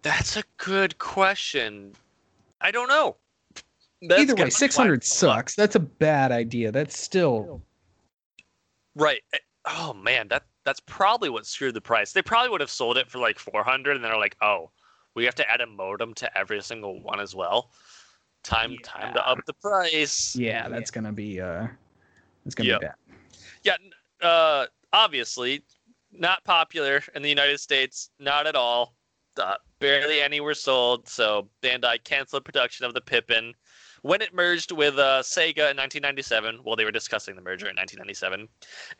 That's 0.00 0.38
a 0.38 0.42
good 0.56 0.96
question. 0.98 1.92
I 2.62 2.70
don't 2.70 2.88
know. 2.88 3.16
That's 4.00 4.22
Either 4.22 4.34
way, 4.34 4.50
six 4.50 4.74
hundred 4.74 5.04
sucks. 5.04 5.54
That's 5.54 5.76
a 5.76 5.80
bad 5.80 6.32
idea. 6.32 6.72
That's 6.72 6.98
still 6.98 7.60
right. 8.96 9.20
Eh, 9.34 9.38
oh 9.66 9.92
man, 9.92 10.28
that 10.28 10.44
that's 10.64 10.80
probably 10.80 11.28
what 11.28 11.46
screwed 11.46 11.74
the 11.74 11.80
price. 11.80 12.12
They 12.12 12.22
probably 12.22 12.50
would 12.50 12.60
have 12.60 12.70
sold 12.70 12.96
it 12.96 13.10
for 13.10 13.18
like 13.18 13.38
400 13.38 13.96
and 13.96 14.04
they're 14.04 14.16
like, 14.16 14.36
"Oh, 14.40 14.70
we 15.14 15.24
have 15.24 15.34
to 15.36 15.50
add 15.50 15.60
a 15.60 15.66
modem 15.66 16.14
to 16.14 16.38
every 16.38 16.62
single 16.62 17.00
one 17.02 17.20
as 17.20 17.34
well." 17.34 17.70
Time 18.42 18.72
yeah. 18.72 18.78
time 18.82 19.14
to 19.14 19.28
up 19.28 19.38
the 19.46 19.54
price. 19.54 20.34
Yeah, 20.34 20.68
that's 20.68 20.90
going 20.90 21.04
to 21.04 21.12
be 21.12 21.40
uh 21.40 21.66
it's 22.44 22.54
going 22.54 22.66
to 22.66 22.72
yep. 22.72 22.80
be 22.80 22.86
bad. 22.86 22.94
Yeah, 23.62 24.26
uh 24.26 24.66
obviously 24.92 25.64
not 26.12 26.44
popular 26.44 27.02
in 27.14 27.22
the 27.22 27.28
United 27.28 27.58
States, 27.58 28.10
not 28.18 28.46
at 28.46 28.54
all. 28.54 28.94
Uh, 29.36 29.54
barely 29.78 30.20
any 30.20 30.40
were 30.40 30.54
sold, 30.54 31.08
so 31.08 31.48
Bandai 31.62 32.02
canceled 32.04 32.44
production 32.44 32.84
of 32.84 32.92
the 32.92 33.00
Pippin, 33.00 33.54
when 34.02 34.20
it 34.20 34.34
merged 34.34 34.72
with 34.72 34.98
uh, 34.98 35.22
Sega 35.22 35.70
in 35.70 35.76
1997. 35.78 36.60
Well, 36.64 36.76
they 36.76 36.84
were 36.84 36.90
discussing 36.90 37.34
the 37.36 37.42
merger 37.42 37.66
in 37.68 37.76
1997, 37.76 38.48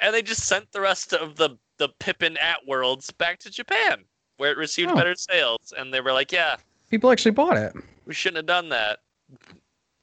and 0.00 0.14
they 0.14 0.22
just 0.22 0.46
sent 0.46 0.70
the 0.72 0.80
rest 0.80 1.12
of 1.12 1.36
the 1.36 1.50
the 1.78 1.88
Pippin 1.98 2.36
at 2.38 2.58
Worlds 2.66 3.10
back 3.10 3.38
to 3.40 3.50
Japan, 3.50 4.04
where 4.36 4.50
it 4.52 4.56
received 4.56 4.90
Oh. 4.92 4.94
better 4.94 5.14
sales. 5.14 5.72
And 5.76 5.92
they 5.92 6.00
were 6.00 6.12
like, 6.12 6.30
"Yeah, 6.32 6.56
People 6.90 7.10
actually 7.10 7.32
bought 7.32 7.56
it. 7.56 7.72
we 8.06 8.14
shouldn't 8.14 8.36
have 8.38 8.46
done 8.46 8.68
that." 8.70 9.00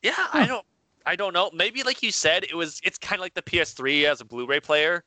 Yeah, 0.01 0.13
Huh. 0.15 0.29
I 0.39 0.45
don't, 0.45 0.65
I 1.05 1.15
don't 1.15 1.33
know. 1.33 1.49
Maybe 1.53 1.83
like 1.83 2.01
you 2.03 2.11
said, 2.11 2.43
it 2.43 2.55
was. 2.55 2.79
It's 2.83 2.97
kind 2.97 3.19
of 3.19 3.21
like 3.21 3.33
the 3.33 3.41
PS3 3.41 4.05
as 4.05 4.21
a 4.21 4.25
Blu-ray 4.25 4.59
player. 4.59 5.03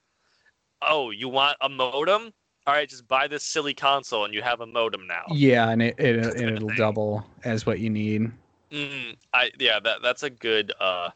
Oh, 0.83 1.11
you 1.11 1.29
want 1.29 1.57
a 1.61 1.69
modem? 1.69 2.33
All 2.67 2.75
right, 2.75 2.89
just 2.89 3.07
buy 3.09 3.27
this 3.27 3.43
silly 3.43 3.75
console, 3.75 4.25
and 4.25 4.33
you 4.33 4.41
have 4.43 4.61
a 4.61 4.67
modem 4.67 5.07
now. 5.07 5.25
Yeah, 5.31 5.71
and 5.71 5.83
it, 5.83 5.97
it 5.99 6.23
That's 6.23 6.35
been 6.37 6.49
a 6.51 6.53
it'll 6.55 6.69
thing. 6.69 6.77
double 6.77 7.27
as 7.45 7.67
what 7.67 7.81
you 7.81 7.91
need. 7.91 8.31
Mm, 8.73 9.17
I 9.35 9.51
yeah, 9.59 9.81
that 9.81 9.99
that's 10.03 10.23
a 10.23 10.31
good 10.31 10.73
uh 10.81 11.11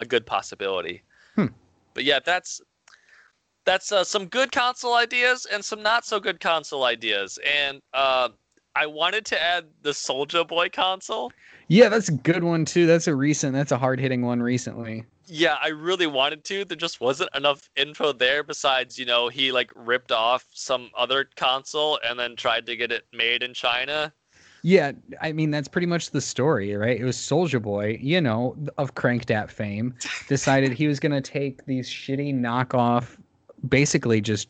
a 0.00 0.06
good 0.06 0.26
possibility. 0.26 1.02
Hmm. 1.34 1.46
But 1.94 2.04
yeah, 2.04 2.20
that's 2.24 2.60
that's 3.64 3.92
uh, 3.92 4.04
some 4.04 4.26
good 4.26 4.52
console 4.52 4.94
ideas 4.94 5.46
and 5.52 5.64
some 5.64 5.82
not 5.82 6.04
so 6.04 6.18
good 6.18 6.40
console 6.40 6.84
ideas. 6.84 7.38
And 7.44 7.80
uh, 7.92 8.30
I 8.74 8.86
wanted 8.86 9.24
to 9.26 9.42
add 9.42 9.66
the 9.82 9.90
Soulja 9.90 10.46
Boy 10.46 10.68
console. 10.68 11.32
Yeah, 11.68 11.88
that's 11.88 12.08
a 12.08 12.12
good 12.12 12.42
one 12.42 12.64
too. 12.64 12.86
That's 12.86 13.06
a 13.06 13.14
recent. 13.14 13.52
That's 13.52 13.72
a 13.72 13.78
hard 13.78 14.00
hitting 14.00 14.22
one 14.22 14.42
recently. 14.42 15.04
Yeah, 15.26 15.56
I 15.62 15.68
really 15.68 16.08
wanted 16.08 16.42
to. 16.44 16.64
There 16.64 16.76
just 16.76 17.00
wasn't 17.00 17.30
enough 17.36 17.70
info 17.76 18.12
there. 18.12 18.42
Besides, 18.42 18.98
you 18.98 19.04
know, 19.04 19.28
he 19.28 19.52
like 19.52 19.70
ripped 19.76 20.10
off 20.10 20.44
some 20.52 20.90
other 20.96 21.28
console 21.36 22.00
and 22.04 22.18
then 22.18 22.34
tried 22.34 22.66
to 22.66 22.76
get 22.76 22.90
it 22.90 23.04
made 23.12 23.42
in 23.44 23.54
China. 23.54 24.12
Yeah, 24.62 24.92
I 25.22 25.32
mean 25.32 25.50
that's 25.50 25.68
pretty 25.68 25.86
much 25.86 26.10
the 26.10 26.20
story, 26.20 26.76
right? 26.76 27.00
It 27.00 27.04
was 27.04 27.16
Soulja 27.16 27.60
Boy, 27.62 27.98
you 28.00 28.20
know, 28.20 28.56
of 28.76 28.94
Crank 28.94 29.26
That 29.26 29.50
fame, 29.50 29.94
decided 30.26 30.72
he 30.72 30.86
was 30.86 31.00
gonna 31.00 31.22
take 31.22 31.64
these 31.64 31.88
shitty 31.88 32.34
knockoff, 32.34 33.16
basically 33.68 34.20
just 34.20 34.48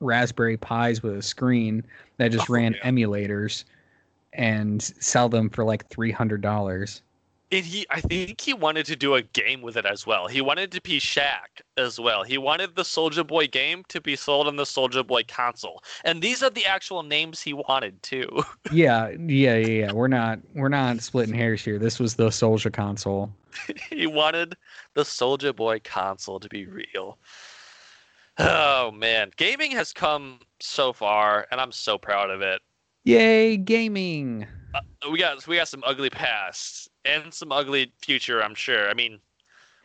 Raspberry 0.00 0.56
Pis 0.56 1.02
with 1.02 1.16
a 1.16 1.22
screen 1.22 1.84
that 2.16 2.32
just 2.32 2.50
Oh, 2.50 2.54
ran 2.54 2.74
yeah. 2.74 2.90
emulators, 2.90 3.64
and 4.32 4.82
sell 4.82 5.28
them 5.28 5.48
for 5.48 5.64
like 5.64 5.86
three 5.88 6.10
hundred 6.10 6.40
dollars. 6.40 7.02
And 7.54 7.64
he, 7.64 7.86
I 7.88 8.00
think 8.00 8.40
he 8.40 8.52
wanted 8.52 8.84
to 8.86 8.96
do 8.96 9.14
a 9.14 9.22
game 9.22 9.62
with 9.62 9.76
it 9.76 9.86
as 9.86 10.04
well. 10.04 10.26
He 10.26 10.40
wanted 10.40 10.72
to 10.72 10.80
be 10.80 10.98
Shaq 10.98 11.62
as 11.76 12.00
well. 12.00 12.24
He 12.24 12.36
wanted 12.36 12.74
the 12.74 12.82
Soulja 12.82 13.24
Boy 13.24 13.46
game 13.46 13.84
to 13.90 14.00
be 14.00 14.16
sold 14.16 14.48
on 14.48 14.56
the 14.56 14.64
Soulja 14.64 15.06
Boy 15.06 15.22
console. 15.28 15.80
And 16.04 16.20
these 16.20 16.42
are 16.42 16.50
the 16.50 16.66
actual 16.66 17.04
names 17.04 17.40
he 17.40 17.52
wanted 17.52 18.02
too. 18.02 18.42
Yeah, 18.72 19.10
yeah, 19.10 19.56
yeah, 19.56 19.66
yeah. 19.66 19.92
We're 19.92 20.08
not 20.08 20.40
we're 20.54 20.68
not 20.68 21.00
splitting 21.00 21.34
hairs 21.34 21.64
here. 21.64 21.78
This 21.78 22.00
was 22.00 22.16
the 22.16 22.28
Soulja 22.28 22.72
console. 22.72 23.32
he 23.90 24.08
wanted 24.08 24.56
the 24.94 25.02
Soulja 25.02 25.54
Boy 25.54 25.78
console 25.84 26.40
to 26.40 26.48
be 26.48 26.66
real. 26.66 27.18
Oh 28.38 28.90
man, 28.90 29.30
gaming 29.36 29.70
has 29.72 29.92
come 29.92 30.40
so 30.60 30.92
far, 30.92 31.46
and 31.52 31.60
I'm 31.60 31.70
so 31.70 31.98
proud 31.98 32.30
of 32.30 32.40
it. 32.40 32.62
Yay, 33.04 33.58
gaming! 33.58 34.46
Uh, 34.74 34.80
we 35.12 35.20
got 35.20 35.46
we 35.46 35.56
got 35.56 35.68
some 35.68 35.84
ugly 35.86 36.10
past 36.10 36.88
and 37.04 37.32
some 37.32 37.52
ugly 37.52 37.92
future. 38.00 38.42
I'm 38.42 38.54
sure. 38.54 38.88
I 38.88 38.94
mean, 38.94 39.18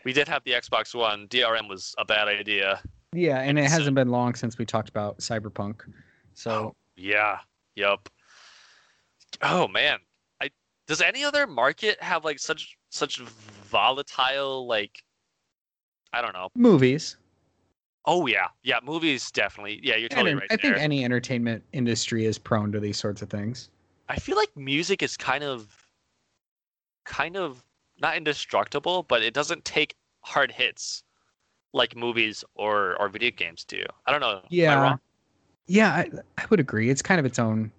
we 0.05 0.13
did 0.13 0.28
have 0.28 0.43
the 0.43 0.51
Xbox 0.51 0.95
One. 0.95 1.28
DRM 1.28 1.67
was 1.67 1.93
a 1.97 2.05
bad 2.05 2.28
idea. 2.28 2.82
Yeah, 3.13 3.39
and 3.41 3.57
it 3.59 3.70
So- 3.70 3.78
hasn't 3.78 3.95
been 3.95 4.09
long 4.09 4.36
since 4.36 4.57
we 4.57 4.65
talked 4.65 4.89
about 4.89 5.17
Cyberpunk. 5.20 5.82
So 6.34 6.51
Oh, 6.51 6.76
yeah. 6.95 7.39
Yep. 7.76 8.09
Oh 9.41 9.67
man. 9.67 9.99
I 10.41 10.49
does 10.88 11.01
any 11.01 11.24
other 11.24 11.47
market 11.47 12.01
have 12.01 12.26
like 12.26 12.39
such 12.39 12.78
such 12.89 13.20
volatile 13.20 14.67
like 14.67 15.03
I 16.13 16.22
don't 16.22 16.34
know. 16.34 16.49
movies. 16.55 17.17
Oh 18.05 18.26
yeah. 18.28 18.47
Yeah, 18.63 18.80
movies 18.84 19.30
definitely. 19.32 19.80
Yeah, 19.84 19.95
you're 19.95 20.09
totally 20.09 20.32
Enter- 20.32 20.41
right 20.41 20.51
I 20.51 20.55
there. 20.55 20.72
think 20.74 20.84
any 20.84 21.05
entertainment 21.05 21.63
industry 21.74 22.26
is 22.26 22.38
prone 22.38 22.72
to 22.72 22.80
these 22.80 22.97
sorts 22.97 23.22
of 23.22 23.30
things. 23.30 23.70
I 24.07 24.15
feel 24.17 24.36
like 24.38 24.55
music 24.57 25.03
is 25.03 25.15
kind 25.15 25.43
of 25.43 25.78
kind 27.10 27.36
of 27.36 27.62
not 27.99 28.16
indestructible, 28.16 29.03
but 29.03 29.22
it 29.22 29.34
doesn't 29.34 29.66
take 29.66 29.95
hard 30.22 30.49
hits 30.51 31.03
like 31.74 31.93
movies 31.95 32.43
or 32.55 32.95
or 33.01 33.10
video 33.10 33.32
games 33.32 33.66
do. 33.66 33.84
I 34.05 34.12
don't 34.12 34.22
know. 34.22 34.38
Am 34.38 34.43
I 34.43 34.47
Yeah. 34.49 34.82
wrong? 34.82 34.99
Yeah, 35.68 35.89
I, 35.91 36.10
I 36.38 36.45
would 36.49 36.62
agree. 36.62 36.89
It's 36.89 37.01
kind 37.01 37.20
of 37.20 37.26
its 37.26 37.39
own 37.39 37.72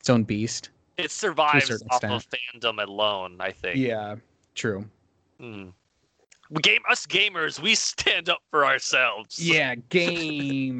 its 0.00 0.08
own 0.08 0.24
beast. 0.24 0.70
It 0.96 1.10
survives 1.10 1.82
off 1.90 2.02
of 2.04 2.26
fandom 2.28 2.82
alone, 2.82 3.36
I 3.40 3.52
think. 3.52 3.76
Yeah, 3.76 4.16
true. 4.54 4.86
Mm. 5.40 5.72
We 6.50 6.62
game 6.62 6.80
us 6.88 7.04
gamers, 7.06 7.60
we 7.60 7.74
stand 7.74 8.30
up 8.30 8.40
for 8.50 8.64
ourselves. 8.64 9.38
Yeah, 9.38 9.74
gamers. 9.90 10.78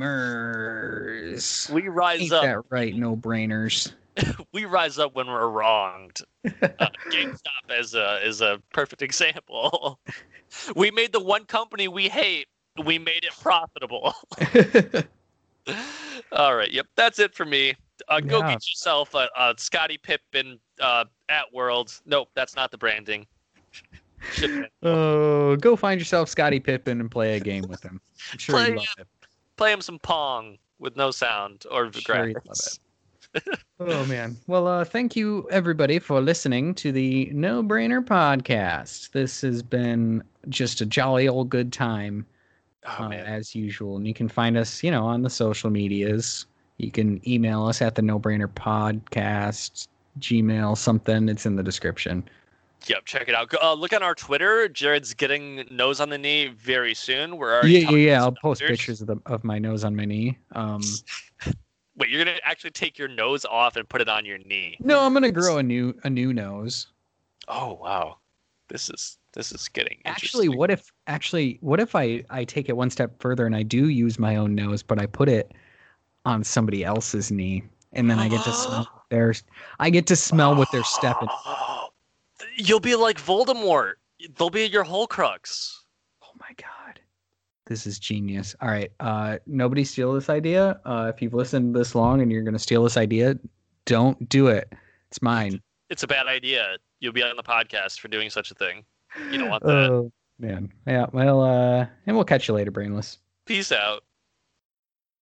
We 1.70 1.88
rise 1.88 2.22
Ain't 2.22 2.32
up. 2.32 2.42
that 2.42 2.62
right? 2.70 2.96
No 2.96 3.14
brainers. 3.16 3.92
We 4.52 4.64
rise 4.64 4.98
up 4.98 5.14
when 5.14 5.26
we're 5.26 5.48
wronged. 5.48 6.20
Uh, 6.44 6.50
GameStop 7.12 7.78
is 7.78 7.94
a 7.94 8.26
is 8.26 8.40
a 8.40 8.60
perfect 8.72 9.02
example. 9.02 10.00
we 10.76 10.90
made 10.90 11.12
the 11.12 11.20
one 11.20 11.44
company 11.44 11.88
we 11.88 12.08
hate. 12.08 12.46
We 12.84 12.98
made 12.98 13.24
it 13.24 13.32
profitable. 13.40 14.14
All 16.32 16.56
right. 16.56 16.70
Yep. 16.70 16.86
That's 16.96 17.18
it 17.18 17.34
for 17.34 17.44
me. 17.44 17.74
Uh, 18.08 18.20
go 18.20 18.38
Yeah. 18.38 18.52
get 18.52 18.68
yourself 18.68 19.14
a, 19.14 19.28
a 19.36 19.54
Scottie 19.58 19.98
Pippen 19.98 20.58
uh, 20.80 21.04
at 21.28 21.52
Worlds. 21.52 22.02
Nope, 22.06 22.30
that's 22.34 22.54
not 22.56 22.70
the 22.70 22.78
branding. 22.78 23.26
Oh, 24.82 25.56
go 25.56 25.76
find 25.76 26.00
yourself 26.00 26.28
Scottie 26.28 26.60
Pippen 26.60 27.00
and 27.00 27.10
play 27.10 27.36
a 27.36 27.40
game 27.40 27.64
with 27.68 27.82
him. 27.82 28.00
I'm 28.32 28.38
sure 28.38 28.56
Play 28.56 28.70
you 28.70 28.76
love 28.76 28.86
it. 28.98 29.06
Play 29.56 29.72
him 29.72 29.80
some 29.80 29.98
Pong 29.98 30.58
with 30.78 30.96
no 30.96 31.10
sound 31.10 31.64
or 31.70 31.92
Sure 31.92 32.16
graphics. 32.16 32.78
Oh 33.80 34.04
man. 34.06 34.36
Well, 34.48 34.66
uh, 34.66 34.84
thank 34.84 35.14
you 35.14 35.46
everybody 35.52 36.00
for 36.00 36.20
listening 36.20 36.74
to 36.76 36.90
the 36.90 37.30
No 37.32 37.62
Brainer 37.62 38.04
podcast. 38.04 39.12
This 39.12 39.42
has 39.42 39.62
been 39.62 40.24
just 40.48 40.80
a 40.80 40.86
jolly 40.86 41.28
old 41.28 41.48
good 41.48 41.72
time 41.72 42.26
Oh 42.86 43.04
uh, 43.04 43.10
as 43.10 43.54
usual. 43.54 43.96
And 43.96 44.06
you 44.06 44.14
can 44.14 44.28
find 44.28 44.56
us, 44.56 44.82
you 44.82 44.90
know, 44.90 45.04
on 45.04 45.22
the 45.22 45.30
social 45.30 45.70
medias. 45.70 46.46
You 46.78 46.90
can 46.90 47.20
email 47.28 47.66
us 47.66 47.82
at 47.82 47.94
the 47.94 48.02
No 48.02 48.18
Brainer 48.18 48.48
podcast, 48.48 49.88
Gmail, 50.20 50.76
something. 50.76 51.28
It's 51.28 51.44
in 51.44 51.56
the 51.56 51.62
description. 51.62 52.28
Yep, 52.86 53.04
check 53.06 53.28
it 53.28 53.34
out. 53.34 53.52
Uh, 53.60 53.74
look 53.74 53.92
on 53.92 54.02
our 54.04 54.14
Twitter. 54.14 54.68
Jared's 54.68 55.12
getting 55.12 55.66
nose 55.70 56.00
on 56.00 56.08
the 56.08 56.18
knee 56.18 56.46
very 56.46 56.94
soon. 56.94 57.36
We're 57.36 57.52
already 57.52 57.72
Yeah, 57.72 57.90
yeah, 57.90 57.96
yeah. 57.96 58.22
I'll 58.22 58.32
post 58.32 58.62
pictures 58.62 59.00
of 59.00 59.08
the 59.08 59.16
of 59.26 59.42
my 59.42 59.58
nose 59.58 59.82
on 59.82 59.96
my 59.96 60.04
knee. 60.04 60.38
Um, 60.52 60.80
Wait, 61.99 62.11
you're 62.11 62.24
gonna 62.24 62.38
actually 62.44 62.70
take 62.70 62.96
your 62.96 63.09
nose 63.09 63.44
off 63.44 63.74
and 63.76 63.88
put 63.88 64.01
it 64.01 64.09
on 64.09 64.24
your 64.24 64.38
knee? 64.38 64.76
no, 64.80 65.01
I'm 65.01 65.12
gonna 65.12 65.32
grow 65.32 65.59
a 65.59 65.62
new 65.62 65.94
a 66.05 66.11
new 66.11 66.32
nose. 66.32 66.86
Oh 67.49 67.74
wow, 67.74 68.18
this 68.68 68.88
is 68.88 69.18
this 69.32 69.51
is 69.53 69.68
getting 69.68 69.99
Actually, 70.05 70.49
what 70.49 70.70
if 70.70 70.92
actually 71.09 71.59
what 71.61 71.80
if 71.80 71.96
I 71.96 72.24
I 72.30 72.44
take 72.44 72.68
it 72.68 72.76
one 72.76 72.90
step 72.90 73.20
further 73.20 73.46
and 73.46 73.57
I 73.57 73.64
do 73.64 73.88
use 73.88 74.18
my 74.18 74.36
own 74.36 74.55
nose, 74.55 74.82
but 74.82 75.01
I 75.01 75.07
put 75.07 75.28
it 75.28 75.53
on 76.24 76.44
somebody 76.44 76.84
else's 76.84 77.32
knee, 77.32 77.64
and 77.92 78.09
then 78.09 78.18
I 78.18 78.28
get 78.28 78.44
to 78.44 78.53
smell 78.53 78.88
their 79.11 79.34
I 79.80 79.90
get 79.90 80.07
to 80.07 80.16
smell 80.16 80.55
what 80.55 80.68
they're 80.70 80.84
stepping. 80.84 81.28
You'll 82.57 82.80
be 82.80 82.94
like 82.94 83.20
Voldemort. 83.20 83.94
They'll 84.36 84.51
be 84.51 84.66
your 84.66 84.84
whole 84.84 85.09
Horcrux. 85.09 85.78
Oh 86.22 86.30
my 86.38 86.51
god, 86.57 86.77
this 87.68 87.86
is 87.86 87.98
genius. 87.98 88.56
All 88.60 88.68
right, 88.68 88.90
uh, 89.00 89.38
nobody 89.46 89.84
steal 89.84 90.12
this 90.12 90.28
idea. 90.28 90.80
Uh, 90.84 91.12
if 91.14 91.22
you've 91.22 91.34
listened 91.34 91.74
this 91.74 91.94
long 91.94 92.20
and 92.20 92.32
you're 92.32 92.42
gonna 92.42 92.58
steal 92.58 92.82
this 92.82 92.96
idea, 92.96 93.38
don't 93.84 94.28
do 94.28 94.48
it. 94.48 94.72
It's 95.10 95.22
mine. 95.22 95.62
It's 95.90 96.02
a 96.02 96.06
bad 96.06 96.26
idea. 96.26 96.76
You'll 97.00 97.12
be 97.12 97.22
on 97.22 97.36
the 97.36 97.42
podcast 97.42 98.00
for 98.00 98.08
doing 98.08 98.30
such 98.30 98.50
a 98.50 98.54
thing. 98.54 98.84
You 99.30 99.38
don't 99.38 99.48
want 99.50 99.62
that. 99.64 99.90
Oh 99.90 100.12
man, 100.38 100.72
yeah. 100.86 101.06
Well, 101.12 101.42
uh, 101.42 101.86
and 102.06 102.16
we'll 102.16 102.24
catch 102.24 102.48
you 102.48 102.54
later, 102.54 102.70
brainless. 102.70 103.18
Peace 103.46 103.72
out. 103.72 104.02